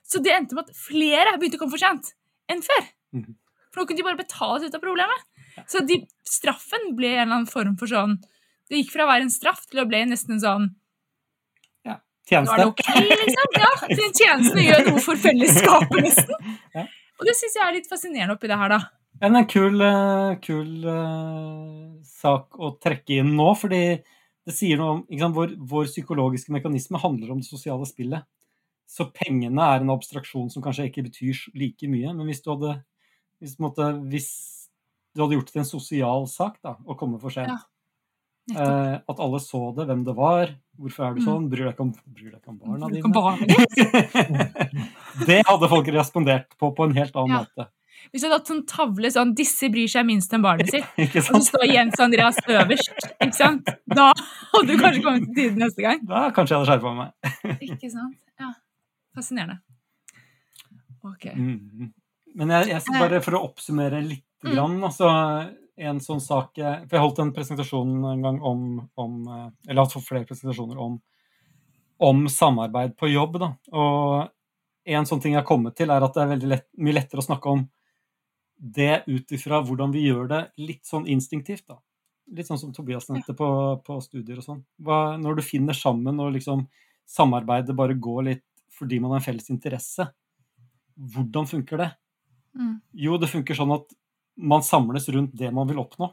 Så 0.07 0.23
det 0.23 0.33
endte 0.35 0.55
med 0.57 0.69
at 0.69 0.79
flere 0.79 1.35
begynte 1.37 1.59
å 1.59 1.65
komme 1.65 1.75
for 1.75 1.83
sent 1.83 2.13
enn 2.53 2.63
før. 2.63 2.85
Mhm. 3.17 3.35
For 3.73 3.83
nå 3.83 3.89
kunne 3.89 4.01
de 4.01 4.07
bare 4.07 4.21
betale 4.21 4.61
seg 4.61 4.71
ut 4.71 4.79
av 4.79 4.85
problemet. 4.85 5.27
Så 5.69 5.83
de, 5.87 6.01
straffen 6.29 6.93
ble 6.97 7.15
en 7.15 7.23
eller 7.23 7.35
annen 7.41 7.49
form 7.49 7.79
for 7.81 7.89
sånn 7.89 8.19
Det 8.69 8.77
gikk 8.77 8.91
fra 8.93 9.07
å 9.07 9.09
være 9.09 9.25
en 9.25 9.33
straff 9.33 9.63
til 9.71 9.81
å 9.81 9.87
bli 9.89 10.03
nesten 10.05 10.35
en 10.37 10.43
sånn 10.43 10.67
det 12.27 12.35
Tjeneste. 12.35 12.65
ok, 12.67 12.81
liksom. 13.07 13.53
Ja, 13.55 13.69
den 13.87 13.99
tjenesten 14.11 14.17
tjeneste 14.19 14.63
gjør 14.65 14.89
noe 14.89 15.03
for 15.05 15.21
fellesskapet, 15.23 16.01
nesten. 16.03 16.49
Og 17.21 17.29
det 17.29 17.35
syns 17.39 17.55
jeg 17.55 17.63
er 17.63 17.77
litt 17.77 17.87
fascinerende 17.87 18.35
oppi 18.35 18.51
det 18.51 18.59
her, 18.59 18.73
da. 18.75 18.81
En 19.23 19.39
kul, 19.47 19.79
eh, 19.81 20.33
kul 20.43 20.89
eh, 20.91 21.96
sak 22.17 22.57
å 22.59 22.73
trekke 22.83 23.21
inn 23.23 23.35
nå, 23.39 23.51
fordi 23.59 23.83
det 24.47 24.55
sier 24.55 24.79
noe 24.81 24.93
om 24.97 25.01
ikke 25.09 25.23
sant, 25.25 25.37
vår, 25.37 25.55
vår 25.73 25.89
psykologiske 25.91 26.55
mekanisme 26.55 27.01
handler 27.03 27.33
om 27.35 27.41
det 27.43 27.49
sosiale 27.51 27.87
spillet. 27.89 28.27
Så 28.87 29.09
pengene 29.15 29.65
er 29.75 29.83
en 29.83 29.91
abstraksjon 29.97 30.51
som 30.53 30.63
kanskje 30.63 30.87
ikke 30.91 31.07
betyr 31.09 31.41
like 31.59 31.89
mye. 31.91 32.13
Men 32.15 32.29
hvis 32.31 32.43
du 32.45 32.53
hadde, 32.55 32.77
hvis, 33.43 33.57
måtte, 33.63 33.89
hvis 34.13 34.29
du 35.17 35.25
hadde 35.25 35.39
gjort 35.39 35.49
det 35.51 35.57
til 35.57 35.65
en 35.65 35.71
sosial 35.73 36.29
sak 36.31 36.61
da, 36.63 36.77
å 36.87 36.95
komme 36.99 37.19
for 37.23 37.35
sent, 37.35 37.51
Ja, 38.47 38.57
eh, 38.63 38.95
at 39.11 39.21
alle 39.23 39.41
så 39.43 39.61
det, 39.77 39.89
hvem 39.91 40.05
det 40.07 40.15
var, 40.17 40.55
hvorfor 40.79 41.09
er 41.09 41.15
du 41.17 41.21
Mm. 41.21 41.27
sånn, 41.27 41.49
bryr 41.51 41.65
deg 41.67 41.75
ikke 41.75 41.87
om, 41.89 41.93
deg 42.15 42.37
ikke 42.37 42.53
om 42.53 42.59
barna 42.63 42.91
dine? 42.93 43.13
det 45.29 45.41
hadde 45.49 45.69
folk 45.73 45.89
respondert 45.95 46.55
på 46.61 46.71
på 46.77 46.85
en 46.87 46.95
helt 46.97 47.17
annen 47.17 47.35
Ja. 47.35 47.43
måte. 47.45 47.69
Hvis 48.13 48.23
du 48.23 48.27
hadde 48.29 48.39
hatt 48.39 48.51
sånn 48.51 48.65
tavle 48.71 49.11
sånn 49.13 49.35
'Disse 49.37 49.69
bryr 49.73 49.89
seg 49.91 50.07
minst 50.09 50.33
om 50.37 50.43
barnet 50.45 50.71
sitt', 50.75 50.87
og 50.99 51.25
så 51.29 51.41
står 51.51 51.67
Jens 51.71 52.01
Andreas 52.01 52.37
øverst, 52.47 53.07
ikke 53.21 53.35
sant? 53.37 53.69
Da 53.93 54.11
hadde 54.53 54.67
du 54.69 54.77
kanskje 54.81 55.03
kommet 55.05 55.27
til 55.29 55.35
tide 55.35 55.61
neste 55.65 55.83
gang. 55.83 56.05
Da 56.07 56.31
kanskje 56.31 56.55
jeg 56.57 56.61
hadde 56.63 56.71
skjerpa 56.73 56.95
meg. 56.97 57.11
Ikke 57.71 57.91
sant? 57.91 58.17
Ja. 58.41 58.53
Fascinerende. 59.17 59.61
Ok. 61.07 61.27
Mm. 61.35 61.93
Men 62.37 62.51
jeg, 62.53 62.69
jeg 62.75 62.83
skal 62.85 63.01
bare 63.07 63.21
for 63.25 63.39
å 63.39 63.45
oppsummere 63.51 64.03
litt 64.05 64.23
Mm. 64.45 64.53
grann, 64.53 64.75
altså 64.85 65.07
en 65.81 65.99
sånn 66.05 66.21
sak 66.21 66.59
For 66.61 66.93
jeg 66.93 67.01
holdt 67.01 67.19
en 67.23 67.31
presentasjon 67.33 68.05
en 68.05 68.21
gang 68.23 68.37
om, 68.45 68.89
om 69.01 69.15
jeg 69.65 69.73
har 69.75 69.81
hatt 69.81 69.95
flere 70.05 70.27
presentasjoner 70.29 70.77
om, 70.79 70.99
om 72.05 72.27
samarbeid 72.29 72.93
på 73.01 73.09
jobb, 73.09 73.39
da. 73.41 73.49
Og 73.73 74.29
en 74.87 75.09
sånn 75.09 75.23
ting 75.25 75.33
jeg 75.33 75.41
har 75.41 75.49
kommet 75.49 75.75
til, 75.75 75.91
er 75.91 76.05
at 76.05 76.15
det 76.15 76.23
er 76.23 76.31
veldig 76.35 76.51
lett, 76.53 76.67
mye 76.77 76.95
lettere 76.99 77.25
å 77.25 77.27
snakke 77.27 77.49
om 77.51 77.65
det 78.57 79.05
ut 79.07 79.33
ifra 79.37 79.61
hvordan 79.65 79.93
vi 79.93 80.07
gjør 80.07 80.31
det 80.31 80.41
litt 80.61 80.87
sånn 80.89 81.07
instinktivt, 81.11 81.67
da. 81.69 81.79
Litt 82.37 82.49
sånn 82.49 82.59
som 82.59 82.73
Tobias 82.75 83.07
nevnte 83.11 83.37
på, 83.39 83.49
på 83.87 83.99
studier 84.03 84.41
og 84.41 84.47
sånn. 84.47 84.63
Når 85.23 85.39
du 85.39 85.43
finner 85.47 85.77
sammen 85.77 86.19
og 86.23 86.33
liksom 86.35 86.65
samarbeidet 87.07 87.77
bare 87.79 87.95
går 87.95 88.23
litt 88.33 88.45
fordi 88.77 88.99
man 89.01 89.15
har 89.15 89.23
en 89.23 89.25
felles 89.25 89.47
interesse, 89.53 90.05
hvordan 90.97 91.47
funker 91.49 91.81
det? 91.81 91.91
Mm. 92.57 92.75
Jo, 93.07 93.17
det 93.21 93.31
funker 93.31 93.57
sånn 93.57 93.75
at 93.77 93.93
man 94.37 94.65
samles 94.67 95.09
rundt 95.13 95.37
det 95.39 95.53
man 95.55 95.69
vil 95.69 95.81
oppnå. 95.81 96.11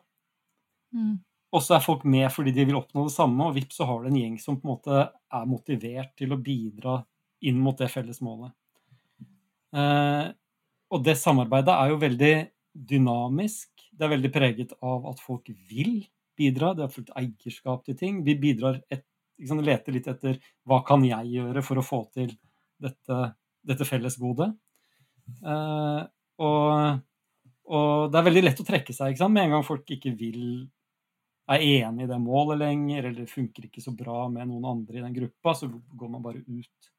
Mm. 0.95 1.17
Og 1.53 1.63
så 1.63 1.77
er 1.77 1.85
folk 1.85 2.05
med 2.09 2.29
fordi 2.33 2.53
de 2.55 2.65
vil 2.69 2.77
oppnå 2.79 3.07
det 3.07 3.15
samme, 3.15 3.47
og 3.47 3.57
vips 3.57 3.79
så 3.79 3.87
har 3.89 4.03
du 4.03 4.09
en 4.09 4.19
gjeng 4.19 4.37
som 4.41 4.59
på 4.59 4.67
en 4.67 4.73
måte 4.75 5.01
er 5.03 5.49
motivert 5.49 6.13
til 6.19 6.33
å 6.33 6.39
bidra 6.41 6.97
inn 7.43 7.59
mot 7.61 7.77
det 7.77 7.91
felles 7.91 8.21
målet. 8.23 8.53
Eh, 9.73 10.31
og 10.93 11.05
det 11.05 11.15
samarbeidet 11.17 11.73
er 11.73 11.91
jo 11.91 12.01
veldig 12.01 12.33
dynamisk. 12.93 13.69
Det 13.93 14.05
er 14.05 14.13
veldig 14.15 14.33
preget 14.33 14.75
av 14.81 15.07
at 15.09 15.21
folk 15.21 15.49
vil 15.69 16.03
bidra. 16.37 16.73
Det 16.77 16.85
er 16.85 16.93
fullt 16.93 17.13
eierskap 17.17 17.85
til 17.85 17.97
ting. 17.97 18.21
Vi 18.25 18.35
bidrar 18.39 18.79
et, 18.93 19.05
liksom, 19.41 19.61
leter 19.65 19.95
litt 19.95 20.09
etter 20.09 20.37
hva 20.69 20.83
kan 20.85 21.05
jeg 21.05 21.33
gjøre 21.37 21.65
for 21.65 21.81
å 21.81 21.85
få 21.85 22.03
til 22.13 22.33
dette, 22.81 23.19
dette 23.65 23.87
fellesgodet. 23.87 24.51
Eh, 25.41 26.01
og, 26.43 27.01
og 27.73 28.11
det 28.11 28.19
er 28.19 28.29
veldig 28.29 28.45
lett 28.45 28.63
å 28.63 28.67
trekke 28.67 28.95
seg 28.95 29.13
ikke 29.13 29.23
sant? 29.23 29.35
med 29.35 29.47
en 29.47 29.57
gang 29.57 29.67
folk 29.67 29.93
ikke 29.95 30.13
vil 30.19 30.41
er 31.51 31.63
enig 31.83 32.05
i 32.05 32.07
det 32.07 32.19
målet 32.23 32.61
lenger, 32.61 33.03
eller 33.03 33.25
det 33.25 33.31
funker 33.31 33.65
ikke 33.67 33.81
så 33.83 33.91
bra 33.95 34.29
med 34.31 34.47
noen 34.47 34.67
andre 34.69 34.99
i 34.99 35.03
den 35.03 35.15
gruppa, 35.15 35.51
så 35.57 35.67
går 35.67 36.11
man 36.11 36.23
bare 36.23 36.39
ut. 36.39 36.91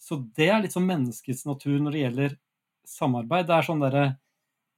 Så 0.00 0.16
det 0.36 0.48
er 0.48 0.62
litt 0.62 0.72
sånn 0.72 0.88
menneskets 0.88 1.44
natur 1.44 1.76
når 1.76 1.92
det 1.92 2.04
gjelder 2.04 2.38
samarbeid. 2.86 3.46
Det 3.48 3.56
er 3.56 3.66
sånn 3.66 3.82
derre 3.84 4.04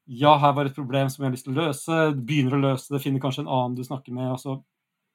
Ja, 0.06 0.34
her 0.42 0.52
var 0.52 0.66
et 0.66 0.74
problem 0.74 1.08
som 1.08 1.22
jeg 1.22 1.28
har 1.30 1.34
lyst 1.36 1.46
til 1.46 1.54
å 1.54 1.66
løse. 1.68 1.98
Begynner 2.26 2.56
å 2.56 2.62
løse 2.64 2.90
det, 2.90 3.02
finner 3.04 3.22
kanskje 3.22 3.44
en 3.44 3.52
annen 3.54 3.76
du 3.78 3.84
snakker 3.86 4.12
med, 4.12 4.32
og 4.34 4.40
så 4.42 4.56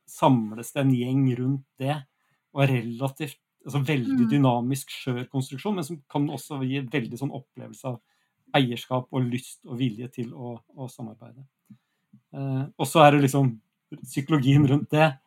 samles 0.07 0.71
det 0.71 0.79
en 0.81 0.93
gjeng 0.95 1.25
rundt 1.35 1.65
det. 1.81 1.97
Og 2.55 2.63
er 2.63 2.71
relativt 2.77 3.41
altså 3.67 3.81
veldig 3.83 4.23
Mm. 4.23 4.29
dynamisk 4.31 4.89
skjør 4.89 5.27
konstruksjon, 5.27 5.75
men 5.75 5.83
som 5.83 6.01
kan 6.09 6.29
også 6.29 6.61
gi 6.63 6.79
veldig 6.79 7.17
sånn 7.19 7.33
opplevelse 7.35 7.85
av 7.85 7.99
eierskap 8.55 9.07
og 9.11 9.27
lyst 9.27 9.59
og 9.65 9.77
vilje 9.77 10.07
til 10.07 10.33
å, 10.33 10.61
å 10.77 10.87
samarbeide. 10.87 11.43
Eh, 12.33 12.63
og 12.77 12.87
så 12.87 13.03
er 13.03 13.11
det 13.11 13.25
liksom 13.25 13.59
psykologien 14.03 14.65
rundt 14.67 14.89
det 14.91 15.17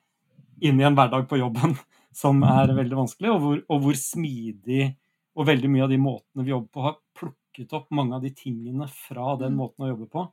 inni 0.63 0.85
en 0.85 0.95
hverdag 0.97 1.29
på 1.29 1.37
jobben 1.37 1.77
som 2.13 2.43
er 2.43 2.73
veldig 2.73 2.97
vanskelig, 2.97 3.31
og 3.31 3.41
hvor, 3.41 3.63
og 3.69 3.83
hvor 3.85 3.95
smidig 3.95 4.97
og 5.37 5.47
veldig 5.47 5.69
mye 5.71 5.85
av 5.85 5.91
de 5.91 5.99
måtene 5.99 6.45
vi 6.45 6.51
jobber 6.51 6.69
på, 6.73 6.81
har 6.83 6.97
plukket 7.15 7.50
opp 7.73 7.91
mange 7.91 8.15
av 8.15 8.23
de 8.23 8.31
tingene 8.31 8.89
fra 8.89 9.37
den 9.37 9.53
Mm. 9.53 9.57
måten 9.57 9.85
å 9.85 9.89
jobbe 9.89 10.11
på. 10.11 10.33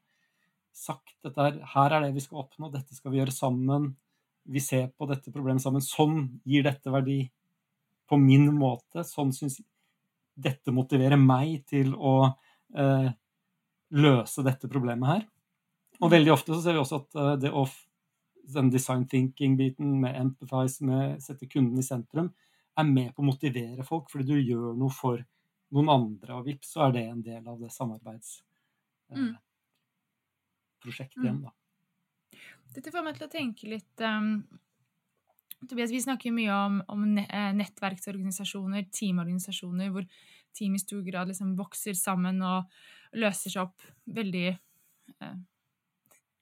Sagt 0.74 1.26
er, 1.26 1.60
her 1.74 1.92
er 1.92 2.02
det 2.02 2.14
vi 2.14 2.20
skal 2.20 2.44
oppnå, 2.44 2.72
dette 2.72 2.94
skal 2.94 3.12
vi 3.12 3.18
gjøre 3.18 3.32
sammen. 3.32 3.96
Vi 4.46 4.60
ser 4.60 4.88
på 4.90 5.08
dette 5.08 5.32
problemet 5.32 5.62
sammen. 5.62 5.82
Sånn 5.82 6.40
gir 6.46 6.64
dette 6.64 6.92
verdi 6.92 7.30
på 8.08 8.18
min 8.18 8.54
måte. 8.54 9.04
Sånn 9.04 9.34
syns 9.34 9.62
dette 10.38 10.72
motiverer 10.72 11.18
meg 11.18 11.66
til 11.66 11.96
å 11.96 12.36
eh, 12.76 13.12
løse 13.92 14.44
dette 14.44 14.68
problemet 14.68 15.08
her. 15.08 15.28
Og 16.02 16.12
veldig 16.12 16.32
ofte 16.32 16.54
så 16.54 16.62
ser 16.62 16.74
vi 16.74 16.80
også 16.80 17.02
at 17.02 17.16
eh, 17.16 17.36
det 17.38 17.52
å 17.52 17.66
den 18.54 18.70
design 18.72 19.08
thinking-biten 19.08 20.00
med 20.00 20.16
empathize, 20.16 20.86
med 20.86 21.22
sette 21.24 21.50
kunden 21.52 21.80
i 21.80 21.84
sentrum, 21.84 22.30
er 22.78 22.86
med 22.88 23.14
på 23.16 23.24
å 23.24 23.28
motivere 23.28 23.84
folk, 23.84 24.12
fordi 24.12 24.28
du 24.30 24.38
gjør 24.38 24.78
noe 24.78 24.94
for 24.94 25.24
noen 25.76 25.92
andre, 25.94 26.38
og 26.38 26.48
vips, 26.48 26.74
så 26.76 26.88
er 26.88 26.98
det 26.98 27.06
en 27.10 27.24
del 27.26 27.48
av 27.48 27.60
det 27.62 27.72
samarbeidsprosjektet 27.76 28.46
Mm. 29.16 29.36
igjen, 31.24 31.42
da. 31.44 31.54
Dette 32.76 32.94
får 32.94 33.06
meg 33.06 33.18
til 33.18 33.28
å 33.28 33.32
tenke 33.32 33.70
litt 33.72 34.04
um, 34.06 34.32
Tobias, 35.68 35.92
vi 35.92 36.02
snakker 36.04 36.34
mye 36.36 36.54
om, 36.54 36.82
om 36.94 37.06
eh, 37.18 37.54
nettverksorganisasjoner, 37.58 38.86
teamorganisasjoner, 38.94 39.90
hvor 39.90 40.06
team 40.58 40.76
i 40.78 40.82
stor 40.82 41.02
grad 41.06 41.32
liksom 41.32 41.56
vokser 41.58 41.98
sammen 41.98 42.44
og 42.46 42.70
løser 43.18 43.54
seg 43.54 43.64
opp 43.64 43.88
veldig 44.20 44.46
eh, 44.52 45.34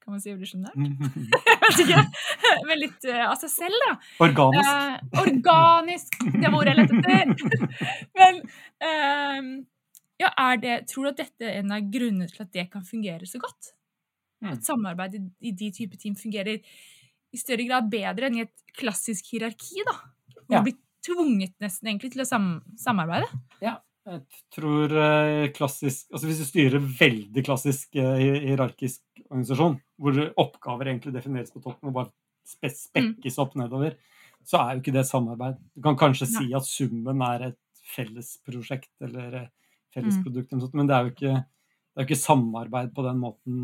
Kan 0.06 0.14
man 0.14 0.22
si 0.22 0.30
evolusjonært? 0.30 0.76
Jeg 1.50 1.62
vet 1.64 1.80
ikke. 1.82 2.02
Men 2.70 2.78
litt 2.78 3.06
uh, 3.10 3.24
av 3.26 3.40
seg 3.42 3.50
selv, 3.50 3.78
da. 3.82 3.94
Organisk. 4.22 4.68
Uh, 4.70 5.22
organisk, 5.24 6.20
det 6.36 6.44
var 6.46 6.58
ordet 6.60 6.76
jeg 6.76 6.84
lette 6.84 7.16
etter. 7.16 7.64
Men 8.20 8.38
uh, 8.86 9.48
ja, 10.22 10.30
er 10.30 10.62
det, 10.62 10.76
tror 10.92 11.08
du 11.08 11.12
at 11.16 11.24
dette 11.24 11.50
er 11.50 11.64
en 11.64 11.74
av 11.74 11.90
grunnene 11.90 12.30
til 12.30 12.46
at 12.46 12.54
det 12.54 12.68
kan 12.76 12.86
fungere 12.86 13.26
så 13.26 13.42
godt? 13.42 13.72
Mm. 14.46 14.52
At 14.54 14.70
samarbeid 14.70 15.18
i, 15.18 15.24
i 15.50 15.56
de 15.58 15.72
type 15.74 15.98
team 15.98 16.14
fungerer 16.20 16.62
i 16.62 17.42
større 17.42 17.66
grad 17.66 17.90
bedre 17.90 18.30
enn 18.30 18.38
i 18.38 18.46
et 18.46 18.78
klassisk 18.78 19.34
hierarki, 19.34 19.82
da? 19.90 19.98
Hvor 20.46 20.60
Ja. 20.60 20.62
blir 20.68 20.78
tvunget 21.02 21.58
nesten 21.66 21.90
egentlig 21.90 22.14
til 22.14 22.22
å 22.22 22.30
sam 22.30 22.60
samarbeide? 22.78 23.32
Jeg 24.06 24.22
tror 24.54 24.92
eh, 25.02 25.48
klassisk 25.50 26.12
Altså 26.14 26.28
hvis 26.30 26.44
du 26.44 26.46
styrer 26.46 26.84
veldig 27.00 27.42
klassisk 27.48 27.98
hierarkisk 27.98 29.02
organisasjon, 29.30 29.80
hvor 30.02 30.20
oppgaver 30.42 30.92
egentlig 30.92 31.14
defineres 31.16 31.54
på 31.54 31.62
toppen 31.64 31.92
og 31.92 31.98
bare 31.98 32.12
spe 32.46 32.70
spekkes 32.70 33.40
opp 33.42 33.56
nedover, 33.60 33.96
så 34.46 34.62
er 34.62 34.76
jo 34.76 34.84
ikke 34.84 34.94
det 34.94 35.06
samarbeid. 35.10 35.58
Du 35.74 35.82
kan 35.86 35.98
kanskje 35.98 36.30
si 36.30 36.52
at 36.54 36.68
summen 36.68 37.24
er 37.26 37.48
et 37.50 37.62
fellesprosjekt 37.96 38.94
eller 39.06 39.40
eh, 39.42 39.52
fellesprodukt, 39.96 40.52
eller 40.52 40.66
sånt, 40.66 40.78
men 40.78 40.90
det 40.90 40.96
er 40.96 41.06
jo 41.06 41.14
ikke, 41.14 41.34
det 41.42 42.02
er 42.02 42.08
ikke 42.08 42.22
samarbeid 42.22 42.94
på 42.96 43.06
den 43.06 43.22
måten 43.22 43.62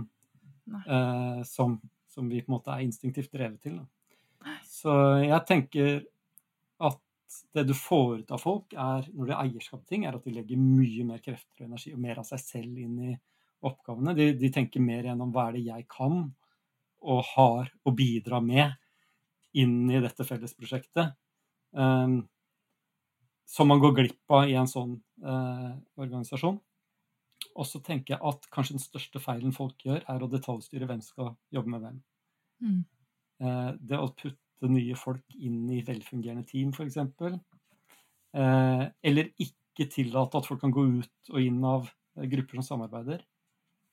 eh, 0.82 1.42
som, 1.48 1.78
som 2.10 2.30
vi 2.32 2.42
på 2.42 2.52
en 2.52 2.58
måte 2.58 2.74
er 2.74 2.86
instinktivt 2.86 3.34
drevet 3.34 3.62
til. 3.62 3.78
Da. 3.82 4.56
Så 4.66 4.96
jeg 5.22 5.42
tenker 5.50 6.00
at 6.82 7.02
det 7.56 7.66
du 7.70 7.76
får 7.78 8.24
ut 8.24 8.34
av 8.34 8.42
folk, 8.42 8.74
er, 8.74 9.06
når 9.14 9.28
de 9.28 9.36
har 9.36 9.46
eierskap 9.46 9.84
til 9.84 9.96
ting, 9.96 10.08
er 10.08 10.18
at 10.18 10.26
de 10.26 10.34
legger 10.36 10.60
mye 10.60 11.06
mer 11.08 11.22
krefter 11.24 11.64
og 11.64 11.70
energi 11.70 11.94
og 11.94 12.02
mer 12.04 12.22
av 12.22 12.28
seg 12.28 12.42
selv 12.44 12.82
inn 12.82 12.98
i 13.12 13.18
oppgavene. 13.68 14.16
De, 14.18 14.32
de 14.38 14.52
tenker 14.54 14.84
mer 14.84 15.08
gjennom 15.08 15.32
hva 15.34 15.50
er 15.50 15.58
det 15.58 15.66
jeg 15.70 15.88
kan 15.92 16.24
og 17.02 17.24
har 17.34 17.72
å 17.88 17.94
bidra 17.98 18.42
med 18.44 18.76
inn 19.58 19.90
i 19.92 20.02
dette 20.04 20.26
fellesprosjektet. 20.26 21.16
Um, 21.72 22.22
som 23.52 23.68
man 23.68 23.82
går 23.84 23.96
glipp 23.98 24.32
av 24.32 24.48
i 24.48 24.56
en 24.56 24.70
sånn 24.70 24.94
uh, 25.26 25.74
organisasjon. 26.00 26.60
Og 27.52 27.68
så 27.68 27.82
tenker 27.84 28.16
jeg 28.16 28.24
at 28.30 28.48
kanskje 28.54 28.78
den 28.78 28.84
største 28.84 29.20
feilen 29.20 29.56
folk 29.56 29.82
gjør, 29.84 30.04
er 30.08 30.24
å 30.24 30.30
detaljstyre 30.32 30.88
hvem 30.88 31.02
som 31.04 31.16
skal 31.16 31.32
jobbe 31.58 31.74
med 31.74 31.84
hvem. 31.84 31.98
Mm. 32.64 32.78
Uh, 33.44 33.72
det 33.82 34.00
å 34.00 34.12
putte 34.14 34.72
nye 34.72 34.96
folk 35.00 35.36
inn 35.36 35.66
i 35.74 35.82
velfungerende 35.84 36.46
team, 36.48 36.72
f.eks. 36.72 37.02
Uh, 38.32 38.86
eller 39.04 39.34
ikke 39.42 39.90
tillate 39.92 40.40
at 40.40 40.48
folk 40.48 40.62
kan 40.64 40.72
gå 40.76 40.86
ut 41.02 41.34
og 41.34 41.42
inn 41.42 41.60
av 41.68 41.90
eh, 41.90 42.28
grupper 42.32 42.60
som 42.60 42.68
samarbeider, 42.76 43.24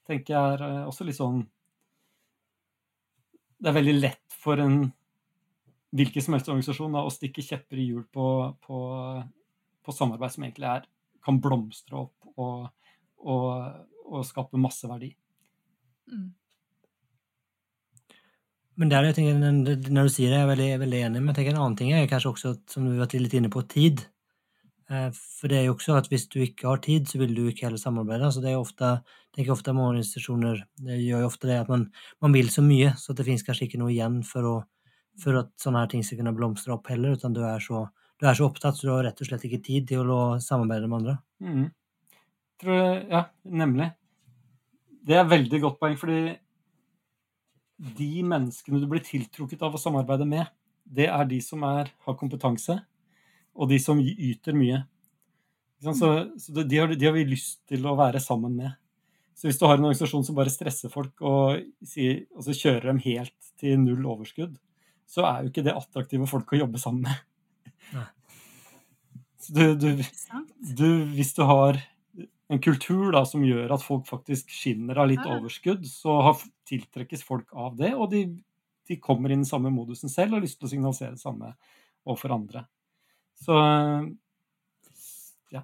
tenker 0.08 0.34
jeg 0.34 0.56
er 0.56 0.64
eh, 0.66 0.86
også 0.88 1.06
litt 1.06 1.18
sånn 1.18 1.42
Det 3.58 3.70
er 3.70 3.76
veldig 3.76 3.96
lett 3.98 4.38
for 4.38 4.60
en 4.62 4.80
hvilken 5.98 6.24
som 6.24 6.34
helst 6.36 6.50
organisasjon 6.52 6.94
da, 6.94 7.04
å 7.04 7.12
stikke 7.12 7.44
kjepper 7.44 7.80
i 7.80 7.86
hjul 7.88 8.02
på, 8.12 8.26
på, 8.64 8.80
på 9.84 9.94
samarbeid 9.94 10.34
som 10.34 10.44
egentlig 10.44 10.68
er, 10.68 10.84
kan 11.24 11.38
blomstre 11.40 12.02
opp 12.02 12.28
og, 12.38 12.66
og, 13.24 13.46
og 14.04 14.26
skape 14.28 14.60
masse 14.60 14.88
verdi. 14.90 15.08
Mm. 16.12 16.28
Men 18.78 18.92
der 18.92 19.08
jeg 19.08 19.16
tenker, 19.16 19.40
når 19.90 20.06
du 20.06 20.12
sier 20.12 20.30
det, 20.30 20.36
er 20.36 20.44
jeg 20.44 20.50
veldig, 20.52 20.68
veldig 20.84 21.00
enig, 21.08 21.22
men 21.22 21.32
jeg 21.32 21.40
tenker 21.40 21.56
en 21.56 21.62
annen 21.64 21.78
ting 21.80 21.90
er 21.96 22.06
kanskje 22.10 22.30
også, 22.30 22.52
som 22.70 22.84
du 22.86 22.92
har 22.92 23.06
vært 23.06 23.16
litt 23.18 23.34
inne 23.34 23.50
på, 23.50 23.64
tid. 23.66 24.04
Eh, 24.88 25.10
For 25.12 25.50
det 25.52 25.58
er 25.58 25.66
jo 25.66 25.74
også 25.76 25.98
at 25.98 26.08
hvis 26.08 26.26
du 26.32 26.40
ikke 26.40 26.68
har 26.68 26.80
tid, 26.84 27.08
så 27.08 27.20
vil 27.20 27.34
du 27.36 27.44
ikke 27.48 27.66
heller 27.66 27.80
samarbeide. 27.80 28.30
Så 28.32 28.40
det 28.40 28.50
er 28.52 28.56
jo 28.56 28.64
ofte, 28.64 28.94
jeg 29.28 29.36
tenker 29.36 29.54
ofte 29.54 29.74
mange 29.76 29.92
organisasjoner 29.92 30.64
det 30.86 30.98
gjør 31.02 31.24
jo 31.24 31.30
ofte 31.30 31.50
det 31.50 31.60
at 31.60 31.72
man, 31.72 31.88
man 32.24 32.36
vil 32.36 32.50
så 32.52 32.64
mye, 32.64 32.94
så 32.96 33.16
det 33.16 33.26
finnes 33.28 33.44
kanskje 33.46 33.68
ikke 33.68 33.82
noe 33.82 33.92
igjen 33.92 34.22
for, 34.26 34.48
å, 34.48 34.56
for 35.20 35.42
at 35.42 35.52
sånne 35.60 35.84
her 35.84 35.92
ting 35.92 36.06
skal 36.06 36.22
kunne 36.22 36.36
blomstre 36.36 36.74
opp 36.76 36.88
heller, 36.92 37.18
utan 37.20 37.36
du 37.36 37.42
er 37.44 37.60
så, 37.62 37.84
du 38.18 38.26
er 38.26 38.38
så 38.38 38.48
opptatt, 38.48 38.78
så 38.78 38.88
du 38.88 38.94
har 38.94 39.04
rett 39.10 39.20
og 39.20 39.28
slett 39.28 39.44
ikke 39.48 39.62
tid 39.66 39.92
til 39.92 40.08
å 40.14 40.22
samarbeide 40.42 40.88
med 40.88 41.02
andre. 41.02 41.18
Mm. 41.44 41.68
Tror 42.58 42.84
ja, 43.12 43.26
nemlig. 43.44 43.92
Det 45.08 45.16
er 45.16 45.28
veldig 45.28 45.60
godt 45.62 45.78
poeng, 45.80 45.94
fordi 46.00 46.22
de 47.78 48.12
menneskene 48.26 48.80
du 48.82 48.88
blir 48.90 49.04
tiltrukket 49.06 49.60
av 49.62 49.76
å 49.76 49.80
samarbeide 49.80 50.26
med, 50.26 50.48
det 50.88 51.06
er 51.12 51.28
de 51.28 51.38
som 51.44 51.62
er, 51.68 51.92
har 52.06 52.16
kompetanse, 52.18 52.80
og 53.58 53.70
de 53.72 53.78
som 53.82 54.00
yter 54.00 54.54
mye. 54.56 54.82
Så, 55.82 55.92
så 56.38 56.54
de, 56.58 56.78
har, 56.78 56.94
de 56.94 57.06
har 57.06 57.14
vi 57.14 57.26
lyst 57.26 57.60
til 57.70 57.84
å 57.86 57.96
være 57.98 58.22
sammen 58.22 58.54
med. 58.58 58.74
Så 59.38 59.46
hvis 59.46 59.58
du 59.60 59.66
har 59.68 59.76
en 59.78 59.86
organisasjon 59.86 60.24
som 60.26 60.38
bare 60.38 60.50
stresser 60.50 60.90
folk 60.90 61.20
og, 61.22 61.60
sier, 61.86 62.24
og 62.34 62.46
så 62.46 62.56
kjører 62.58 62.90
dem 62.90 63.02
helt 63.04 63.52
til 63.60 63.78
null 63.78 64.06
overskudd, 64.10 64.56
så 65.08 65.24
er 65.28 65.44
jo 65.44 65.52
ikke 65.52 65.64
det 65.66 65.76
attraktive 65.78 66.26
folk 66.30 66.50
å 66.52 66.62
jobbe 66.64 66.80
sammen 66.82 67.06
med. 67.06 68.08
Så 69.38 69.54
du, 69.54 69.62
du, 69.78 70.00
du, 70.76 70.88
hvis 71.14 71.30
du 71.36 71.44
har 71.46 71.78
en 72.50 72.60
kultur 72.60 73.12
da, 73.14 73.22
som 73.28 73.44
gjør 73.46 73.70
at 73.76 73.84
folk 73.84 74.08
faktisk 74.08 74.50
skinner 74.52 74.98
av 74.98 75.06
litt 75.08 75.22
overskudd, 75.22 75.86
så 75.88 76.16
har, 76.26 76.42
tiltrekkes 76.68 77.22
folk 77.24 77.54
av 77.56 77.78
det, 77.78 77.94
og 77.94 78.10
de, 78.12 78.24
de 78.90 78.96
kommer 79.00 79.32
inn 79.32 79.46
i 79.46 79.48
samme 79.48 79.70
modusen 79.72 80.10
selv 80.12 80.34
og 80.34 80.40
har 80.40 80.44
lyst 80.44 80.58
til 80.60 80.68
å 80.68 80.72
signalisere 80.74 81.14
det 81.14 81.22
samme 81.22 81.54
overfor 82.04 82.34
andre. 82.34 82.66
Så 83.44 83.54
ja. 85.54 85.62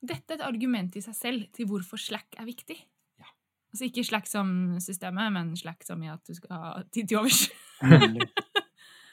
Dette 0.00 0.34
er 0.34 0.38
et 0.38 0.46
argument 0.46 0.96
i 0.98 1.02
seg 1.04 1.16
selv 1.16 1.48
til 1.56 1.68
hvorfor 1.70 2.00
Slack 2.00 2.38
er 2.38 2.48
viktig. 2.48 2.78
Ja. 3.20 3.30
Altså 3.72 3.88
ikke 3.88 4.06
Slack 4.06 4.30
som 4.30 4.78
systemet, 4.84 5.32
men 5.34 5.56
Slack 5.58 5.86
som 5.86 6.02
i 6.04 6.12
at 6.12 6.22
du 6.28 6.36
skal 6.36 6.54
ha 6.54 6.82
tid 6.92 7.08
til 7.08 7.22
overs. 7.22 7.46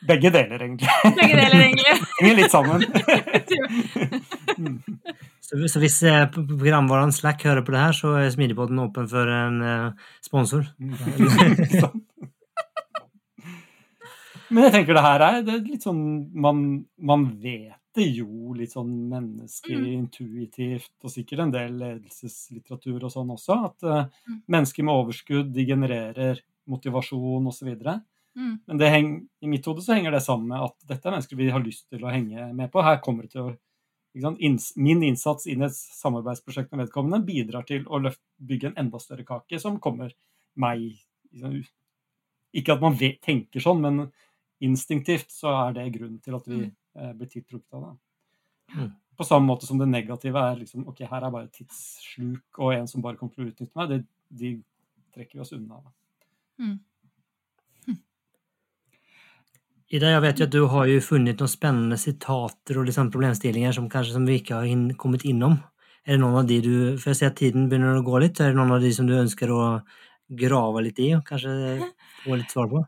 Begge 0.05 0.29
deler, 0.29 0.61
egentlig. 0.61 0.89
Begge 1.03 1.35
deler, 1.39 1.59
egentlig. 1.63 1.93
Henger 2.19 2.35
litt 2.41 2.51
sammen. 2.53 2.79
Så, 5.45 5.59
så 5.69 5.77
hvis 5.77 5.99
eh, 6.09 6.23
programvaren 6.33 7.11
Slack 7.13 7.43
hører 7.45 7.61
på 7.61 7.69
det 7.75 7.77
her, 7.77 7.93
så 7.93 8.15
er 8.17 8.31
Smidigpodden 8.33 8.79
åpen 8.81 9.05
for 9.11 9.29
en 9.29 9.61
eh, 9.61 9.91
sponsor. 10.25 10.63
Men 14.49 14.63
jeg 14.65 14.73
tenker 14.73 14.97
det 14.97 15.03
her 15.05 15.21
er, 15.21 15.45
det 15.45 15.53
er 15.53 15.61
litt 15.67 15.85
sånn 15.85 16.01
man, 16.33 16.85
man 16.97 17.27
vet 17.43 17.77
det 17.95 18.05
jo 18.17 18.53
litt 18.57 18.73
sånn 18.75 18.91
menneskelig, 19.11 19.93
intuitivt, 19.99 20.91
og 21.03 21.11
sikkert 21.13 21.39
en 21.45 21.51
del 21.53 21.77
ledelseslitteratur 21.81 23.03
og 23.07 23.11
sånn 23.13 23.31
også, 23.35 23.57
at 23.69 23.83
uh, 23.87 24.05
Mm. 24.27 24.41
mennesker 24.47 24.83
med 24.87 24.93
overskudd 24.95 25.53
de 25.53 25.65
genererer 25.65 26.41
motivasjon 26.67 27.47
osv. 27.47 27.71
Mm. 28.35 28.55
Men 28.67 28.77
det 28.81 28.89
heng, 28.91 29.11
i 29.41 29.47
mitt 29.47 29.65
hode 29.65 29.81
så 29.85 29.93
henger 29.95 30.11
det 30.11 30.21
sammen 30.25 30.47
med 30.51 30.59
at 30.65 30.75
dette 30.89 31.07
er 31.07 31.13
mennesker 31.15 31.37
vi 31.39 31.49
har 31.53 31.63
lyst 31.63 31.87
til 31.89 32.03
å 32.03 32.11
henge 32.11 32.49
med 32.53 32.71
på. 32.73 32.81
Her 32.83 32.97
kommer 33.03 33.23
det 33.23 33.31
til 33.35 33.41
å 33.45 33.53
sant? 34.21 34.39
Inns, 34.41 34.73
Min 34.77 35.03
innsats 35.03 35.47
inn 35.47 35.61
i 35.63 35.65
et 35.69 35.75
samarbeidsprosjekt 35.75 36.71
med 36.73 36.85
vedkommende 36.85 37.23
bidrar 37.27 37.65
til 37.67 37.85
å 37.87 37.99
løft, 38.01 38.21
bygge 38.39 38.71
en 38.73 38.77
enda 38.85 38.99
større 38.99 39.25
kake 39.27 39.59
som 39.61 39.79
kommer 39.79 40.13
meg 40.55 40.97
liksom, 41.33 41.63
Ikke 42.55 42.73
at 42.77 42.81
man 42.81 42.95
vet, 42.99 43.19
tenker 43.21 43.59
sånn, 43.63 43.81
men 43.83 44.11
instinktivt 44.63 45.31
så 45.35 45.51
er 45.67 45.73
det 45.75 45.89
grunnen 45.97 46.21
til 46.23 46.35
at 46.37 46.47
vi 46.47 46.61
Mm. 46.65 46.71
Eh, 46.95 47.13
blir 47.13 47.29
tiltrukket 47.31 47.73
av 47.73 47.85
det. 47.85 47.93
Mm. 48.75 48.91
På 49.17 49.23
samme 49.23 49.47
måte 49.47 49.65
som 49.65 49.77
det 49.79 49.85
negative 49.85 50.41
er 50.41 50.57
liksom 50.59 50.87
Ok, 50.89 51.03
her 51.07 51.23
er 51.23 51.31
bare 51.31 51.47
tidssluk 51.53 52.59
og 52.59 52.73
en 52.73 52.87
som 52.89 53.03
bare 53.03 53.17
kommer 53.19 53.33
til 53.35 53.45
å 53.45 53.51
utnytte 53.51 53.79
meg. 53.79 53.93
Det, 53.93 53.99
de 54.41 54.49
trekker 55.15 55.37
vi 55.37 55.43
oss 55.45 55.53
unna. 55.55 55.79
Mm. 56.59 56.79
Ida, 59.95 60.11
jeg 60.15 60.23
vet 60.25 60.41
jo 60.41 60.47
at 60.49 60.55
du 60.55 60.61
har 60.73 60.89
jo 60.89 61.05
funnet 61.05 61.39
noen 61.39 61.51
spennende 61.51 61.99
sitater 62.01 62.81
og 62.81 62.89
liksom 62.89 63.13
problemstillinger 63.13 63.75
som 63.77 63.91
kanskje 63.91 64.17
som 64.17 64.27
vi 64.27 64.39
ikke 64.41 64.57
har 64.59 64.67
inn, 64.71 64.89
kommet 64.99 65.23
innom. 65.27 65.59
Er 66.05 66.17
det 66.17 66.21
noen 66.21 66.41
av 66.41 66.49
de 66.49 66.59
du 66.61 66.75
For 67.01 67.11
jeg 67.11 67.17
ser 67.17 67.31
at 67.31 67.39
tiden 67.39 67.69
begynner 67.69 67.97
å 67.97 68.05
gå 68.05 68.19
litt. 68.21 68.39
Er 68.39 68.51
det 68.51 68.59
noen 68.59 68.75
av 68.75 68.83
de 68.83 68.91
som 68.93 69.07
du 69.09 69.15
ønsker 69.17 69.53
å 69.53 69.61
grave 70.41 70.83
litt 70.85 70.99
i 71.01 71.13
og 71.15 71.23
kanskje 71.25 71.53
få 72.23 72.37
litt 72.37 72.51
svar 72.53 72.69
på? 72.71 72.83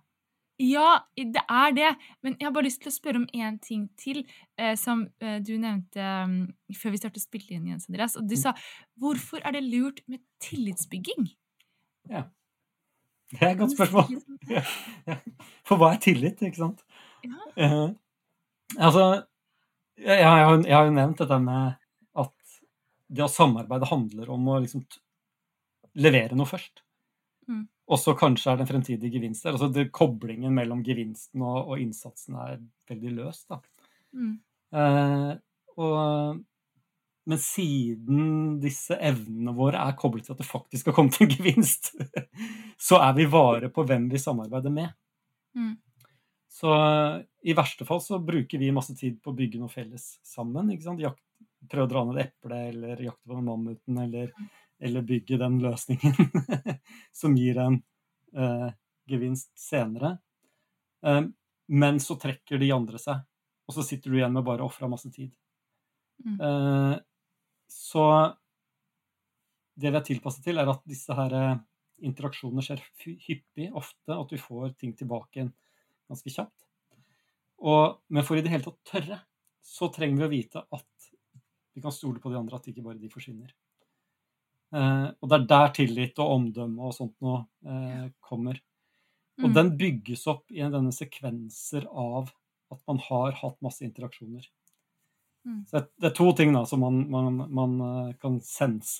Ja, 0.58 1.04
det 1.14 1.44
er 1.46 1.74
det. 1.76 1.90
Men 2.26 2.36
jeg 2.40 2.48
har 2.48 2.54
bare 2.56 2.66
lyst 2.66 2.82
til 2.82 2.90
å 2.90 2.96
spørre 2.96 3.22
om 3.22 3.28
én 3.30 3.60
ting 3.62 3.86
til, 4.00 4.24
eh, 4.58 4.74
som 4.80 5.04
eh, 5.22 5.38
du 5.46 5.54
nevnte 5.62 6.02
um, 6.02 6.40
før 6.74 6.96
vi 6.96 7.02
startet 7.02 7.22
å 7.22 7.28
spille 7.28 7.54
inn, 7.54 7.68
Jens 7.70 7.86
Andreas. 7.92 8.18
Og 8.18 8.26
du 8.26 8.34
sa 8.40 8.56
hvorfor 8.98 9.44
er 9.46 9.54
det 9.54 9.68
lurt 9.68 10.02
med 10.10 10.24
tillitsbygging? 10.42 11.30
Ja. 12.10 12.26
Det 13.34 13.44
er 13.44 13.54
et 13.54 13.62
godt 13.62 13.76
spørsmål. 13.78 14.18
Ja, 14.48 14.62
ja. 15.04 15.18
For 15.68 15.76
hva 15.76 15.92
er 15.92 16.00
tillit, 16.00 16.40
ikke 16.40 16.62
sant? 16.62 16.86
Ja. 17.26 17.42
Eh, 17.60 17.90
altså, 18.78 19.04
jeg, 20.00 20.24
har 20.24 20.62
jeg 20.64 20.72
har 20.74 20.86
jo 20.88 20.94
nevnt 20.96 21.20
dette 21.20 21.40
med 21.44 21.76
at 22.24 22.60
det 23.12 23.26
å 23.26 23.32
samarbeide 23.32 23.90
handler 23.92 24.32
om 24.32 24.48
å 24.48 24.62
liksom 24.64 24.86
levere 26.00 26.38
noe 26.40 26.48
først. 26.50 26.82
Mm. 27.52 27.66
Og 27.88 28.00
så 28.02 28.14
kanskje 28.20 28.52
er 28.52 28.60
det 28.60 28.66
en 28.66 28.72
fremtidig 28.74 29.12
gevinst 29.14 29.46
der. 29.46 29.56
Altså 29.56 29.70
det, 29.72 29.88
koblingen 29.96 30.56
mellom 30.56 30.84
gevinsten 30.84 31.44
og, 31.46 31.72
og 31.72 31.80
innsatsen 31.80 32.36
er 32.44 32.60
veldig 32.90 33.14
løs. 33.16 33.46
da. 33.48 33.62
Mm. 34.12 34.34
Eh, 34.76 35.32
og, 35.80 36.42
men 37.28 37.42
siden 37.44 38.58
disse 38.64 38.98
evnene 39.00 39.56
våre 39.56 39.80
er 39.88 39.96
koblet 40.00 40.28
til 40.28 40.36
at 40.36 40.44
det 40.44 40.50
faktisk 40.50 40.84
skal 40.84 40.98
komme 40.98 41.16
til 41.16 41.28
en 41.28 41.36
gevinst, 41.38 41.94
så 42.90 43.00
er 43.04 43.16
vi 43.18 43.28
vare 43.32 43.72
på 43.72 43.88
hvem 43.88 44.10
vi 44.12 44.22
samarbeider 44.22 44.74
med. 44.74 44.92
Mm. 45.56 45.76
Så 46.58 46.74
i 47.46 47.54
verste 47.56 47.86
fall 47.86 48.02
så 48.02 48.20
bruker 48.20 48.60
vi 48.60 48.74
masse 48.74 48.96
tid 48.98 49.20
på 49.22 49.32
å 49.32 49.38
bygge 49.38 49.60
noe 49.62 49.72
felles 49.72 50.16
sammen. 50.26 50.72
ikke 50.74 50.88
sant? 50.88 51.04
Jakt, 51.04 51.22
prøve 51.70 51.86
å 51.86 51.92
dra 51.92 52.06
ned 52.08 52.20
et 52.20 52.32
eple, 52.32 52.62
eller 52.72 53.04
jakte 53.06 53.30
på 53.30 53.44
mammuten, 53.46 54.00
eller, 54.02 54.32
eller 54.80 55.06
bygge 55.06 55.40
den 55.42 55.60
løsningen 55.64 56.16
som 57.20 57.36
gir 57.38 57.60
en 57.62 57.80
eh, 58.38 58.70
gevinst 59.10 59.52
senere. 59.60 60.18
Eh, 61.06 61.24
men 61.68 62.00
så 62.00 62.18
trekker 62.20 62.62
de 62.62 62.72
andre 62.76 63.02
seg, 63.02 63.24
og 63.68 63.76
så 63.76 63.86
sitter 63.86 64.12
du 64.12 64.20
igjen 64.20 64.36
med 64.36 64.46
bare 64.48 64.64
å 64.64 64.70
ofre 64.72 64.90
masse 64.92 65.12
tid. 65.14 65.32
Mm. 66.24 66.38
Eh, 66.42 66.96
så 67.72 68.06
det 69.78 69.92
vi 69.92 70.00
er 70.00 70.06
tilpasset 70.06 70.46
til, 70.48 70.58
er 70.62 70.72
at 70.72 70.86
disse 70.90 71.14
her 71.18 71.36
eh, 71.38 71.58
interaksjonene 72.08 72.64
skjer 72.66 72.82
hyppig, 73.04 73.70
ofte, 73.74 74.14
at 74.14 74.32
du 74.32 74.40
får 74.42 74.74
ting 74.80 74.96
tilbake 74.98 75.40
igjen 75.42 75.54
ganske 76.08 76.32
kjapt. 76.34 76.56
Og, 77.68 77.98
men 78.14 78.26
for 78.26 78.38
i 78.38 78.44
det 78.46 78.54
hele 78.54 78.66
tatt 78.66 78.80
tørre, 78.88 79.20
så 79.66 79.90
trenger 79.94 80.22
vi 80.22 80.28
å 80.28 80.32
vite 80.32 80.62
at 80.64 81.08
vi 81.76 81.84
kan 81.84 81.94
stole 81.94 82.22
på 82.22 82.32
de 82.32 82.38
andre, 82.40 82.58
at 82.58 82.70
ikke 82.70 82.86
bare 82.86 83.02
de 83.02 83.10
forsvinner. 83.12 83.52
Eh, 84.74 85.08
og 85.22 85.30
det 85.30 85.38
er 85.40 85.46
der 85.48 85.70
tillit 85.78 86.20
og 86.20 86.34
omdømme 86.40 86.84
og 86.90 86.94
sånt 86.98 87.16
noe 87.24 87.46
eh, 87.66 88.10
kommer. 88.22 88.60
Og 89.40 89.50
Mm. 89.52 89.54
den 89.54 89.78
bygges 89.78 90.26
opp 90.28 90.50
i 90.52 90.60
denne 90.66 90.92
sekvenser 90.92 91.86
av 91.94 92.32
at 92.72 92.80
man 92.88 92.98
har 92.98 93.32
hatt 93.38 93.62
masse 93.62 93.82
interaksjoner. 93.86 94.48
Mm. 95.46 95.66
Så 95.70 95.80
det- 96.00 96.12
er 96.12 96.16
to 96.16 96.32
ting 96.34 96.52
da 96.54 96.66
som 96.66 96.80
man, 96.82 97.10
man, 97.10 97.38
man 97.54 97.82
eh, 98.10 98.14
kan 98.20 98.40
sense 98.42 99.00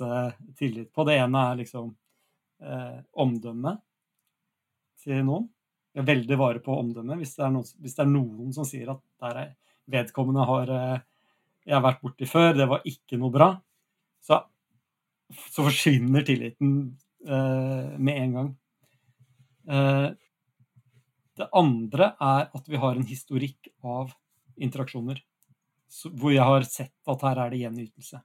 tillit 0.56 0.94
på. 0.94 1.04
Det 1.06 1.18
ene 1.20 1.36
er 1.52 1.56
liksom 1.58 1.96
eh, 2.62 3.02
omdømme 3.18 3.80
til 5.04 5.24
noen. 5.26 5.50
Jeg 5.96 6.04
er 6.04 6.10
veldig 6.16 6.38
vare 6.38 6.60
på 6.64 6.76
omdømme. 6.78 7.18
Hvis 7.18 7.36
det 7.36 7.46
er 7.46 7.52
noen, 7.52 7.66
hvis 7.82 7.96
det 7.98 8.04
er 8.06 8.12
noen 8.12 8.54
som 8.54 8.66
sier 8.70 8.92
at 8.94 9.02
der 9.20 9.40
er 9.42 9.56
vedkommende 9.90 10.46
har 10.46 10.70
eh, 10.70 11.00
jeg 11.66 11.74
har 11.76 11.82
vært 11.84 12.02
borti 12.02 12.28
før, 12.30 12.54
det 12.56 12.68
var 12.70 12.86
ikke 12.88 13.18
noe 13.20 13.32
bra, 13.34 13.50
så, 14.24 14.44
så 15.28 15.66
forsvinner 15.66 16.24
tilliten 16.28 16.98
eh, 17.28 17.98
med 18.00 18.22
en 18.22 18.38
gang. 18.38 18.50
Eh, 19.68 20.08
det 21.38 21.50
andre 21.54 22.14
er 22.24 22.48
at 22.56 22.70
vi 22.70 22.80
har 22.82 22.96
en 22.98 23.08
historikk 23.08 23.70
av 23.86 24.14
interaksjoner 24.58 25.20
så, 25.88 26.10
hvor 26.10 26.34
jeg 26.34 26.44
har 26.44 26.66
sett 26.68 26.96
at 27.08 27.24
her 27.24 27.40
er 27.44 27.54
det 27.54 27.62
gjenytelse. 27.62 28.20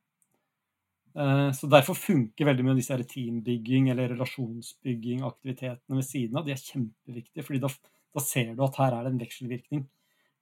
Eh, 1.13 1.49
så 1.55 1.69
derfor 1.71 1.99
funker 1.99 2.49
veldig 2.49 2.67
mye 2.67 2.75
av 2.75 2.81
disse 2.81 2.99
teambygging 3.15 3.91
eller 3.93 4.15
relasjonsbygging, 4.15 5.23
aktivitetene 5.29 5.99
ved 5.99 6.09
siden 6.09 6.39
av. 6.39 6.47
De 6.47 6.55
er 6.55 6.63
kjempeviktige, 6.63 7.47
fordi 7.47 7.63
da, 7.63 7.71
da 8.17 8.25
ser 8.25 8.55
du 8.57 8.65
at 8.67 8.79
her 8.81 8.97
er 8.97 9.07
det 9.07 9.13
en 9.13 9.23
vekselvirkning. 9.23 9.85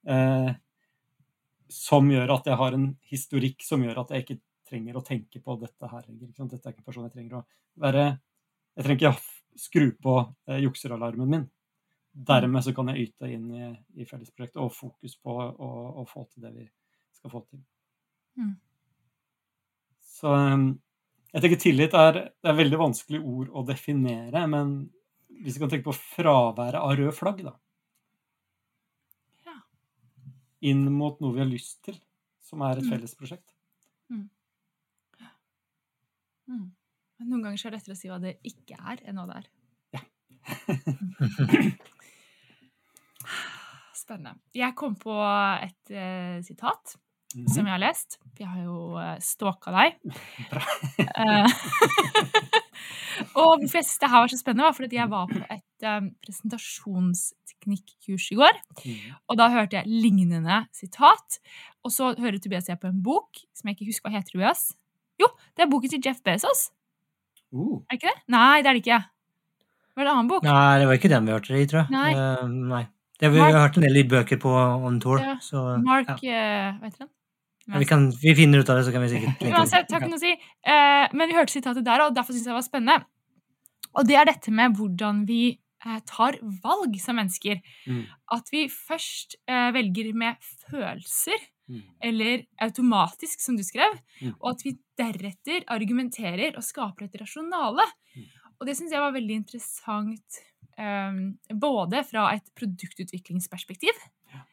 Eh, 0.09 0.51
som 1.71 2.09
gjør 2.11 2.33
at 2.35 2.47
jeg 2.49 2.59
har 2.59 2.75
en 2.75 2.87
historikk 3.11 3.61
som 3.63 3.83
gjør 3.85 4.01
at 4.01 4.09
jeg 4.11 4.25
ikke 4.25 4.41
trenger 4.71 4.97
å 4.97 5.05
tenke 5.05 5.41
på 5.43 5.57
dette 5.61 5.91
her? 5.91 6.07
Dette 6.07 6.31
er 6.57 6.73
ikke 6.73 6.79
en 6.79 6.87
person 6.87 7.07
jeg 7.07 7.15
trenger 7.17 7.41
å 7.41 7.45
være 7.83 8.05
Jeg 8.77 8.85
trenger 8.85 8.99
ikke 9.01 9.13
å 9.13 9.59
skru 9.59 9.89
på 9.99 10.13
eh, 10.47 10.61
jukseralarmen 10.63 11.27
min. 11.29 11.49
Dermed 12.11 12.63
så 12.63 12.73
kan 12.75 12.89
jeg 12.91 13.09
yte 13.09 13.27
inn 13.31 13.49
i, 13.55 13.67
i 13.99 14.07
fellesprosjektet 14.07 14.59
og 14.63 14.73
fokus 14.75 15.17
på 15.19 15.35
å, 15.35 15.71
å 16.01 16.05
få 16.07 16.25
til 16.31 16.45
det 16.47 16.51
vi 16.55 16.65
skal 17.15 17.31
få 17.31 17.43
til. 17.45 17.61
Mm. 18.39 18.55
Så 20.03 20.31
um, 20.31 20.65
jeg 21.31 21.43
tenker 21.43 21.61
tillit 21.61 21.95
er, 21.95 22.19
det 22.31 22.51
er 22.51 22.57
veldig 22.57 22.79
vanskelig 22.81 23.21
ord 23.23 23.53
å 23.55 23.63
definere, 23.67 24.43
men 24.51 24.73
hvis 25.41 25.55
vi 25.55 25.63
kan 25.63 25.71
tenke 25.71 25.87
på 25.87 25.95
fraværet 25.95 26.79
av 26.81 26.95
rød 26.99 27.15
flagg, 27.15 27.43
da. 27.47 27.55
Ja. 29.47 29.55
Inn 30.67 30.83
mot 30.91 31.19
noe 31.23 31.37
vi 31.37 31.43
har 31.43 31.49
lyst 31.49 31.79
til, 31.87 31.95
som 32.43 32.61
er 32.67 32.81
et 32.81 32.85
Mm. 32.85 32.91
fellesprosjekt. 32.91 33.50
Mm. 36.49 36.69
Noen 37.21 37.43
ganger 37.45 37.59
så 37.61 37.67
er 37.67 37.71
det 37.75 37.79
lettere 37.81 37.97
å 37.97 37.99
si 37.99 38.07
hva 38.09 38.17
det 38.23 38.31
ikke 38.47 38.75
er, 38.79 38.97
enn 39.05 39.17
hva 39.21 39.27
det 39.29 39.37
er. 39.41 39.47
Ja. 39.93 40.01
Spennende. 44.01 44.33
Jeg 44.57 44.73
kom 44.79 44.95
på 44.99 45.13
et 45.61 45.91
uh, 45.93 46.41
sitat 46.45 46.95
Mhm. 47.31 47.47
som 47.47 47.63
jeg 47.65 47.71
har 47.71 47.79
lest. 47.79 48.17
Jeg 48.39 48.47
har 48.47 48.63
jo 48.65 48.91
uh, 48.99 49.15
stalka 49.23 49.71
deg. 49.71 49.93
Eh, 51.21 51.47
og 53.39 53.59
hvorfor 53.61 53.77
jeg 53.77 53.85
syns 53.85 53.99
det 54.01 54.09
her 54.09 54.21
var 54.23 54.29
så 54.31 54.37
spennende, 54.39 54.65
var 54.65 54.73
fordi 54.75 54.97
jeg 54.97 55.09
var 55.11 55.25
på 55.29 55.39
et 55.53 55.83
um, 55.87 56.07
presentasjonsteknikkurs 56.25 58.25
i 58.33 58.37
går. 58.39 58.55
Mhm. 58.81 59.11
Og 59.29 59.35
da 59.39 59.45
hørte 59.53 59.77
jeg 59.79 59.91
lignende 59.91 60.57
sitat. 60.75 61.27
Og 61.85 61.89
så 61.93 62.03
hører 62.17 62.39
Tobias 62.41 62.69
jeg 62.71 62.79
på 62.81 62.89
en 62.89 63.03
bok 63.05 63.29
som 63.53 63.67
jeg 63.69 63.75
ikke 63.77 63.89
husker 63.91 64.05
hva 64.09 64.15
heter. 64.17 64.31
Tobias. 64.33 64.63
Jo, 65.21 65.29
det 65.57 65.65
er 65.65 65.69
boken 65.71 65.91
til 65.93 66.01
Jeff 66.05 66.21
Bezos. 66.25 66.67
Uh, 67.51 67.81
Er 67.91 67.95
det 67.95 67.99
ikke 68.01 68.11
det? 68.13 68.23
Nei, 68.31 68.61
det 68.63 68.69
er 68.71 68.77
det 68.77 68.81
ikke. 68.85 68.99
Var 69.91 70.05
det 70.05 70.09
en 70.09 70.15
annen 70.17 70.29
bok? 70.31 70.45
Nei, 70.47 70.79
det 70.81 70.85
var 70.89 70.97
ikke 70.97 71.11
den 71.11 71.25
vi 71.27 71.33
hørte 71.35 71.53
det 71.53 71.61
i, 71.61 71.69
tror 71.71 71.81
jeg. 71.83 71.93
Nei. 71.93 72.11
Uh, 72.15 72.51
nei. 72.71 72.83
Det, 73.21 73.29
vi 73.35 73.41
har 73.43 73.53
hørt 73.53 73.75
en 73.77 73.83
del 73.85 73.99
bøker 74.09 74.39
på 74.41 74.51
On 74.57 74.95
Tour, 75.03 75.19
Ja. 75.21 75.35
så 75.45 75.63
Mark 75.85 76.23
ja. 76.25 76.71
vet 76.79 76.79
Hva 76.79 76.87
heter 76.89 77.03
den? 77.05 77.11
Ja, 77.69 77.77
vi, 77.77 77.85
kan, 77.85 78.07
vi 78.23 78.31
finner 78.35 78.63
ut 78.63 78.69
av 78.73 78.79
det, 78.79 78.85
så 78.87 78.93
kan 78.95 79.03
vi 79.05 79.11
sikkert 79.11 79.43
Uansett, 79.51 79.85
takk 79.91 80.07
noe 80.07 80.17
å 80.17 80.21
si. 80.23 80.31
Uh, 80.65 81.05
men 81.13 81.29
vi 81.29 81.35
hørte 81.37 81.53
sitatet 81.53 81.85
der, 81.85 82.01
og 82.07 82.15
derfor 82.17 82.33
syns 82.33 82.47
jeg 82.47 82.55
det 82.55 82.57
var 82.57 82.65
spennende. 82.65 83.05
Og 83.91 84.07
det 84.09 84.17
er 84.17 84.25
dette 84.31 84.53
med 84.55 84.73
hvordan 84.79 85.19
vi 85.27 85.41
eh, 85.83 85.99
tar 86.07 86.37
valg 86.63 86.95
som 87.03 87.17
mennesker. 87.19 87.59
mm, 87.91 88.01
At 88.31 88.47
vi 88.53 88.61
først 88.71 89.35
velger 89.75 90.13
med 90.15 90.39
følelser, 90.71 91.43
mm, 91.71 91.81
eller 92.11 92.43
automatisk, 92.67 93.39
som 93.41 93.55
du 93.57 93.63
skrev, 93.63 93.95
Mm. 94.21 94.35
og 94.39 94.51
at 94.51 94.63
vi 94.67 94.75
deretter 94.99 95.63
argumenterer 95.71 96.57
og 96.59 96.63
skaper 96.67 97.07
et 97.07 97.19
rasjonale. 97.23 97.87
Mm. 98.15 98.27
Og 98.59 98.67
det 98.67 98.75
syns 98.77 98.91
jeg 98.93 99.01
var 99.01 99.15
veldig 99.15 99.39
interessant, 99.41 100.41
eh, 100.77 101.21
både 101.55 102.03
fra 102.11 102.27
et 102.35 102.51
produktutviklingsperspektiv, 102.59 103.95
Ja. 104.33 104.43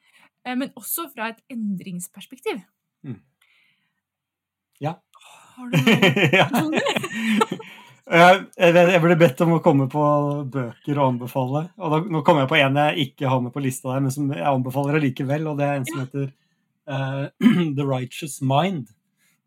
eh, 0.47 0.55
men 0.57 0.71
også 0.79 1.11
fra 1.13 1.29
et 1.35 1.43
endringsperspektiv. 1.51 2.63
Ja. 4.81 4.95
Har 5.57 5.71
du 5.71 5.77
noe 5.77 5.83
ja. 6.39 6.47
Jeg, 8.09 9.01
ble 9.05 9.17
bedt 9.21 9.41
om 9.45 9.57
å 9.59 9.61
komme 9.61 9.85
på 9.93 10.03
bøker 10.49 10.97
og 10.97 11.11
anbefale. 11.11 11.67
Og 11.77 11.91
da, 11.93 11.99
nå 12.09 12.23
kommer 12.25 12.47
jeg 12.47 12.49
på 12.55 12.57
en 12.57 12.79
jeg 12.81 13.09
ikke 13.11 13.29
har 13.29 13.43
med 13.45 13.53
på 13.53 13.61
lista 13.61 13.91
der, 13.93 14.01
men 14.01 14.15
som 14.15 14.31
jeg 14.33 14.47
anbefaler 14.49 14.97
allikevel. 14.97 15.45
Og 15.51 15.59
det 15.59 15.67
er 15.67 15.75
en 15.77 15.85
som 15.89 16.01
heter 16.01 16.31
eh, 16.89 17.27
The 17.77 17.85
Righteous 17.85 18.41
Mind. 18.41 18.89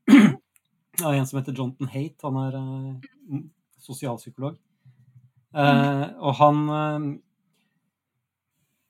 Av 1.04 1.14
en 1.14 1.28
som 1.28 1.40
heter 1.40 1.56
Jonathan 1.58 1.88
Haight. 1.94 2.22
Han 2.22 2.38
er 2.38 2.58
uh, 2.60 3.42
sosialpsykolog. 3.82 4.58
Eh, 5.52 6.04
og 6.24 6.36
han 6.40 6.60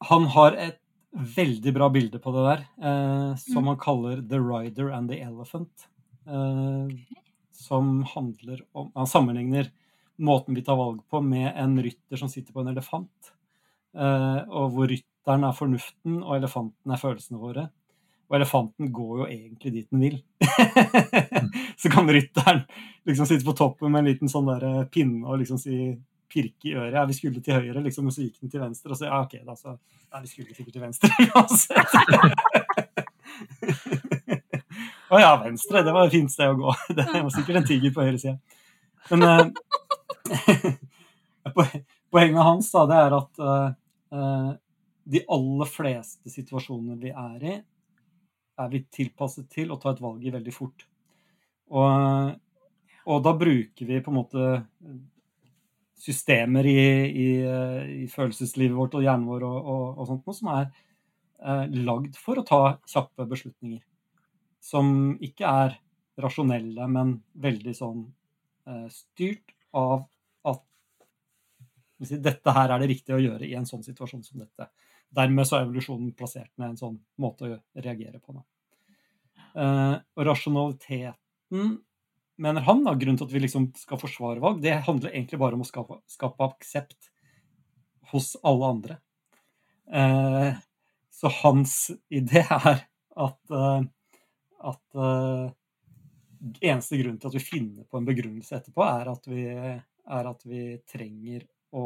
Han 0.09 0.25
har 0.33 0.53
et 0.57 0.77
veldig 1.11 1.73
bra 1.73 1.87
bilde 1.93 2.19
på 2.21 2.31
det 2.35 2.43
der, 2.45 2.61
som 3.37 3.63
Mm. 3.63 3.67
han 3.67 3.77
kaller 3.77 4.21
The 4.29 4.39
Rider 4.39 4.91
and 4.91 5.09
the 5.09 5.19
Elephant. 5.21 5.87
Som 7.51 8.03
handler 8.03 8.61
om 8.73 8.91
Han 8.95 9.07
sammenligner 9.07 9.71
måten 10.17 10.55
vi 10.55 10.61
tar 10.61 10.75
valg 10.77 11.01
på, 11.09 11.21
med 11.21 11.53
en 11.55 11.77
rytter 11.83 12.17
som 12.17 12.29
sitter 12.29 12.53
på 12.53 12.61
en 12.61 12.67
elefant. 12.67 13.33
Og 13.93 14.71
hvor 14.71 14.87
rytteren 14.87 15.43
er 15.43 15.51
fornuften, 15.57 16.23
og 16.23 16.37
elefanten 16.37 16.91
er 16.91 17.01
følelsene 17.01 17.39
våre. 17.41 17.69
Og 18.31 18.37
elefanten 18.37 18.93
går 18.95 19.17
jo 19.19 19.25
egentlig 19.27 19.73
dit 19.73 19.87
den 19.91 20.05
vil. 20.05 20.13
så 21.81 21.91
kan 21.91 22.07
rytteren 22.07 22.61
liksom 23.03 23.27
sitte 23.27 23.43
på 23.43 23.57
toppen 23.59 23.91
med 23.91 24.05
en 24.05 24.07
liten 24.07 24.31
sånn 24.31 24.47
der 24.47 24.63
eh, 24.69 24.85
pinne 24.87 25.25
og 25.27 25.41
liksom 25.41 25.59
si 25.59 25.97
pirke 26.31 26.69
i 26.69 26.75
øret. 26.77 26.95
Ja, 26.95 27.03
vi 27.09 27.17
skulle 27.17 27.41
til 27.43 27.57
høyre, 27.59 27.81
liksom, 27.83 28.07
og 28.07 28.15
så 28.15 28.23
gikk 28.23 28.37
den 28.39 28.53
til 28.53 28.63
venstre. 28.63 28.93
Og 28.93 28.99
så 29.01 29.09
ja, 29.09 29.19
ok, 29.19 29.35
da 29.43 29.55
så 29.59 29.73
ja, 29.75 30.21
vi 30.21 30.31
skulle 30.31 30.55
sikkert 30.55 30.77
til 30.77 30.85
venstre 30.85 31.11
uansett. 31.35 31.91
Å 35.11 35.19
ja, 35.19 35.33
venstre, 35.43 35.83
det 35.83 35.91
var 35.91 36.07
et 36.07 36.15
fint 36.15 36.31
sted 36.31 36.53
å 36.53 36.55
gå. 36.55 36.71
Det 36.95 37.07
var 37.11 37.31
sikkert 37.35 37.59
en 37.59 37.67
tiger 37.67 37.91
på 37.91 38.05
høyre 38.05 38.21
side. 38.21 38.37
Men 39.11 39.27
uh, 39.27 39.43
poenget 42.15 42.47
hans 42.47 42.71
da, 42.71 42.85
det 42.87 42.99
er 43.01 43.15
at 43.17 43.43
uh, 43.43 44.53
de 45.11 45.23
aller 45.35 45.67
fleste 45.67 46.31
situasjoner 46.31 46.95
vi 47.01 47.11
er 47.11 47.43
i, 47.43 47.57
er 48.59 48.71
vi 48.71 48.83
tilpasset 48.91 49.49
til 49.51 49.71
å 49.71 49.79
ta 49.81 49.93
et 49.93 50.01
valg 50.03 50.23
i 50.25 50.33
veldig 50.33 50.53
fort. 50.53 50.85
Og, 51.71 52.35
og 53.07 53.23
da 53.25 53.33
bruker 53.37 53.87
vi 53.87 54.01
på 54.03 54.11
en 54.11 54.19
måte 54.19 54.47
systemer 56.01 56.65
i, 56.65 56.79
i, 57.07 57.27
i 58.03 58.07
følelseslivet 58.09 58.75
vårt 58.77 58.97
og 58.97 59.05
hjernen 59.05 59.27
vår 59.29 59.45
og, 59.45 59.57
og, 59.59 59.83
og 60.01 60.09
sånt 60.09 60.27
noe 60.27 60.37
som 60.37 60.49
er 60.55 60.65
eh, 60.65 61.75
lagd 61.85 62.17
for 62.19 62.41
å 62.41 62.45
ta 62.47 62.61
kjappe 62.89 63.27
beslutninger. 63.29 63.83
Som 64.61 65.15
ikke 65.23 65.49
er 65.49 65.77
rasjonelle, 66.21 66.87
men 66.91 67.15
veldig 67.41 67.75
sånn 67.77 68.03
eh, 68.67 68.87
styrt 68.93 69.53
av 69.77 70.03
at 70.49 70.63
si, 72.03 72.17
dette 72.17 72.57
her 72.57 72.73
er 72.73 72.81
det 72.81 72.91
riktige 72.95 73.17
å 73.17 73.23
gjøre 73.23 73.47
i 73.47 73.55
en 73.57 73.69
sånn 73.69 73.85
situasjon 73.85 74.25
som 74.25 74.41
dette. 74.41 74.71
Dermed 75.11 75.47
så 75.47 75.57
er 75.57 75.65
evolusjonen 75.65 76.13
plassert 76.15 76.51
med 76.55 76.71
en 76.71 76.79
sånn 76.79 76.97
måte 77.19 77.47
å 77.47 77.59
reagere 77.83 78.21
på. 78.23 78.35
Eh, 79.59 79.95
og 79.99 80.27
rasjonaliteten, 80.27 81.77
mener 82.41 82.65
han, 82.67 82.83
da, 82.87 82.95
grunnen 82.95 83.19
til 83.19 83.27
at 83.27 83.35
vi 83.35 83.43
liksom 83.43 83.69
skal 83.77 83.99
forsvare 84.01 84.43
valg, 84.43 84.61
det 84.63 84.79
handler 84.87 85.11
egentlig 85.11 85.41
bare 85.41 85.57
om 85.57 85.65
å 85.65 85.67
skape, 85.67 85.99
skape 86.09 86.47
aksept 86.47 87.11
hos 88.13 88.33
alle 88.47 88.71
andre. 88.75 88.99
Eh, 89.91 90.61
så 91.21 91.31
hans 91.43 91.75
idé 92.09 92.41
er 92.41 92.85
at, 93.21 93.39
uh, 93.51 93.83
at 94.71 94.97
uh, 94.97 95.51
eneste 96.63 96.97
grunn 96.97 97.19
til 97.19 97.29
at 97.29 97.35
vi 97.37 97.43
finner 97.43 97.85
på 97.85 97.99
en 97.99 98.07
begrunnelse 98.07 98.57
etterpå, 98.57 98.85
er 98.87 99.11
at 99.11 99.27
vi, 99.29 99.43
er 99.51 100.29
at 100.31 100.45
vi 100.47 100.63
trenger 100.89 101.45
å 101.77 101.83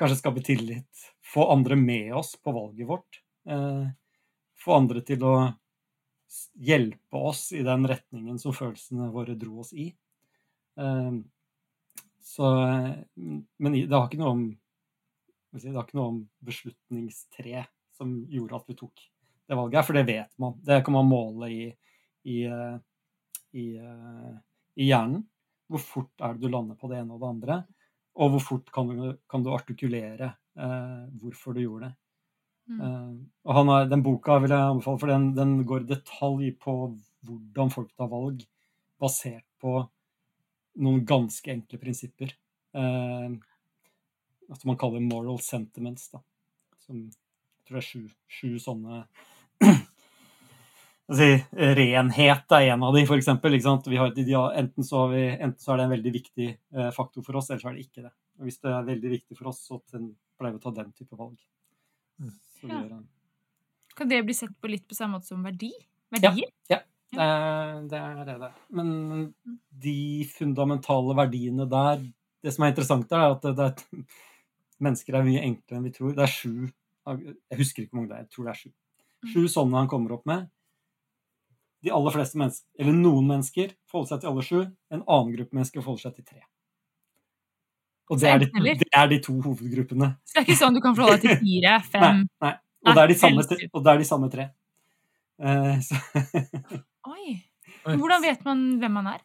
kanskje 0.00 0.18
skape 0.22 0.42
tillit, 0.44 1.06
få 1.22 1.50
andre 1.52 1.76
med 1.76 2.14
oss 2.16 2.34
på 2.40 2.54
valget 2.56 2.88
vårt. 2.88 3.20
Uh, 3.48 3.88
få 4.60 4.76
andre 4.80 5.02
til 5.04 5.24
å 5.24 5.34
hjelpe 6.54 7.16
oss 7.16 7.50
i 7.52 7.62
den 7.66 7.86
retningen 7.88 8.38
som 8.38 8.54
følelsene 8.54 9.10
våre 9.14 9.34
dro 9.38 9.60
oss 9.64 9.72
i. 9.72 9.90
Ehm, 10.80 11.24
så, 12.22 12.50
men 13.56 13.72
det 13.74 13.94
har 13.96 14.06
ikke 14.06 14.20
noe 14.20 14.34
om 14.36 14.44
det 15.50 15.72
har 15.74 15.82
ikke 15.82 15.98
noe 15.98 16.12
om 16.12 16.18
beslutningstre 16.46 17.64
som 17.96 18.12
gjorde 18.30 18.60
at 18.60 18.68
vi 18.70 18.76
tok 18.78 19.00
det 19.50 19.56
valget, 19.58 19.82
for 19.82 19.98
det 19.98 20.04
vet 20.06 20.30
man. 20.38 20.54
Det 20.62 20.78
kan 20.86 20.94
man 20.94 21.08
måle 21.10 21.48
i, 21.50 21.64
i, 22.30 22.44
i, 23.58 23.64
i 23.74 24.86
hjernen. 24.86 25.24
Hvor 25.66 25.82
fort 25.82 26.22
er 26.22 26.36
det 26.36 26.46
du 26.46 26.54
lander 26.54 26.78
på 26.78 26.86
det 26.90 27.00
ene 27.00 27.16
og 27.16 27.24
det 27.24 27.32
andre? 27.32 27.56
Og 28.18 28.34
hvor 28.34 28.42
fort 28.42 28.70
kan 28.74 28.88
du, 28.90 29.12
kan 29.30 29.44
du 29.44 29.52
artikulere 29.54 30.32
eh, 30.58 31.02
hvorfor 31.20 31.54
du 31.54 31.62
gjorde 31.62 31.90
det. 31.90 31.94
Mm. 32.70 32.80
Eh, 32.86 33.12
og 33.46 33.58
har, 33.58 33.86
den 33.90 34.02
boka 34.06 34.38
vil 34.42 34.54
jeg 34.54 34.72
anbefale, 34.74 35.02
for 35.02 35.12
den, 35.12 35.30
den, 35.36 35.54
går 35.66 35.84
i 35.84 35.92
detalj 35.92 36.50
på 36.62 36.74
hvordan 37.26 37.72
folk 37.74 37.94
tar 37.94 38.10
valg 38.10 38.42
basert 39.00 39.46
på 39.60 39.78
noen 40.80 41.04
ganske 41.06 41.52
enkle 41.52 41.80
prinsipper. 41.82 42.34
Eh, 42.74 43.30
som 44.50 44.66
man 44.72 44.78
kaller 44.80 45.02
moral 45.04 45.38
sentiments. 45.44 46.08
Da. 46.10 46.22
Som 46.86 47.06
jeg 47.06 47.68
tror 47.68 47.78
det 47.78 47.84
er 47.84 47.88
sju, 47.88 48.04
sju 48.26 48.58
sånne 48.62 49.04
si, 51.18 51.28
Renhet 51.78 52.54
er 52.56 52.66
en 52.74 52.84
av 52.86 52.94
de, 52.94 53.04
f.eks. 53.04 53.28
Enten, 53.30 54.86
så 54.86 55.04
vi, 55.10 55.22
enten 55.32 55.60
så 55.62 55.72
er 55.72 55.80
det 55.80 55.86
en 55.86 55.94
veldig 55.94 56.12
viktig 56.14 56.48
uh, 56.76 56.90
faktor 56.94 57.24
for 57.26 57.40
oss, 57.40 57.50
eller 57.50 57.62
så 57.62 57.70
er 57.70 57.78
det 57.78 57.86
ikke 57.86 58.04
det. 58.04 58.12
Og 58.40 58.48
hvis 58.48 58.60
det 58.62 58.74
er 58.74 58.86
veldig 58.86 59.14
viktig 59.16 59.38
for 59.38 59.50
oss, 59.52 59.64
så 59.68 59.80
pleier 59.86 60.54
vi 60.54 60.60
å 60.60 60.62
ta 60.62 60.74
den 60.76 60.92
type 60.96 61.18
valg. 61.18 61.36
Mm. 62.20 62.36
Ja. 62.70 63.00
Kan 63.96 64.08
det 64.08 64.22
bli 64.24 64.36
sett 64.36 64.52
på 64.60 64.70
litt 64.70 64.86
på 64.88 64.96
samme 64.96 65.18
måte 65.18 65.30
som 65.32 65.42
verdi? 65.44 65.72
Verdier? 66.12 66.52
Ja. 66.70 66.80
ja. 66.80 67.26
Det, 67.90 67.98
er 67.98 68.20
det 68.26 68.36
det 68.38 68.48
Men 68.76 68.90
de 69.82 70.24
fundamentale 70.30 71.16
verdiene 71.18 71.64
der 71.66 72.04
Det 72.38 72.52
som 72.54 72.62
er 72.62 72.70
interessant, 72.70 73.08
der, 73.10 73.24
er 73.24 73.34
at 73.34 73.48
det, 73.48 73.54
det, 73.58 74.04
mennesker 74.78 75.16
er 75.18 75.26
mye 75.26 75.42
enklere 75.42 75.80
enn 75.80 75.88
vi 75.88 75.94
tror. 75.96 76.14
Det 76.16 76.24
er 76.24 76.32
sju 76.32 76.70
Jeg 76.70 77.58
husker 77.58 77.82
ikke 77.82 77.96
hvor 77.96 78.00
mange 78.00 78.12
det 78.12 78.18
er. 78.18 78.28
Jeg 78.28 78.32
tror 78.36 78.46
det 78.46 78.52
er 78.54 78.60
sju. 78.60 78.70
Mm. 78.70 79.30
Sju 79.32 79.42
sånne 79.52 79.82
han 79.82 79.90
kommer 79.90 80.16
opp 80.16 80.28
med. 80.30 80.46
De 81.80 81.92
aller 81.96 82.12
fleste 82.12 82.38
mennesker, 82.40 82.66
eller 82.82 82.96
noen 82.96 83.28
mennesker, 83.28 83.74
forholder 83.88 84.14
seg 84.14 84.22
til 84.22 84.30
alle 84.30 84.46
sju. 84.46 84.58
En 84.92 85.04
annen 85.04 85.36
gruppe 85.36 85.56
mennesker 85.56 85.84
forholder 85.84 86.08
seg 86.08 86.16
til 86.18 86.26
tre. 86.28 86.42
Og 88.10 88.18
det 88.18 88.26
er, 88.26 88.42
de, 88.42 88.48
det 88.50 88.88
er, 88.90 89.06
de, 89.06 89.20
to 89.22 89.36
hovedgruppene. 89.38 90.08
Så 90.26 90.34
det 90.34 90.40
er 90.40 90.48
ikke 90.48 90.58
sånn 90.58 90.74
du 90.76 90.80
kan 90.82 90.96
forholde 90.98 91.20
deg 91.20 91.28
til 91.28 91.42
fire, 91.46 91.76
fem 91.92 92.02
Nei. 92.02 92.26
nei. 92.42 92.54
Og, 92.80 92.96
det 92.96 93.02
er 93.02 93.12
de 93.12 93.16
samme, 93.20 93.44
og 93.70 93.84
det 93.84 93.92
er 93.92 94.00
de 94.00 94.08
samme 94.08 94.30
tre. 94.32 94.46
Uh, 95.40 97.12
Oi. 97.12 97.36
Hvordan 98.00 98.24
vet 98.24 98.42
man 98.44 98.64
hvem 98.80 98.96
man 98.98 99.10
er? 99.14 99.22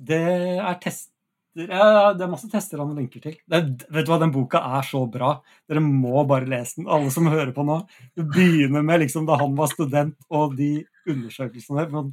Det 0.00 0.20
er 0.56 0.78
tester 0.82 1.09
ja, 1.58 2.12
Det 2.14 2.24
er 2.24 2.30
masse 2.30 2.48
tester 2.50 2.78
han 2.78 2.94
linker 2.94 3.22
til. 3.24 3.36
Det, 3.50 3.60
vet 3.90 4.06
du 4.06 4.12
hva, 4.12 4.20
Den 4.22 4.32
boka 4.34 4.60
er 4.78 4.86
så 4.86 5.02
bra. 5.10 5.34
Dere 5.68 5.82
må 5.82 6.22
bare 6.28 6.48
lese 6.50 6.78
den, 6.78 6.88
alle 6.88 7.10
som 7.10 7.26
hører 7.30 7.52
på 7.56 7.64
nå. 7.66 7.80
Det 8.14 8.26
begynner 8.30 8.84
med 8.86 9.02
liksom 9.04 9.26
da 9.26 9.38
han 9.40 9.56
var 9.58 9.72
student, 9.72 10.18
og 10.30 10.56
de 10.58 10.76
undersøkelsene 11.08 12.10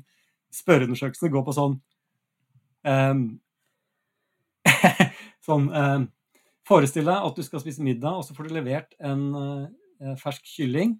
Spørreundersøkelsene 0.57 1.29
går 1.33 1.43
på 1.43 1.53
sånn 1.53 1.73
um, 2.88 3.25
Sånn 5.47 5.67
um, 5.69 6.07
Forestill 6.67 7.07
deg 7.07 7.27
at 7.29 7.38
du 7.38 7.43
skal 7.45 7.61
spise 7.63 7.83
middag, 7.83 8.15
og 8.17 8.25
så 8.25 8.35
får 8.35 8.47
du 8.47 8.57
levert 8.57 8.95
en 8.99 9.27
uh, 9.35 10.15
fersk 10.19 10.47
kylling. 10.55 10.97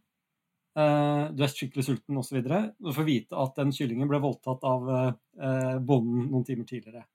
Uh, 0.78 1.34
du 1.34 1.42
er 1.44 1.52
skikkelig 1.52 1.88
sulten 1.88 2.20
osv. 2.22 2.38
Du 2.46 2.94
får 2.94 3.08
vite 3.08 3.36
at 3.36 3.58
den 3.58 3.74
kyllingen 3.76 4.08
ble 4.08 4.22
voldtatt 4.24 4.64
av 4.68 4.88
uh, 4.88 5.78
bonden 5.84 6.30
noen 6.30 6.46
timer 6.48 6.70
tidligere. 6.70 7.08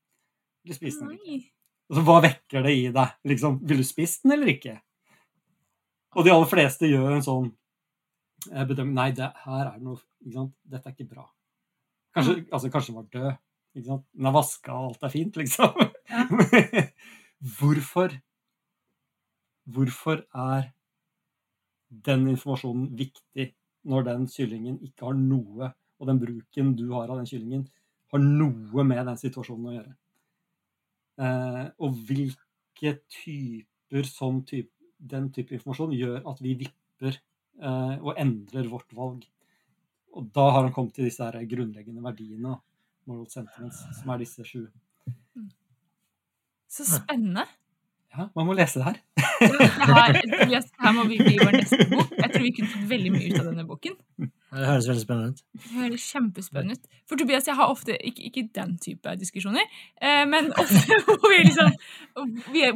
Du 0.62 0.74
spise 0.76 1.02
den 1.02 1.16
ikke? 1.16 1.42
Altså, 1.90 2.02
hva 2.06 2.18
vekker 2.24 2.64
det 2.66 2.72
i 2.78 2.88
deg? 2.94 3.14
Liksom, 3.28 3.58
vil 3.68 3.82
du 3.82 3.86
spise 3.86 4.22
den 4.22 4.36
eller 4.36 4.52
ikke? 4.54 4.78
Og 6.16 6.26
de 6.26 6.32
aller 6.32 6.48
fleste 6.50 6.88
gjør 6.90 7.16
en 7.16 7.24
sånn 7.24 7.48
eh, 8.52 8.64
bedømming 8.68 8.96
Nei, 8.96 9.10
det, 9.16 9.30
her 9.44 9.64
er 9.64 9.78
det 9.78 9.86
noe 9.86 10.00
ikke 10.22 10.36
sant? 10.36 10.52
Dette 10.74 10.90
er 10.90 10.96
ikke 10.96 11.14
bra. 11.14 11.24
Kanskje, 12.12 12.36
altså, 12.52 12.70
kanskje 12.72 12.92
den 12.92 13.00
var 13.00 13.08
død. 13.16 13.40
Ikke 13.72 13.88
sant? 13.88 14.04
Den 14.12 14.28
er 14.28 14.36
vaska, 14.36 14.76
og 14.76 14.92
alt 14.92 15.06
er 15.08 15.12
fint, 15.12 15.40
liksom. 15.40 15.82
Ja. 16.12 16.26
Hvorfor 17.58 18.18
Hvorfor 19.72 20.24
er 20.34 20.72
den 22.06 22.26
informasjonen 22.32 22.88
viktig 22.98 23.52
når 23.86 24.06
den 24.08 24.24
kyllingen 24.30 24.80
ikke 24.82 25.06
har 25.06 25.18
noe, 25.18 25.70
og 26.02 26.08
den 26.10 26.18
bruken 26.18 26.72
du 26.78 26.88
har 26.94 27.10
av 27.10 27.20
den 27.20 27.28
kyllingen, 27.30 27.66
har 28.12 28.22
noe 28.22 28.84
med 28.86 29.06
den 29.06 29.20
situasjonen 29.20 29.68
å 29.70 29.74
gjøre? 29.76 29.92
Eh, 31.20 31.64
og 31.82 31.98
hvilke 32.08 32.94
typer 33.12 34.08
sånn 34.08 34.42
type, 34.48 34.72
den 34.96 35.28
type 35.34 35.54
informasjon 35.56 35.94
gjør 35.96 36.20
at 36.30 36.40
vi 36.42 36.54
vipper 36.62 37.16
eh, 37.16 37.96
og 38.00 38.14
endrer 38.16 38.68
vårt 38.70 38.92
valg? 38.96 39.24
Og 40.12 40.28
da 40.34 40.46
har 40.52 40.66
han 40.66 40.74
kommet 40.76 40.94
til 40.96 41.08
disse 41.08 41.24
her 41.24 41.40
grunnleggende 41.48 42.04
verdiene, 42.04 42.58
moral 43.08 43.26
sentiments, 43.32 43.80
som 43.98 44.12
er 44.12 44.22
disse 44.22 44.44
sju. 44.46 44.66
Mm. 45.36 45.50
Så 46.72 46.86
spennende. 46.88 47.46
Ja, 48.12 48.28
man 48.36 48.48
må 48.48 48.54
lese 48.56 48.80
det 48.80 48.90
her. 48.90 48.98
her, 49.16 50.18
her 50.84 50.92
må 50.92 51.06
vi 51.08 51.16
bli 51.16 51.38
vår 51.40 51.56
neste 51.56 51.86
bok. 51.88 52.12
Jeg 52.12 52.28
tror 52.28 52.44
vi 52.44 52.52
kunne 52.58 52.72
fått 52.74 52.90
veldig 52.90 53.12
mye 53.14 53.30
ut 53.30 53.38
av 53.40 53.48
denne 53.48 53.64
boken. 53.68 53.96
Det 54.52 54.66
høres 54.68 54.86
veldig 54.90 55.02
spennende 55.02 55.32
ut. 55.32 55.38
Det 55.56 55.70
høres 55.72 56.06
kjempespennende 56.12 56.76
ut. 56.76 56.98
For 57.08 57.20
Tobias, 57.20 57.46
jeg 57.48 57.56
har 57.56 57.70
ofte 57.72 57.94
ikke, 57.96 58.26
ikke 58.28 58.42
den 58.58 58.74
type 58.84 59.14
diskusjoner, 59.16 59.64
eh, 59.96 60.24
men 60.28 60.50
ofte 60.62 60.98
hvor 61.06 61.32
vi, 61.32 61.38
liksom, 61.46 61.72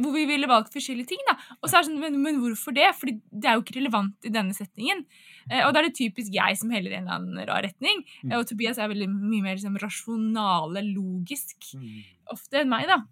hvor 0.01 0.15
vi 0.15 0.25
ville 0.29 0.49
valgt 0.49 0.73
forskjellige 0.73 1.11
ting. 1.13 1.21
da. 1.29 1.37
Og 1.61 1.69
så 1.69 1.77
er 1.77 1.85
det 1.85 1.89
sånn, 1.91 1.99
men, 2.01 2.17
men, 2.23 2.39
hvorfor 2.41 2.73
det? 2.73 2.89
Fordi 2.97 3.19
det 3.29 3.51
er 3.51 3.59
jo 3.59 3.65
ikke 3.65 3.77
relevant 3.77 4.25
i 4.25 4.33
denne 4.33 4.57
setningen. 4.57 5.05
Eh, 5.51 5.61
og 5.67 5.69
da 5.75 5.83
er 5.83 5.91
det 5.91 5.99
typisk 5.99 6.33
jeg 6.33 6.57
som 6.57 6.73
heller 6.73 6.95
i 6.95 6.97
en 6.97 7.05
eller 7.05 7.19
annen 7.19 7.45
rar 7.51 7.61
retning. 7.67 8.01
Mm. 8.23 8.39
Og 8.39 8.49
Tobias 8.49 8.81
er 8.81 8.89
veldig 8.89 9.11
mye 9.13 9.45
mer 9.45 9.59
liksom, 9.59 9.77
rasjonale, 9.83 10.81
logisk 10.89 11.75
mm. 11.77 12.01
ofte 12.33 12.63
enn 12.63 12.73
meg, 12.73 12.89
da. 12.89 13.03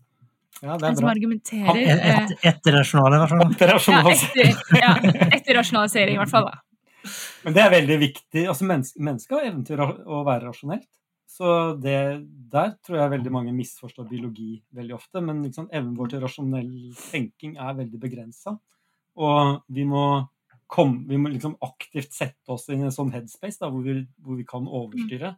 Ja, 0.63 0.77
det 0.79 0.87
er 0.87 1.01
bra. 1.01 1.09
argumenterer 1.11 1.81
Et, 1.81 2.05
eh, 2.09 2.37
etterrasjonale 2.49 3.25
versjoner. 3.25 3.57
Er 3.65 3.73
ja, 3.75 4.13
etter, 4.15 4.53
ja, 4.79 4.93
etterrasjonalisering, 5.35 6.15
i 6.15 6.21
hvert 6.23 6.31
fall. 6.31 6.47
da. 6.49 6.63
Men 7.45 7.55
det 7.55 7.63
er 7.63 7.73
veldig 7.73 7.97
viktig. 8.01 8.45
altså 8.51 8.67
menneske, 8.67 9.01
Mennesket 9.03 9.37
har 9.37 9.49
evnen 9.49 9.65
til 9.67 9.81
å, 9.81 10.21
være 10.27 10.47
rasjonelt. 10.47 10.89
Så 11.35 11.49
det, 11.81 11.97
der 12.51 12.75
tror 12.85 12.99
jeg 12.99 13.13
veldig 13.15 13.33
mange 13.33 13.53
misforstår 13.55 14.07
biologi 14.09 14.59
veldig 14.75 14.95
ofte. 14.95 15.23
Men 15.25 15.41
liksom, 15.43 15.67
evnen 15.71 15.97
vår 15.97 16.13
til 16.13 16.23
rasjonell 16.23 16.71
tenking 17.09 17.57
er 17.57 17.77
veldig 17.81 18.01
begrensa. 18.01 18.55
Og 19.15 19.61
vi 19.71 19.85
må, 19.87 20.05
komme, 20.71 21.03
vi 21.09 21.19
må 21.19 21.31
liksom 21.33 21.57
aktivt 21.65 22.15
sette 22.15 22.55
oss 22.55 22.67
inn 22.69 22.83
i 22.83 22.89
en 22.89 22.95
sånn 22.95 23.13
headspace 23.15 23.61
da, 23.61 23.71
hvor, 23.71 23.85
vi, 23.85 24.01
hvor 24.23 24.39
vi 24.39 24.47
kan 24.47 24.67
overstyre 24.67 25.35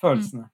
følelsene. 0.00 0.48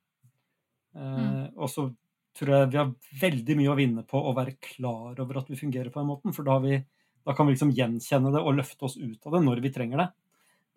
Eh, 0.92 1.46
og 1.56 1.70
så 1.72 1.88
tror 2.36 2.54
jeg 2.54 2.70
vi 2.72 2.80
har 2.80 2.92
veldig 3.20 3.56
mye 3.58 3.72
å 3.72 3.78
vinne 3.78 4.04
på 4.08 4.20
å 4.20 4.34
være 4.36 4.56
klar 4.62 5.18
over 5.20 5.40
at 5.40 5.50
vi 5.52 5.58
fungerer 5.58 5.92
på 5.92 6.00
den 6.00 6.10
måten. 6.10 6.36
For 6.36 6.46
da, 6.46 6.56
har 6.56 6.64
vi, 6.64 6.78
da 7.26 7.36
kan 7.36 7.48
vi 7.48 7.56
liksom 7.56 7.74
gjenkjenne 7.76 8.32
det 8.34 8.42
og 8.42 8.56
løfte 8.58 8.88
oss 8.88 8.98
ut 9.00 9.28
av 9.28 9.36
det 9.36 9.42
når 9.46 9.62
vi 9.64 9.72
trenger 9.74 10.04
det. 10.04 10.08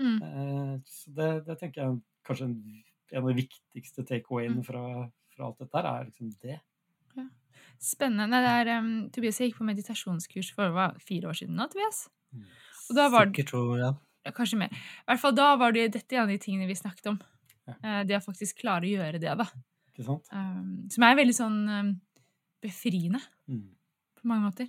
Mm. 0.01 0.17
Eh, 0.23 0.79
Så 0.85 1.11
det, 1.15 1.45
det 1.47 1.57
tenker 1.59 1.81
jeg 1.81 2.01
kanskje 2.27 2.45
en, 2.49 2.55
en 3.13 3.21
av 3.21 3.29
de 3.29 3.35
viktigste 3.41 4.03
takeawayene 4.05 4.57
Mm. 4.61 4.65
fra, 4.67 5.09
fra 5.35 5.45
alt 5.45 5.59
dette 5.59 5.77
her, 5.77 5.85
er 6.01 6.05
liksom 6.09 6.31
det. 6.41 6.59
Spennende. 7.81 8.39
Det 8.41 8.51
er, 8.51 8.69
um, 8.79 9.09
Tobias, 9.11 9.37
jeg 9.39 9.49
gikk 9.51 9.57
på 9.59 9.65
meditasjonskurs 9.67 10.51
for 10.55 10.71
hva, 10.71 10.89
fire 11.03 11.27
år 11.29 11.35
siden 11.37 11.55
nå, 11.59 11.67
Tobias. 11.71 12.05
Og 12.89 12.95
da 12.95 13.09
var 13.09 13.25
det 13.29 13.43
ja, 14.25 14.31
Kanskje 14.31 14.57
mer. 14.57 14.71
I 14.73 15.11
hvert 15.11 15.21
fall 15.21 15.35
da 15.35 15.55
var 15.59 15.71
det 15.75 15.91
dette 15.93 16.15
en 16.15 16.23
av 16.23 16.31
de 16.31 16.37
tingene 16.41 16.67
vi 16.67 16.75
snakket 16.77 17.07
om. 17.11 17.19
Ja. 17.67 17.73
Eh, 17.83 18.03
Det 18.07 18.17
å 18.17 18.23
faktisk 18.25 18.61
klare 18.63 18.87
å 18.87 18.91
gjøre 18.95 19.19
det, 19.19 19.35
da. 19.37 19.45
Um, 20.31 20.87
Som 20.91 21.03
er 21.03 21.15
veldig 21.15 21.35
sånn 21.35 21.59
um, 21.69 22.01
befriende 22.61 23.21
Mm. 23.47 23.75
på 24.19 24.27
mange 24.27 24.49
måter. 24.49 24.67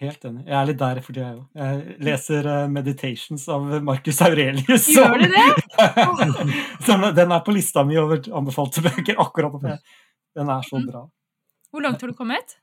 Helt 0.00 0.22
enig. 0.24 0.42
Jeg 0.48 0.56
er 0.56 0.68
litt 0.70 0.78
der 0.80 0.98
for 1.04 1.12
tida, 1.12 1.26
jeg 1.28 1.36
òg. 1.36 1.46
Jeg 1.60 1.96
leser 2.06 2.46
uh, 2.48 2.68
Meditations 2.72 3.42
av 3.52 3.66
Marcus 3.84 4.20
Aurelius. 4.24 4.86
Gjør 4.96 5.18
du 5.20 5.26
det? 5.28 5.48
den, 6.86 7.04
den 7.18 7.34
er 7.36 7.42
på 7.44 7.52
lista 7.52 7.84
mi 7.84 7.98
over 8.00 8.22
anbefalte 8.40 8.80
bøker 8.86 9.20
akkurat 9.20 9.58
nå. 9.60 9.74
Den 10.38 10.52
er 10.54 10.64
så 10.64 10.80
Mm. 10.80 10.86
bra. 10.88 11.02
Hvor 11.70 11.84
langt 11.84 12.00
har 12.00 12.08
du 12.08 12.16
kommet? 12.16 12.56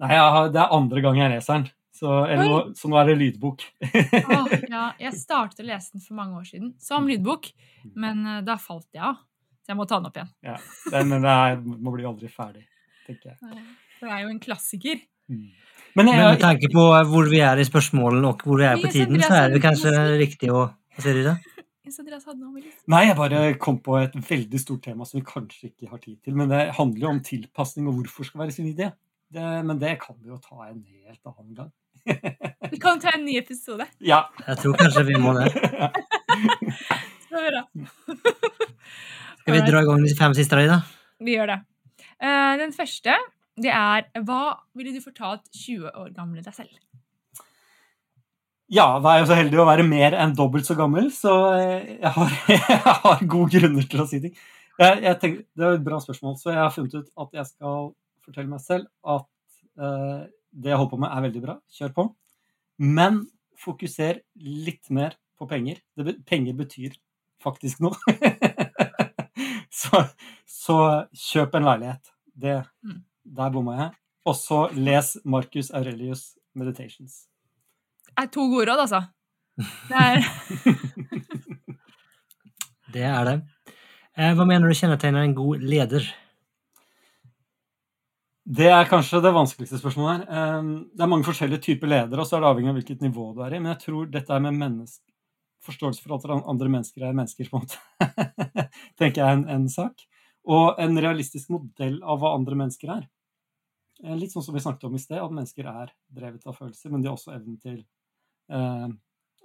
Nei, 0.00 0.14
har, 0.16 0.48
det 0.54 0.62
er 0.62 0.72
andre 0.78 1.02
gang 1.04 1.18
jeg 1.20 1.34
leser 1.34 1.58
den. 1.58 1.68
Så, 1.98 2.08
eller, 2.30 2.46
nå, 2.48 2.58
så 2.78 2.88
nå 2.88 2.96
er 3.00 3.08
det 3.10 3.16
lydbok. 3.20 3.62
oh, 3.82 4.52
ja, 4.74 4.84
jeg 5.02 5.12
startet 5.18 5.60
å 5.64 5.66
lese 5.66 5.96
den 5.96 6.02
for 6.04 6.14
mange 6.18 6.38
år 6.40 6.46
siden 6.46 6.72
som 6.80 7.08
lydbok, 7.10 7.50
men 7.98 8.22
uh, 8.24 8.36
da 8.46 8.54
falt 8.62 8.86
jeg 8.94 9.02
av. 9.02 9.18
Så 9.66 9.74
jeg 9.74 9.78
må 9.82 9.84
ta 9.90 9.98
den 9.98 10.08
opp 10.08 10.16
igjen. 10.16 10.30
Ja, 10.46 10.56
den, 10.94 11.10
det 11.20 11.32
er, 11.36 11.58
må 11.60 11.92
bli 11.92 12.06
aldri 12.08 12.30
ferdig, 12.32 12.64
tenker 13.04 13.34
jeg. 13.34 13.64
Det 14.00 14.08
er 14.14 14.22
jo 14.24 14.30
en 14.32 14.40
klassiker. 14.40 15.02
Mm. 15.28 15.50
Men 15.98 16.10
jeg, 16.12 16.22
med 16.22 16.42
tanke 16.42 16.68
på 16.70 16.82
hvor 17.10 17.30
vi 17.30 17.40
er 17.42 17.58
i 17.58 17.66
spørsmålene 17.66 18.30
og 18.30 18.42
hvor 18.46 18.60
vi 18.60 18.66
er 18.68 18.78
på 18.78 18.90
tiden, 18.92 19.18
så 19.24 19.40
er 19.42 19.54
det 19.54 19.62
kanskje 19.64 19.94
riktig 20.20 20.52
å 20.54 20.68
Hva 20.68 21.04
sier 21.04 21.18
du 21.18 21.24
da? 21.26 21.36
Litt. 21.88 22.74
Nei, 22.92 23.02
jeg 23.08 23.16
bare 23.16 23.42
kom 23.62 23.78
på 23.82 23.96
et 24.00 24.14
veldig 24.14 24.60
stort 24.60 24.82
tema 24.84 25.06
som 25.08 25.18
vi 25.18 25.24
kanskje 25.26 25.70
ikke 25.70 25.88
har 25.90 26.00
tid 26.02 26.18
til. 26.20 26.36
Men 26.38 26.50
det 26.52 26.66
handler 26.76 27.06
jo 27.06 27.12
om 27.14 27.20
tilpasning 27.24 27.88
og 27.88 28.02
hvorfor 28.02 28.28
skal 28.28 28.44
være 28.44 28.54
smidige. 28.54 28.90
Det, 29.32 29.44
men 29.64 29.80
det 29.80 29.94
kan 30.02 30.16
vi 30.20 30.30
jo 30.30 30.38
ta 30.40 30.68
en 30.68 30.82
helt 30.84 31.32
annen 31.32 31.54
gang. 31.56 31.72
Vi 32.70 32.80
kan 32.80 33.00
ta 33.00 33.14
en 33.16 33.24
ny 33.26 33.38
episode. 33.40 33.86
Ja. 34.10 34.22
Jeg 34.46 34.60
tror 34.62 34.76
kanskje 34.78 35.06
vi 35.08 35.18
må 35.20 35.34
det. 35.36 35.48
Det 37.28 37.40
bra. 37.44 37.60
Skal 39.42 39.52
vi 39.52 39.64
dra 39.66 39.82
i 39.82 39.88
gang 39.88 40.04
de 40.04 40.14
fem 40.16 40.36
siste 40.36 40.60
da? 40.68 40.78
Vi 41.20 41.34
gjør 41.36 41.50
det. 41.52 41.58
Eh, 42.20 42.54
Den 42.60 42.72
første, 42.72 43.16
det 43.62 43.72
er 43.74 44.08
Hva 44.24 44.42
ville 44.78 44.94
du 44.94 45.02
fortalt 45.04 45.46
20 45.52 45.90
år 45.92 46.12
gamle 46.16 46.44
deg 46.44 46.54
selv? 46.56 46.74
ja, 48.68 48.86
da 49.00 49.14
er 49.14 49.22
jeg 49.22 49.28
så 49.30 49.36
heldig 49.38 49.60
å 49.62 49.68
være 49.68 49.84
mer 49.88 50.14
enn 50.20 50.34
dobbelt 50.36 50.68
så 50.68 50.76
gammel, 50.76 51.08
så 51.14 51.34
eh, 51.56 51.94
jeg 52.02 52.12
har, 52.18 52.34
jeg 52.52 52.80
har 52.84 53.22
gode 53.24 53.52
grunner 53.54 53.86
til 53.88 54.02
å 54.04 54.06
si 54.08 54.20
ting. 54.20 54.34
Jeg, 54.78 54.98
jeg 55.06 55.18
tenker, 55.22 55.46
det 55.56 55.64
er 55.64 55.78
et 55.78 55.86
bra 55.86 56.00
spørsmål, 56.04 56.36
så 56.38 56.52
jeg 56.52 56.60
har 56.60 56.74
funnet 56.74 56.98
ut 56.98 57.08
at 57.24 57.40
jeg 57.40 57.48
skal 57.48 57.88
fortelle 58.26 58.52
meg 58.52 58.60
selv 58.62 58.84
at 59.08 59.26
uh, 59.80 60.28
det 60.52 60.70
jeg 60.70 60.78
holder 60.78 60.92
på 60.92 61.00
med, 61.00 61.10
er 61.10 61.24
veldig 61.24 61.42
bra. 61.42 61.56
Kjør 61.74 61.94
på. 61.96 62.04
Men 62.84 63.22
fokuser 63.58 64.20
litt 64.44 64.92
mer 64.94 65.16
på 65.40 65.48
penger. 65.50 65.80
Det, 65.96 66.18
penger 66.28 66.54
betyr 66.60 66.94
faktisk 67.42 67.80
noe. 67.82 67.96
så, 69.80 70.04
så 70.44 70.78
kjøp 71.26 71.58
en 71.58 71.68
leilighet. 71.72 72.14
Det, 72.38 72.60
Mm. 72.86 73.00
Der 73.36 73.50
bomma 73.54 73.76
jeg. 73.78 73.90
Og 74.28 74.36
så 74.36 74.62
les 74.76 75.16
Marcus 75.24 75.70
Aurelius' 75.72 76.34
Meditations. 76.58 77.26
Det 78.08 78.24
er 78.24 78.30
to 78.34 78.48
gode 78.50 78.66
råd, 78.70 78.84
altså. 78.86 79.02
Det 79.88 79.96
er 79.98 80.22
Det 82.94 83.04
er 83.04 83.24
det. 83.28 83.36
Eh, 84.16 84.32
Hva 84.34 84.46
mener 84.48 84.68
du 84.68 84.74
kjennetegner 84.76 85.26
en 85.26 85.36
god 85.36 85.62
leder? 85.62 86.06
Det 88.48 88.70
er 88.72 88.88
kanskje 88.88 89.20
det 89.20 89.34
vanskeligste 89.36 89.76
spørsmålet 89.80 90.22
her. 90.22 90.22
Ehm, 90.32 90.70
Det 90.96 91.04
er 91.04 91.10
mange 91.12 91.26
forskjellige 91.26 91.60
typer 91.66 91.90
ledere, 91.90 92.20
og 92.20 92.26
så 92.26 92.36
er 92.36 92.40
det 92.40 92.48
avhengig 92.48 92.70
av 92.72 92.78
hvilket 92.78 93.02
nivå 93.04 93.34
du 93.36 93.42
er 93.44 93.54
i. 93.54 93.58
Men 93.60 93.74
jeg 93.74 93.82
tror 93.84 94.06
dette 94.10 94.32
er 94.32 94.40
med 94.40 94.56
menneske, 94.56 95.04
forståelse 95.68 96.02
for 96.02 96.16
at 96.16 96.48
andre 96.48 96.68
mennesker 96.68 97.04
er 97.04 97.12
mennesker, 97.12 97.50
på 97.50 97.60
en 97.60 97.66
måte. 97.66 97.76
tenker 98.98 99.20
jeg 99.20 99.28
er 99.28 99.36
en, 99.36 99.48
en 99.48 99.68
sak. 99.68 100.00
Og 100.48 100.80
en 100.80 100.96
realistisk 100.96 101.50
modell 101.52 102.00
av 102.02 102.22
hva 102.22 102.32
andre 102.38 102.56
mennesker 102.56 102.94
er. 102.94 103.04
Eh, 104.04 104.16
Litt 104.16 104.34
sånn 104.34 104.44
som 104.46 104.56
vi 104.56 104.62
snakket 104.62 104.88
om 104.88 104.96
i 104.96 105.02
sted, 105.02 105.20
at 105.22 105.34
mennesker 105.34 105.68
er 105.70 105.92
drevet 106.14 106.46
av 106.46 106.56
følelser, 106.58 106.92
men 106.92 107.02
de 107.02 107.10
har 107.10 107.18
også 107.18 107.34
evnen 107.34 107.58
til, 107.62 107.80
eh, 108.50 108.88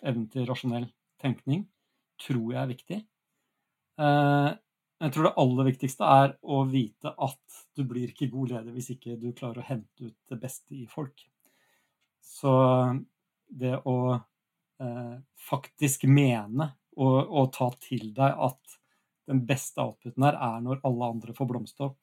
evnen 0.03 0.27
til 0.31 0.45
rasjonell 0.49 0.91
tenkning. 1.21 1.67
Tror 2.21 2.53
jeg 2.53 2.61
er 2.61 2.73
viktig. 2.73 2.99
Eh, 3.99 4.51
jeg 5.03 5.11
tror 5.11 5.23
det 5.27 5.37
aller 5.37 5.67
viktigste 5.67 6.07
er 6.07 6.37
å 6.43 6.63
vite 6.69 7.11
at 7.19 7.63
du 7.75 7.83
blir 7.83 8.07
ikke 8.07 8.31
god 8.31 8.53
leder 8.53 8.71
hvis 8.71 8.93
ikke 8.93 9.19
du 9.19 9.33
klarer 9.35 9.59
å 9.59 9.67
hente 9.67 10.07
ut 10.07 10.15
det 10.29 10.39
beste 10.39 10.77
i 10.77 10.85
folk. 10.87 11.25
Så 12.23 12.53
det 13.49 13.75
å 13.83 13.97
eh, 14.15 15.17
faktisk 15.49 16.05
mene 16.07 16.69
og, 16.95 17.17
og 17.27 17.51
ta 17.53 17.69
til 17.83 18.13
deg 18.15 18.39
at 18.47 18.77
den 19.27 19.43
beste 19.47 19.81
outputen 19.83 20.23
her 20.23 20.37
er 20.39 20.63
når 20.63 20.81
alle 20.87 21.11
andre 21.15 21.35
får 21.35 21.49
blomstre 21.51 21.89
opp, 21.89 21.99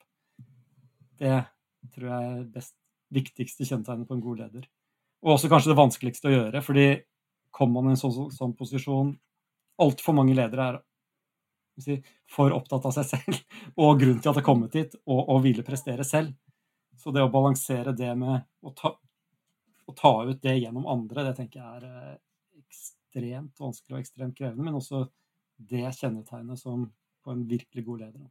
det 1.21 1.41
tror 1.89 2.07
jeg 2.11 2.29
er 2.29 2.45
best, 2.53 2.75
viktigste 3.11 3.67
kjennetegnet 3.67 4.07
på 4.07 4.17
en 4.17 4.23
god 4.23 4.45
leder. 4.45 4.67
Og 5.21 5.35
også 5.35 5.49
kanskje 5.51 5.73
det 5.73 5.79
vanskeligste 5.79 6.29
å 6.29 6.33
gjøre, 6.35 6.61
fordi 6.65 6.85
kommer 7.53 7.81
man 7.81 7.91
i 7.91 7.97
en 7.97 8.01
sånn, 8.01 8.31
sånn 8.33 8.55
posisjon 8.57 9.17
Altfor 9.81 10.13
mange 10.13 10.35
ledere 10.37 10.65
er 10.67 10.75
si, 11.81 11.95
for 12.29 12.53
opptatt 12.53 12.83
av 12.85 12.93
seg 12.93 13.07
selv 13.07 13.37
og 13.81 13.95
grunnen 13.97 14.19
til 14.21 14.29
at 14.29 14.37
det 14.37 14.43
er 14.43 14.45
kommet 14.45 14.75
hit, 14.77 14.97
og, 15.07 15.21
og 15.23 15.39
ville 15.41 15.65
prestere 15.65 16.05
selv. 16.05 16.35
Så 17.01 17.13
det 17.15 17.23
å 17.25 17.31
balansere 17.33 17.95
det 17.97 18.11
med 18.19 18.43
å 18.61 18.73
ta, 18.77 18.91
å 18.93 19.95
ta 19.97 20.11
ut 20.27 20.41
det 20.43 20.59
gjennom 20.59 20.85
andre, 20.91 21.25
det 21.25 21.33
tenker 21.39 21.63
jeg 21.63 21.79
er 21.79 21.87
eh, 21.87 22.19
ekstremt 22.61 23.63
vanskelig 23.63 23.95
og 23.95 24.03
ekstremt 24.03 24.37
krevende, 24.37 24.67
men 24.67 24.77
også 24.77 25.07
det 25.71 25.87
kjennetegnet 25.97 26.61
som 26.61 26.85
på 27.21 27.33
en 27.33 27.41
virkelig 27.49 27.85
god 27.87 28.05
leder. 28.05 28.27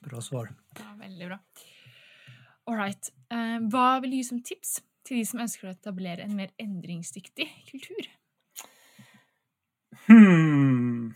Bra 0.00 0.20
svar. 0.24 0.54
Ja, 0.78 0.94
veldig 1.00 1.28
bra. 1.28 1.38
All 2.70 2.78
right. 2.78 3.10
Eh, 3.32 3.58
Hva 3.72 4.00
vil 4.00 4.14
du 4.14 4.20
gi 4.20 4.26
som 4.30 4.40
tips 4.44 4.78
til 5.06 5.20
de 5.20 5.26
som 5.28 5.42
ønsker 5.42 5.68
å 5.68 5.74
etablere 5.74 6.24
en 6.24 6.36
mer 6.38 6.52
endringsdyktig 6.60 7.48
kultur? 7.70 8.10
Hmm. 10.06 11.10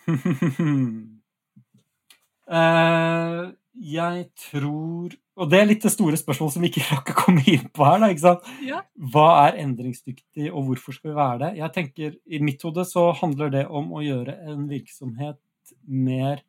uh, 2.51 3.45
jeg 3.95 4.27
tror 4.51 5.15
Og 5.35 5.49
det 5.51 5.59
er 5.59 5.69
litt 5.71 5.87
det 5.87 5.93
store 5.95 6.19
spørsmålet 6.21 6.55
som 6.55 6.63
vi 6.63 6.71
ikke 6.71 6.85
rakk 6.91 7.13
å 7.15 7.17
komme 7.19 7.45
inn 7.51 7.65
på 7.75 7.87
her. 7.89 8.05
Da? 8.21 8.35
Ja. 8.67 8.83
Hva 8.95 9.29
er 9.47 9.63
endringsdyktig, 9.65 10.51
og 10.51 10.69
hvorfor 10.69 10.95
skal 10.99 11.11
vi 11.11 11.17
være 11.17 11.41
det? 11.47 11.51
Jeg 11.63 11.75
tenker, 11.79 12.19
I 12.27 12.43
mitt 12.45 12.63
hode 12.67 12.85
så 12.87 13.09
handler 13.23 13.51
det 13.55 13.65
om 13.67 13.95
å 13.97 14.05
gjøre 14.05 14.37
en 14.53 14.69
virksomhet 14.71 15.41
mer 15.87 16.45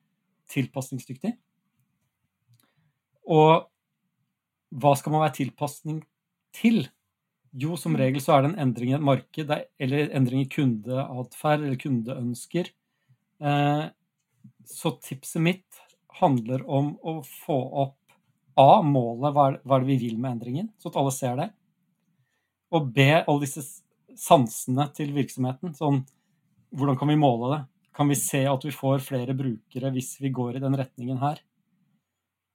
tilpasningsdyktig. 0.52 1.34
Og 3.28 3.66
hva 4.76 4.94
skal 4.98 5.14
man 5.14 5.24
være 5.26 5.38
tilpasning 5.40 6.02
til? 6.56 6.88
Jo, 7.56 7.78
som 7.80 7.96
regel 7.96 8.20
så 8.24 8.36
er 8.36 8.44
det 8.44 8.50
en 8.54 8.60
endring 8.68 8.92
i 8.92 8.96
et 8.98 9.02
marked, 9.06 9.50
er- 9.52 9.68
eller 9.80 10.10
endring 10.12 10.42
i 10.44 10.50
kundeatferd 10.52 11.64
eller 11.64 11.80
kundeønsker. 11.80 12.72
Eh, 13.42 13.90
Så 14.66 14.92
tipset 15.02 15.42
mitt 15.42 15.80
handler 16.20 16.64
om 16.68 16.98
å 17.04 17.20
få 17.24 17.58
opp 17.84 17.98
A. 18.58 18.82
Målet, 18.82 19.34
hva 19.34 19.46
er 19.54 19.80
det 19.84 19.88
vi 19.88 19.98
vil 20.08 20.18
med 20.18 20.32
endringen, 20.40 20.70
så 20.80 20.88
at 20.90 20.96
alle 20.98 21.12
ser 21.12 21.36
det. 21.36 21.50
Og 22.72 22.92
B. 22.94 23.00
Alle 23.28 23.42
disse 23.44 23.62
sansene 24.18 24.88
til 24.96 25.12
virksomheten. 25.14 25.76
Sånn, 25.78 26.02
hvordan 26.74 26.98
kan 26.98 27.08
vi 27.08 27.16
måle 27.20 27.52
det? 27.54 27.62
Kan 27.94 28.10
vi 28.10 28.16
se 28.16 28.46
at 28.50 28.64
vi 28.66 28.72
får 28.72 29.04
flere 29.06 29.36
brukere 29.38 29.92
hvis 29.94 30.16
vi 30.20 30.30
går 30.34 30.56
i 30.58 30.64
den 30.64 30.74
retningen 30.76 31.20
her? 31.20 31.40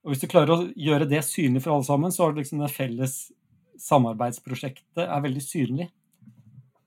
Og 0.01 0.11
hvis 0.11 0.23
du 0.23 0.29
klarer 0.31 0.53
å 0.53 0.69
gjøre 0.73 1.07
det 1.09 1.21
synlig 1.27 1.63
for 1.63 1.75
alle 1.75 1.87
sammen, 1.87 2.13
så 2.13 2.25
har 2.25 2.33
du 2.33 2.41
liksom 2.41 2.61
det 2.63 2.71
felles 2.73 3.15
samarbeidsprosjektet 3.81 5.03
er 5.03 5.23
veldig 5.23 5.43
synlig. 5.45 5.87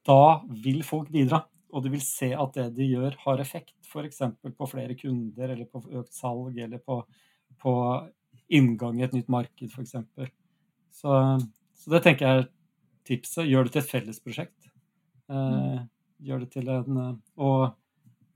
Da 0.06 0.42
vil 0.64 0.82
folk 0.86 1.12
bidra, 1.14 1.44
og 1.74 1.84
du 1.84 1.90
vil 1.94 2.02
se 2.04 2.32
at 2.34 2.58
det 2.58 2.68
de 2.76 2.88
gjør, 2.90 3.16
har 3.24 3.42
effekt. 3.42 3.74
F.eks. 3.86 4.20
på 4.42 4.68
flere 4.70 4.96
kunder, 4.98 5.54
eller 5.54 5.68
på 5.70 5.82
økt 5.94 6.14
salg, 6.14 6.58
eller 6.58 6.82
på, 6.82 7.00
på 7.62 7.74
inngang 8.54 9.00
i 9.00 9.06
et 9.06 9.14
nytt 9.16 9.30
marked, 9.32 9.70
f.eks. 9.70 9.94
Så, 10.94 11.16
så 11.80 11.94
det 11.94 12.02
tenker 12.04 12.26
jeg 12.26 12.42
er 12.42 12.50
tipset. 13.08 13.46
Gjør 13.48 13.66
det 13.66 13.74
til 13.74 13.84
et 13.84 13.90
fellesprosjekt. 13.90 14.70
Eh, 15.30 15.80
gjør 16.24 16.44
det 16.44 16.50
til 16.52 16.68
en 16.68 16.98
Og 17.40 17.72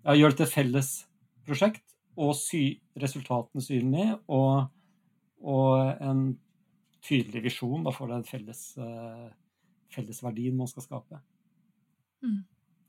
ja, 0.05 0.15
gjør 0.15 0.33
det 0.33 0.39
til 0.41 0.47
et 0.47 0.55
felles 0.55 0.91
prosjekt, 1.49 1.85
og 2.19 2.35
sy 2.37 2.63
resultatene 2.99 3.63
synlig, 3.63 4.09
og, 4.35 4.69
og 5.47 6.03
en 6.03 6.23
tydelig 7.05 7.45
visjon 7.47 7.87
da, 7.87 7.95
for 7.95 8.11
den 8.11 8.27
felles, 8.27 8.63
uh, 8.81 9.29
fellesverdien 9.95 10.57
man 10.59 10.71
skal 10.71 10.85
skape. 10.85 11.21
Mm. 12.27 12.43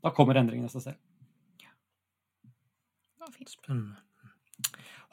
Da 0.03 0.11
kommer 0.15 0.39
endringene 0.41 0.69
av 0.69 0.75
seg 0.75 0.89
selv. 0.89 1.05
Spennende. 3.45 4.01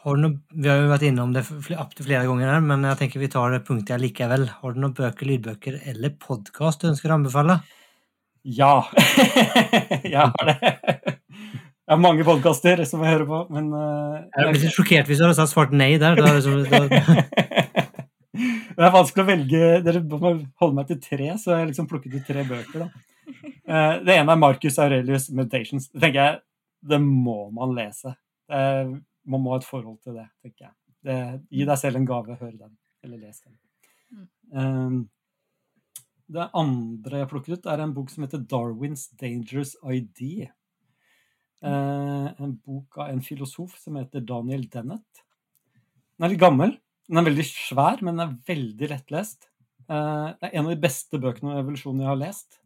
Har 0.06 0.16
du 0.16 0.22
noe, 0.22 0.36
vi 0.54 0.70
har 0.70 0.80
jo 0.80 0.90
vært 0.90 1.04
innom 1.08 1.32
det 1.34 1.42
opptil 1.76 2.06
flere 2.06 2.28
ganger, 2.28 2.48
her, 2.54 2.62
men 2.64 2.84
jeg 2.86 2.98
tenker 3.00 3.22
vi 3.22 3.30
tar 3.32 3.52
det 3.52 3.64
punktet 3.66 4.00
likevel. 4.02 4.46
Har 4.60 4.74
du 4.74 4.80
noen 4.82 4.94
bøker, 4.96 5.28
lydbøker 5.28 5.80
eller 5.92 6.14
podkast 6.22 6.82
du 6.84 6.92
ønsker 6.92 7.12
å 7.12 7.18
anbefale? 7.18 7.58
Ja, 8.46 8.86
jeg 10.14 10.30
har 10.30 10.52
det. 10.52 11.15
Jeg 11.86 11.94
har 11.94 12.02
mange 12.02 12.24
podkaster 12.26 12.80
som 12.90 13.02
jeg 13.04 13.14
hører 13.14 13.28
på, 13.30 13.36
men 13.54 13.68
uh, 13.70 14.24
Jeg 14.34 14.54
blir 14.56 14.72
sjokkert 14.74 15.06
hvis 15.06 15.20
du 15.20 15.24
hadde 15.28 15.44
svart 15.46 15.70
nei 15.70 15.92
der. 16.02 16.18
Da, 16.18 16.32
så, 16.42 16.56
da... 16.66 16.80
det 18.74 18.88
er 18.88 18.94
vanskelig 18.96 19.22
å 19.22 19.28
velge 19.28 19.68
Dere 19.86 20.00
må 20.02 20.32
holde 20.58 20.74
meg 20.80 20.90
til 20.90 20.98
tre, 21.04 21.28
så 21.38 21.52
jeg 21.52 21.60
har 21.60 21.70
liksom 21.70 21.86
plukket 21.92 22.16
ut 22.16 22.26
tre 22.26 22.42
bøker. 22.48 22.88
da. 22.88 23.04
Uh, 23.70 24.02
det 24.02 24.16
ene 24.16 24.34
er 24.34 24.42
Marcus 24.42 24.80
Aurelius' 24.82 25.28
'Meditations'. 25.30 25.86
Det 25.92 26.02
tenker 26.02 26.20
jeg, 26.24 26.42
det 26.90 27.00
må 27.04 27.38
man 27.54 27.78
lese. 27.78 28.16
Uh, 28.50 28.98
man 29.22 29.46
må 29.46 29.54
ha 29.54 29.62
et 29.62 29.70
forhold 29.70 30.00
til 30.02 30.18
det, 30.18 30.26
tenker 30.42 30.66
jeg. 30.66 30.76
Det, 31.06 31.22
gi 31.54 31.70
deg 31.70 31.82
selv 31.84 32.02
en 32.02 32.10
gave, 32.10 32.40
hør 32.42 32.52
den, 32.64 32.76
eller 33.06 33.22
les 33.22 33.40
den. 33.46 33.56
Um, 34.50 35.00
det 36.34 36.50
andre 36.50 37.22
jeg 37.22 37.30
plukket 37.30 37.60
ut, 37.60 37.70
er 37.70 37.86
en 37.86 37.94
bok 37.94 38.10
som 38.10 38.26
heter 38.26 38.42
'Darwins 38.42 39.06
Dangerous 39.22 39.78
ID'. 39.86 40.48
Uh, 41.64 42.28
en 42.36 42.52
bok 42.60 42.98
av 43.00 43.08
en 43.08 43.22
filosof 43.24 43.78
som 43.80 43.96
heter 43.96 44.24
Daniel 44.28 44.66
Dennett. 44.68 45.22
Den 46.16 46.26
er 46.26 46.34
litt 46.34 46.42
gammel, 46.42 46.74
den 47.08 47.20
er 47.20 47.26
veldig 47.28 47.46
svær, 47.48 48.02
men 48.04 48.18
den 48.18 48.24
er 48.26 48.34
veldig 48.50 48.90
lettlest. 48.92 49.48
Uh, 49.88 50.36
det 50.36 50.50
er 50.50 50.54
en 50.58 50.66
av 50.66 50.74
de 50.74 50.82
beste 50.82 51.20
bøkene 51.22 51.52
om 51.52 51.60
evolusjon 51.62 52.02
jeg 52.02 52.10
har 52.10 52.20
lest. 52.20 52.60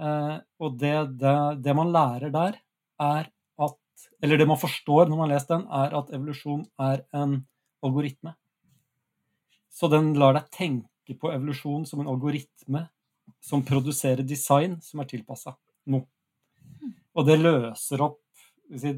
Uh, 0.00 0.38
og 0.62 0.78
det, 0.80 0.94
det, 1.20 1.36
det, 1.64 1.76
man 1.76 1.92
lærer 1.92 2.32
der, 2.32 2.58
er 3.00 3.28
at 3.66 4.08
Eller 4.24 4.40
det 4.40 4.46
man 4.48 4.60
forstår 4.60 5.08
når 5.08 5.16
man 5.16 5.26
har 5.26 5.34
lest 5.34 5.52
den, 5.52 5.64
er 5.68 5.94
at 5.98 6.12
evolusjon 6.16 6.66
er 6.80 7.04
en 7.16 7.38
algoritme. 7.84 8.32
Så 9.72 9.88
den 9.92 10.14
lar 10.16 10.36
deg 10.36 10.48
tenke 10.52 11.16
på 11.20 11.32
evolusjon 11.32 11.84
som 11.88 12.00
en 12.00 12.08
algoritme 12.12 12.86
som 13.44 13.64
produserer 13.64 14.24
design 14.24 14.78
som 14.84 15.02
er 15.02 15.10
tilpassa 15.10 15.56
noe. 15.92 16.06
Og 17.16 17.24
det 17.24 17.38
løser 17.40 18.02
opp 18.04 18.20
Det 18.66 18.92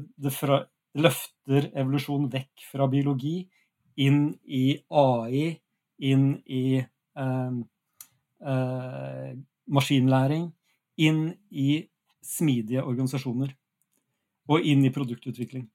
løfter 0.99 1.67
evolusjon 1.77 2.25
vekk 2.33 2.63
fra 2.71 2.87
biologi 2.89 3.43
inn 4.01 4.31
i 4.45 4.79
AI, 4.89 5.51
inn 6.09 6.31
i 6.49 6.79
eh, 6.79 7.57
eh, 8.51 9.31
maskinlæring, 9.69 10.47
inn 11.05 11.19
i 11.51 11.67
smidige 12.25 12.81
organisasjoner. 12.81 13.53
Og 14.49 14.65
inn 14.65 14.81
i 14.87 14.93
produktutvikling. 14.95 15.67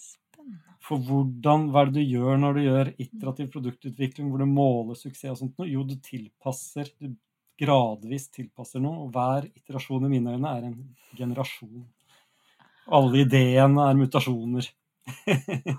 Spennende. 0.00 0.78
For 0.86 1.02
hvordan, 1.02 1.68
hva 1.68 1.84
er 1.84 1.92
det 1.92 2.00
du 2.00 2.14
gjør 2.16 2.40
når 2.40 2.56
du 2.56 2.62
gjør 2.64 2.92
iterativ 2.94 3.52
produktutvikling, 3.52 4.30
hvor 4.30 4.40
du 4.40 4.48
måler 4.48 4.96
suksess 4.96 5.34
og 5.34 5.42
sånt? 5.42 5.66
Jo, 5.68 5.84
du 5.84 5.98
tilpasser, 6.00 6.88
du 6.96 7.12
gradvis 7.60 8.24
tilpasser 8.34 8.80
noe. 8.82 8.96
Og 9.06 9.12
hver 9.14 9.42
iterasjon 9.50 10.06
i 10.06 10.12
mine 10.12 10.28
øyne 10.36 10.50
er 10.58 10.62
en 10.70 10.78
generasjon. 11.16 11.86
Alle 12.96 13.16
ideene 13.24 13.82
er 13.90 13.96
mutasjoner. 13.98 14.64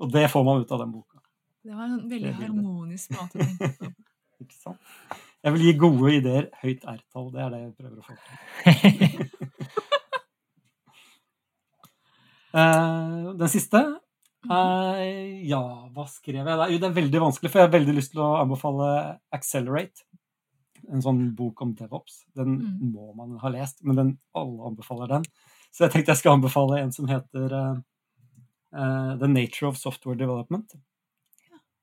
Og 0.00 0.06
det 0.12 0.26
får 0.30 0.42
man 0.44 0.60
ut 0.62 0.72
av 0.74 0.80
den 0.82 0.92
boka. 0.92 1.18
Det 1.66 1.74
var 1.74 1.84
en 1.88 2.10
veldig 2.10 2.34
harmonisk 2.40 3.06
måte 3.16 3.34
å 3.38 3.40
tenke 3.42 3.66
på. 3.80 3.86
Ikke 4.44 4.58
sant? 4.58 4.80
Jeg 5.46 5.52
vil 5.54 5.64
gi 5.64 5.80
gode 5.80 6.08
ideer 6.18 6.44
høyt 6.60 6.82
R-tall. 6.84 7.26
Det 7.32 7.40
er 7.42 7.50
det 7.52 7.60
jeg 7.62 7.76
prøver 7.78 7.98
å 7.98 8.04
få 8.04 8.12
til. 8.18 8.26
Den 12.56 13.50
siste 13.52 13.80
Ja, 14.46 15.62
hva 15.94 16.06
skrev 16.10 16.42
jeg 16.42 16.46
der? 16.46 16.70
Jo, 16.72 16.78
det 16.82 16.88
er 16.88 17.00
veldig 17.00 17.24
vanskelig, 17.26 17.50
for 17.52 17.62
jeg 17.62 17.68
har 17.68 17.74
veldig 17.74 17.96
lyst 17.96 18.14
til 18.14 18.22
å 18.24 18.36
anbefale 18.42 18.88
Accelerate. 19.34 20.06
En 20.92 21.02
sånn 21.02 21.24
bok 21.34 21.64
om 21.64 21.72
DevOps. 21.74 22.22
Den 22.38 22.60
må 22.92 23.10
man 23.18 23.34
ha 23.42 23.50
lest, 23.50 23.82
men 23.82 23.98
den, 23.98 24.14
alle 24.38 24.70
anbefaler 24.70 25.16
den. 25.16 25.28
Så 25.74 25.86
jeg 25.86 25.94
tenkte 25.96 26.14
jeg 26.14 26.22
skal 26.22 26.36
anbefale 26.36 26.78
en 26.80 26.94
som 26.94 27.08
heter 27.10 27.54
Uh, 28.76 29.16
the 29.16 29.28
Nature 29.28 29.68
of 29.68 29.76
Software 29.76 30.16
Development. 30.16 30.74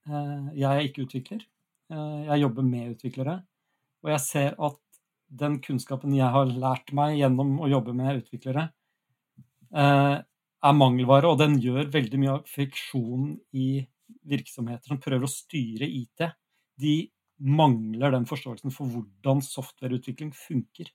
Uh, 0.05 0.51
jeg 0.53 0.69
er 0.69 0.85
ikke 0.85 1.07
utvikler. 1.07 1.41
Uh, 1.89 2.25
jeg 2.27 2.43
jobber 2.43 2.67
med 2.67 2.91
utviklere. 2.93 3.37
Og 4.03 4.11
jeg 4.11 4.21
ser 4.21 4.57
at 4.61 4.77
den 5.33 5.57
kunnskapen 5.63 6.13
jeg 6.13 6.29
har 6.29 6.51
lært 6.51 6.93
meg 6.93 7.15
gjennom 7.17 7.55
å 7.63 7.69
jobbe 7.71 7.95
med 7.97 8.19
utviklere, 8.21 8.67
er 10.63 10.77
mangelvare, 10.77 11.29
og 11.29 11.39
den 11.41 11.57
gjør 11.61 11.91
veldig 11.93 12.19
mye 12.21 12.37
av 12.37 12.47
friksjonen 12.49 13.35
i 13.59 13.83
virksomheter 14.29 14.93
som 14.93 15.01
prøver 15.03 15.27
å 15.27 15.31
styre 15.31 15.87
IT. 15.87 16.25
De 16.79 16.95
mangler 17.43 18.13
den 18.13 18.27
forståelsen 18.29 18.73
for 18.73 18.91
hvordan 18.91 19.41
softwareutvikling 19.43 20.31
funker. 20.37 20.91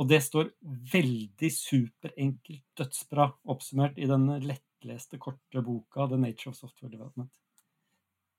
Og 0.00 0.08
det 0.10 0.20
står 0.26 0.50
veldig 0.92 1.50
superenkelt, 1.54 2.64
dødsbra 2.76 3.28
oppsummert 3.54 3.98
i 4.02 4.08
den 4.10 4.26
lettleste, 4.42 5.20
korte 5.22 5.62
boka 5.62 6.08
'The 6.08 6.18
Nature 6.18 6.50
of 6.50 6.58
Software 6.58 6.90
Development'. 6.90 7.30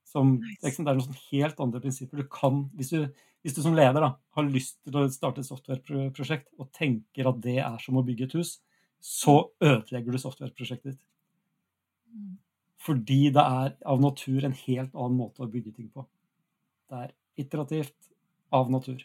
Som, 0.06 0.36
nice. 0.40 0.62
det 0.62 0.88
er 0.88 0.96
noen 0.96 1.08
sånn 1.08 1.24
helt 1.32 1.60
andre 1.60 1.82
prinsipper. 1.82 2.22
Du 2.22 2.28
kan, 2.32 2.68
hvis 2.76 2.92
du, 2.94 3.08
hvis 3.44 3.56
du 3.56 3.64
som 3.64 3.76
leder 3.76 4.04
da, 4.04 4.12
har 4.38 4.48
lyst 4.48 4.78
til 4.84 5.00
å 5.00 5.08
starte 5.12 5.42
et 5.42 5.48
softwareprosjekt 5.48 6.54
og 6.60 6.70
tenker 6.76 7.32
at 7.32 7.42
det 7.44 7.58
er 7.64 7.80
som 7.84 7.98
å 7.98 8.04
bygge 8.06 8.30
et 8.30 8.38
hus, 8.38 8.60
så 9.06 9.36
ødelegger 9.62 10.16
du 10.16 10.18
softwareprosjektet 10.18 10.96
ditt. 10.96 11.04
Mm. 12.10 12.38
Fordi 12.82 13.20
det 13.36 13.44
er 13.44 13.76
av 13.86 14.02
natur 14.02 14.46
en 14.46 14.56
helt 14.66 14.96
annen 14.96 15.18
måte 15.20 15.46
å 15.46 15.50
bygge 15.52 15.76
ting 15.78 15.92
på. 15.94 16.08
Det 16.90 17.02
er 17.04 17.14
iterativt 17.42 18.10
av 18.56 18.72
natur, 18.74 19.04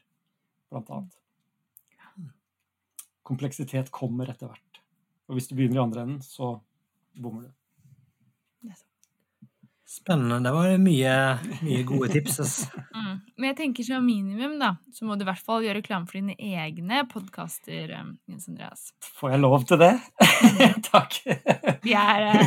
blant 0.72 0.92
annet. 0.96 1.16
Kompleksitet 3.28 3.92
kommer 3.94 4.32
etter 4.32 4.48
hvert. 4.48 4.80
Og 5.28 5.36
hvis 5.36 5.50
du 5.50 5.54
begynner 5.58 5.82
i 5.82 5.84
andre 5.84 6.06
enden, 6.06 6.22
så 6.24 6.54
bommer 7.20 7.46
du. 7.46 7.59
Spennende. 9.90 10.38
Det 10.44 10.50
var 10.54 10.76
mye, 10.78 11.14
mye 11.64 11.82
gode 11.88 12.12
tips. 12.14 12.38
Mm. 13.00 13.20
Men 13.38 13.46
jeg 13.48 13.56
tenker 13.56 13.86
som 13.86 14.04
minimum, 14.04 14.58
da, 14.60 14.74
så 14.92 15.06
må 15.06 15.14
du 15.16 15.22
i 15.24 15.26
hvert 15.28 15.42
fall 15.42 15.62
gjøre 15.64 15.78
reklame 15.78 16.06
for 16.06 16.18
dine 16.18 16.34
egne 16.36 17.00
podkaster, 17.08 17.94
um, 17.96 18.10
Jens 18.28 18.48
Andreas. 18.50 18.82
Får 19.16 19.32
jeg 19.32 19.40
lov 19.40 19.64
til 19.66 19.80
det? 19.80 19.92
Takk. 20.90 21.16
Vi 21.86 21.94
er 21.96 22.26
uh... 22.28 22.42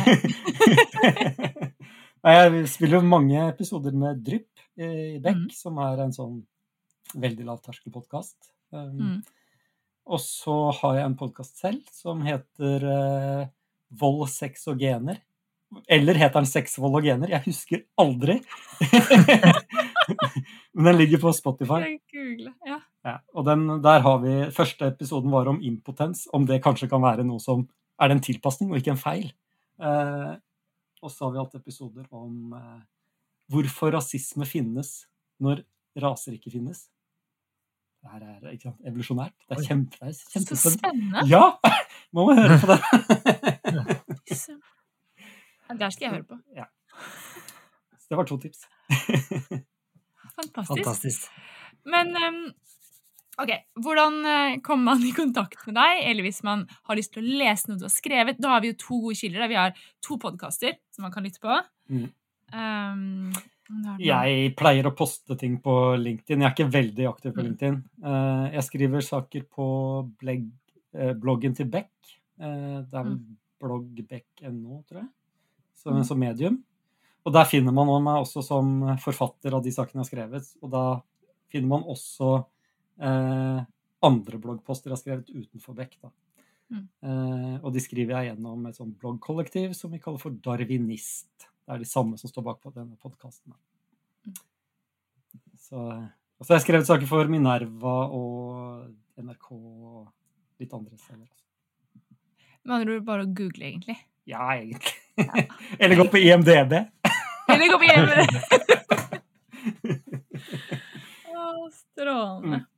Jeg 2.30 2.62
spiller 2.70 3.00
jo 3.00 3.02
mange 3.08 3.42
episoder 3.48 3.96
med 3.98 4.22
Drypp 4.24 4.62
i 4.78 5.18
Bekk, 5.24 5.42
mm. 5.42 5.50
som 5.58 5.80
er 5.82 6.04
en 6.06 6.14
sånn 6.14 6.38
veldig 7.26 7.48
lavterskelpodkast. 7.50 8.52
Um, 8.70 8.94
mm. 8.94 9.18
Og 10.14 10.22
så 10.22 10.58
har 10.78 11.00
jeg 11.00 11.08
en 11.10 11.18
podkast 11.18 11.60
selv 11.60 11.82
som 11.92 12.22
heter 12.24 12.88
uh, 12.88 13.42
Vold, 14.00 14.28
sex 14.32 14.68
og 14.70 14.80
gener. 14.80 15.18
Eller 15.88 16.18
heter 16.18 16.40
den 16.40 16.48
Sex, 16.48 16.78
vold 16.80 16.98
og 17.00 17.06
gener? 17.06 17.30
Jeg 17.32 17.44
husker 17.46 17.82
aldri. 18.00 18.38
Men 20.74 20.90
den 20.90 20.98
ligger 20.98 21.22
på 21.22 21.32
Spotify. 21.36 21.96
ja. 22.66 22.80
Ja, 23.04 23.18
og 23.36 23.44
den, 23.44 23.66
der 23.84 24.00
har 24.00 24.18
vi, 24.22 24.32
Første 24.56 24.86
episoden 24.88 25.32
var 25.32 25.48
om 25.50 25.58
impotens. 25.60 26.24
Om 26.32 26.46
det 26.48 26.62
kanskje 26.64 26.88
kan 26.88 27.02
være 27.04 27.26
noe 27.26 27.42
som 27.42 27.66
Er 28.00 28.08
det 28.10 28.16
en 28.16 28.24
tilpasning 28.24 28.72
og 28.72 28.80
ikke 28.80 28.94
en 28.94 28.98
feil? 28.98 29.28
Eh, 29.78 30.32
og 31.04 31.12
så 31.12 31.26
har 31.26 31.34
vi 31.34 31.38
hatt 31.42 31.54
episoder 31.60 32.06
om 32.10 32.54
eh, 32.56 32.80
hvorfor 33.52 33.92
rasisme 33.94 34.48
finnes 34.48 35.04
når 35.44 35.62
raser 36.02 36.34
ikke 36.34 36.50
finnes. 36.50 36.88
Det 38.02 38.10
her 38.10 38.24
er 38.24 38.50
ikke 38.52 38.70
sant, 38.70 38.80
evolusjonært. 38.88 39.36
Det 39.46 39.58
er 39.60 39.68
kjempe, 39.68 40.10
kjempespennende. 40.32 41.22
Ja! 41.30 41.44
Må 42.14 42.26
man 42.28 42.42
høre 42.42 42.58
på 42.62 42.66
det. 42.72 44.58
Ja, 45.68 45.74
Der 45.80 45.90
skal 45.90 46.04
jeg 46.06 46.12
høre 46.18 46.28
på. 46.28 46.38
Så 47.98 48.08
det 48.10 48.16
var 48.20 48.24
to 48.28 48.36
tips. 48.38 48.66
Fantastisk. 50.34 50.68
Fantastisk. 50.68 51.28
Men 51.88 52.10
ehm, 52.16 52.40
ok, 53.40 53.50
hvordan 53.84 54.18
eh, 54.26 54.56
kommer 54.66 54.84
man 54.94 55.04
i 55.06 55.12
kontakt 55.16 55.62
med 55.68 55.76
deg? 55.78 56.02
Eller 56.10 56.26
hvis 56.26 56.42
man 56.46 56.66
har 56.88 56.98
lyst 56.98 57.12
til 57.14 57.22
å 57.24 57.38
lese 57.40 57.68
noe 57.70 57.78
du 57.80 57.86
har 57.86 57.92
skrevet. 57.94 58.40
Da 58.42 58.54
har 58.56 58.60
vi 58.64 58.72
jo 58.72 58.78
to 58.80 59.00
gode 59.06 59.18
kilder. 59.20 59.48
Vi 59.50 59.58
har 59.58 59.74
to 60.04 60.18
podkaster 60.20 60.76
som 60.94 61.06
man 61.06 61.12
kan 61.14 61.24
lytte 61.26 61.40
på. 61.44 61.58
Mm. 61.90 62.06
Du- 63.64 64.04
Jeg 64.04 64.54
pleier 64.58 64.84
å 64.90 64.94
poste 64.96 65.36
ting 65.40 65.56
på 65.64 65.72
LinkedIn. 65.96 66.42
Jeg 66.42 66.50
er 66.50 66.54
ikke 66.54 66.72
veldig 66.72 67.06
aktiv 67.08 67.32
på 67.32 67.40
Mm. 67.40 67.46
LinkedIn. 67.48 67.78
Eh, 68.04 68.52
Jeg 68.58 68.62
skriver 68.68 69.00
saker 69.02 69.42
på 69.48 69.66
eh, 70.28 71.12
bloggen 71.14 71.54
til 71.56 71.66
Beck. 71.66 71.90
Det 72.36 72.44
er 72.92 73.02
vel 73.04 73.18
bloggbeck.no, 73.62 74.82
tror 74.88 74.98
jeg, 75.00 75.08
som, 75.84 75.98
Mm. 76.00 76.04
som 76.08 76.18
medium. 76.18 76.56
Og 77.24 77.32
der 77.32 77.46
finner 77.48 77.72
man 77.72 77.88
meg 78.04 78.20
også 78.24 78.42
som 78.44 78.82
forfatter 79.00 79.54
av 79.54 79.62
de 79.64 79.70
sakene 79.72 80.02
jeg 80.02 80.04
har 80.04 80.10
skrevet. 80.10 80.50
Og 80.64 80.70
da 80.72 80.84
finner 81.52 81.68
man 81.70 81.86
også 81.88 82.44
eh, 83.00 83.64
andre 84.04 84.38
bloggposter 84.40 84.90
jeg 84.90 84.96
har 84.96 85.02
skrevet 85.02 85.30
utenfor 85.32 85.76
Beck. 85.78 85.96
Da. 86.02 86.10
Mm. 86.72 86.88
Eh, 87.04 87.54
og 87.62 87.72
de 87.72 87.80
skriver 87.80 88.16
jeg 88.16 88.32
gjennom 88.32 88.66
et 88.68 88.76
sånt 88.76 88.98
bloggkollektiv 89.00 89.72
som 89.76 89.92
vi 89.92 90.00
kaller 90.02 90.20
for 90.20 90.36
Darwinist. 90.44 91.48
Det 91.64 91.72
er 91.76 91.80
de 91.80 91.88
samme 91.88 92.18
som 92.20 92.28
står 92.28 92.44
bak 92.44 92.60
på 92.64 92.72
denne 92.74 92.96
podkasten. 93.00 93.54
Så, 95.64 95.80
og 95.80 96.44
så 96.44 96.52
har 96.52 96.58
jeg 96.58 96.66
skrevet 96.66 96.88
saker 96.88 97.08
for 97.08 97.30
Minerva 97.32 97.94
og 98.12 98.90
NRK 99.16 99.48
og 99.54 100.10
litt 100.60 100.74
andre 100.76 100.98
steder. 101.00 101.28
Med 102.64 102.74
andre 102.80 102.98
ord 102.98 103.06
bare 103.08 103.24
å 103.24 103.32
google, 103.32 103.64
egentlig. 103.70 103.96
Ja, 104.24 104.56
egentlig. 104.56 104.92
Eller 105.78 105.96
gå 105.96 106.04
på 106.08 106.18
IMDb. 106.18 106.72
Eller 107.48 107.72
gå 107.72 107.78
på 107.78 107.84
IMDb. 107.84 108.20
Å, 111.34 111.70
strålende. 111.72 112.62
Å, 112.64 112.70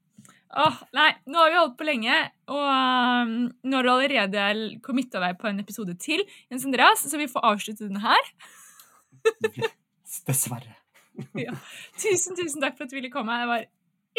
Åh, 0.56 0.76
nei, 0.96 1.10
nå 1.28 1.36
har 1.42 1.50
vi 1.52 1.58
holdt 1.58 1.74
på 1.76 1.84
lenge, 1.84 2.16
og 2.48 2.62
um, 2.64 3.32
nå 3.68 3.76
har 3.76 3.84
du 3.84 3.90
allerede 3.92 4.44
committa 4.84 5.20
deg 5.20 5.36
på 5.36 5.50
en 5.50 5.60
episode 5.60 5.92
til, 6.00 6.22
Jens 6.48 6.64
Andreas, 6.64 7.02
så 7.04 7.20
vi 7.20 7.28
får 7.28 7.44
avslutte 7.44 7.90
den 7.90 8.00
her. 8.00 8.30
Dessverre. 10.28 10.78
Tusen, 12.00 12.38
tusen 12.38 12.64
takk 12.64 12.78
for 12.78 12.86
at 12.86 12.92
du 12.94 12.96
ville 12.96 13.12
komme. 13.12 13.36
Det 13.42 13.50
var 13.50 13.66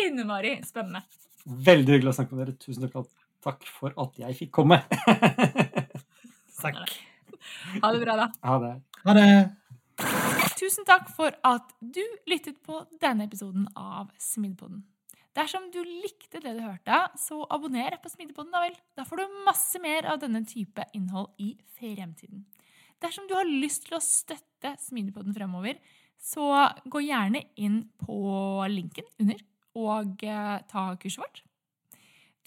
innmari 0.06 0.54
spennende. 0.68 1.02
Veldig 1.48 1.96
hyggelig 1.96 2.14
å 2.14 2.18
snakke 2.20 2.36
med 2.38 2.44
dere. 2.44 2.58
Tusen 2.62 2.86
takk, 2.86 3.10
takk 3.46 3.68
for 3.74 3.98
at 4.06 4.22
jeg 4.22 4.38
fikk 4.44 4.54
komme. 4.60 4.84
Takk. 6.62 6.84
Ha 7.84 7.92
det 7.94 8.04
bra, 8.04 8.18
da. 8.20 8.28
Ha 8.48 8.60
det. 8.64 8.74
Ha 9.06 9.16
det. 9.18 9.30
Tusen 10.58 10.86
takk 10.88 11.10
for 11.14 11.34
at 11.46 11.74
du 11.82 12.04
lyttet 12.30 12.60
på 12.66 12.84
denne 13.02 13.28
episoden 13.28 13.68
av 13.78 14.12
Smidepoden. 14.22 14.84
Dersom 15.38 15.68
du 15.70 15.84
likte 15.86 16.40
det 16.42 16.56
du 16.58 16.64
hørte, 16.66 16.98
så 17.22 17.44
abonner 17.54 17.94
på 18.02 18.10
Smidepoden, 18.10 18.50
da 18.54 18.64
vel. 18.64 18.78
Da 18.98 19.06
får 19.06 19.22
du 19.22 19.42
masse 19.46 19.82
mer 19.82 20.08
av 20.10 20.22
denne 20.24 20.42
type 20.50 20.86
innhold 20.98 21.30
i 21.38 21.52
fremtiden. 21.78 22.48
Dersom 23.04 23.28
du 23.30 23.36
har 23.38 23.46
lyst 23.46 23.86
til 23.86 24.00
å 24.00 24.02
støtte 24.02 24.74
Smidepoden 24.82 25.36
fremover, 25.38 25.78
så 26.18 26.66
gå 26.90 27.04
gjerne 27.06 27.44
inn 27.62 27.84
på 28.02 28.18
linken 28.74 29.06
under 29.22 29.44
og 29.78 30.24
eh, 30.26 30.56
ta 30.72 30.88
kurset 30.98 31.22
vårt. 31.22 31.44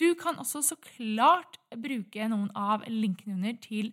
Du 0.01 0.09
kan 0.19 0.41
også 0.41 0.63
så 0.65 0.77
klart 0.81 1.61
bruke 1.79 2.27
noen 2.33 2.49
av 2.57 2.87
linkene 2.89 3.37
under 3.37 3.59
til 3.63 3.93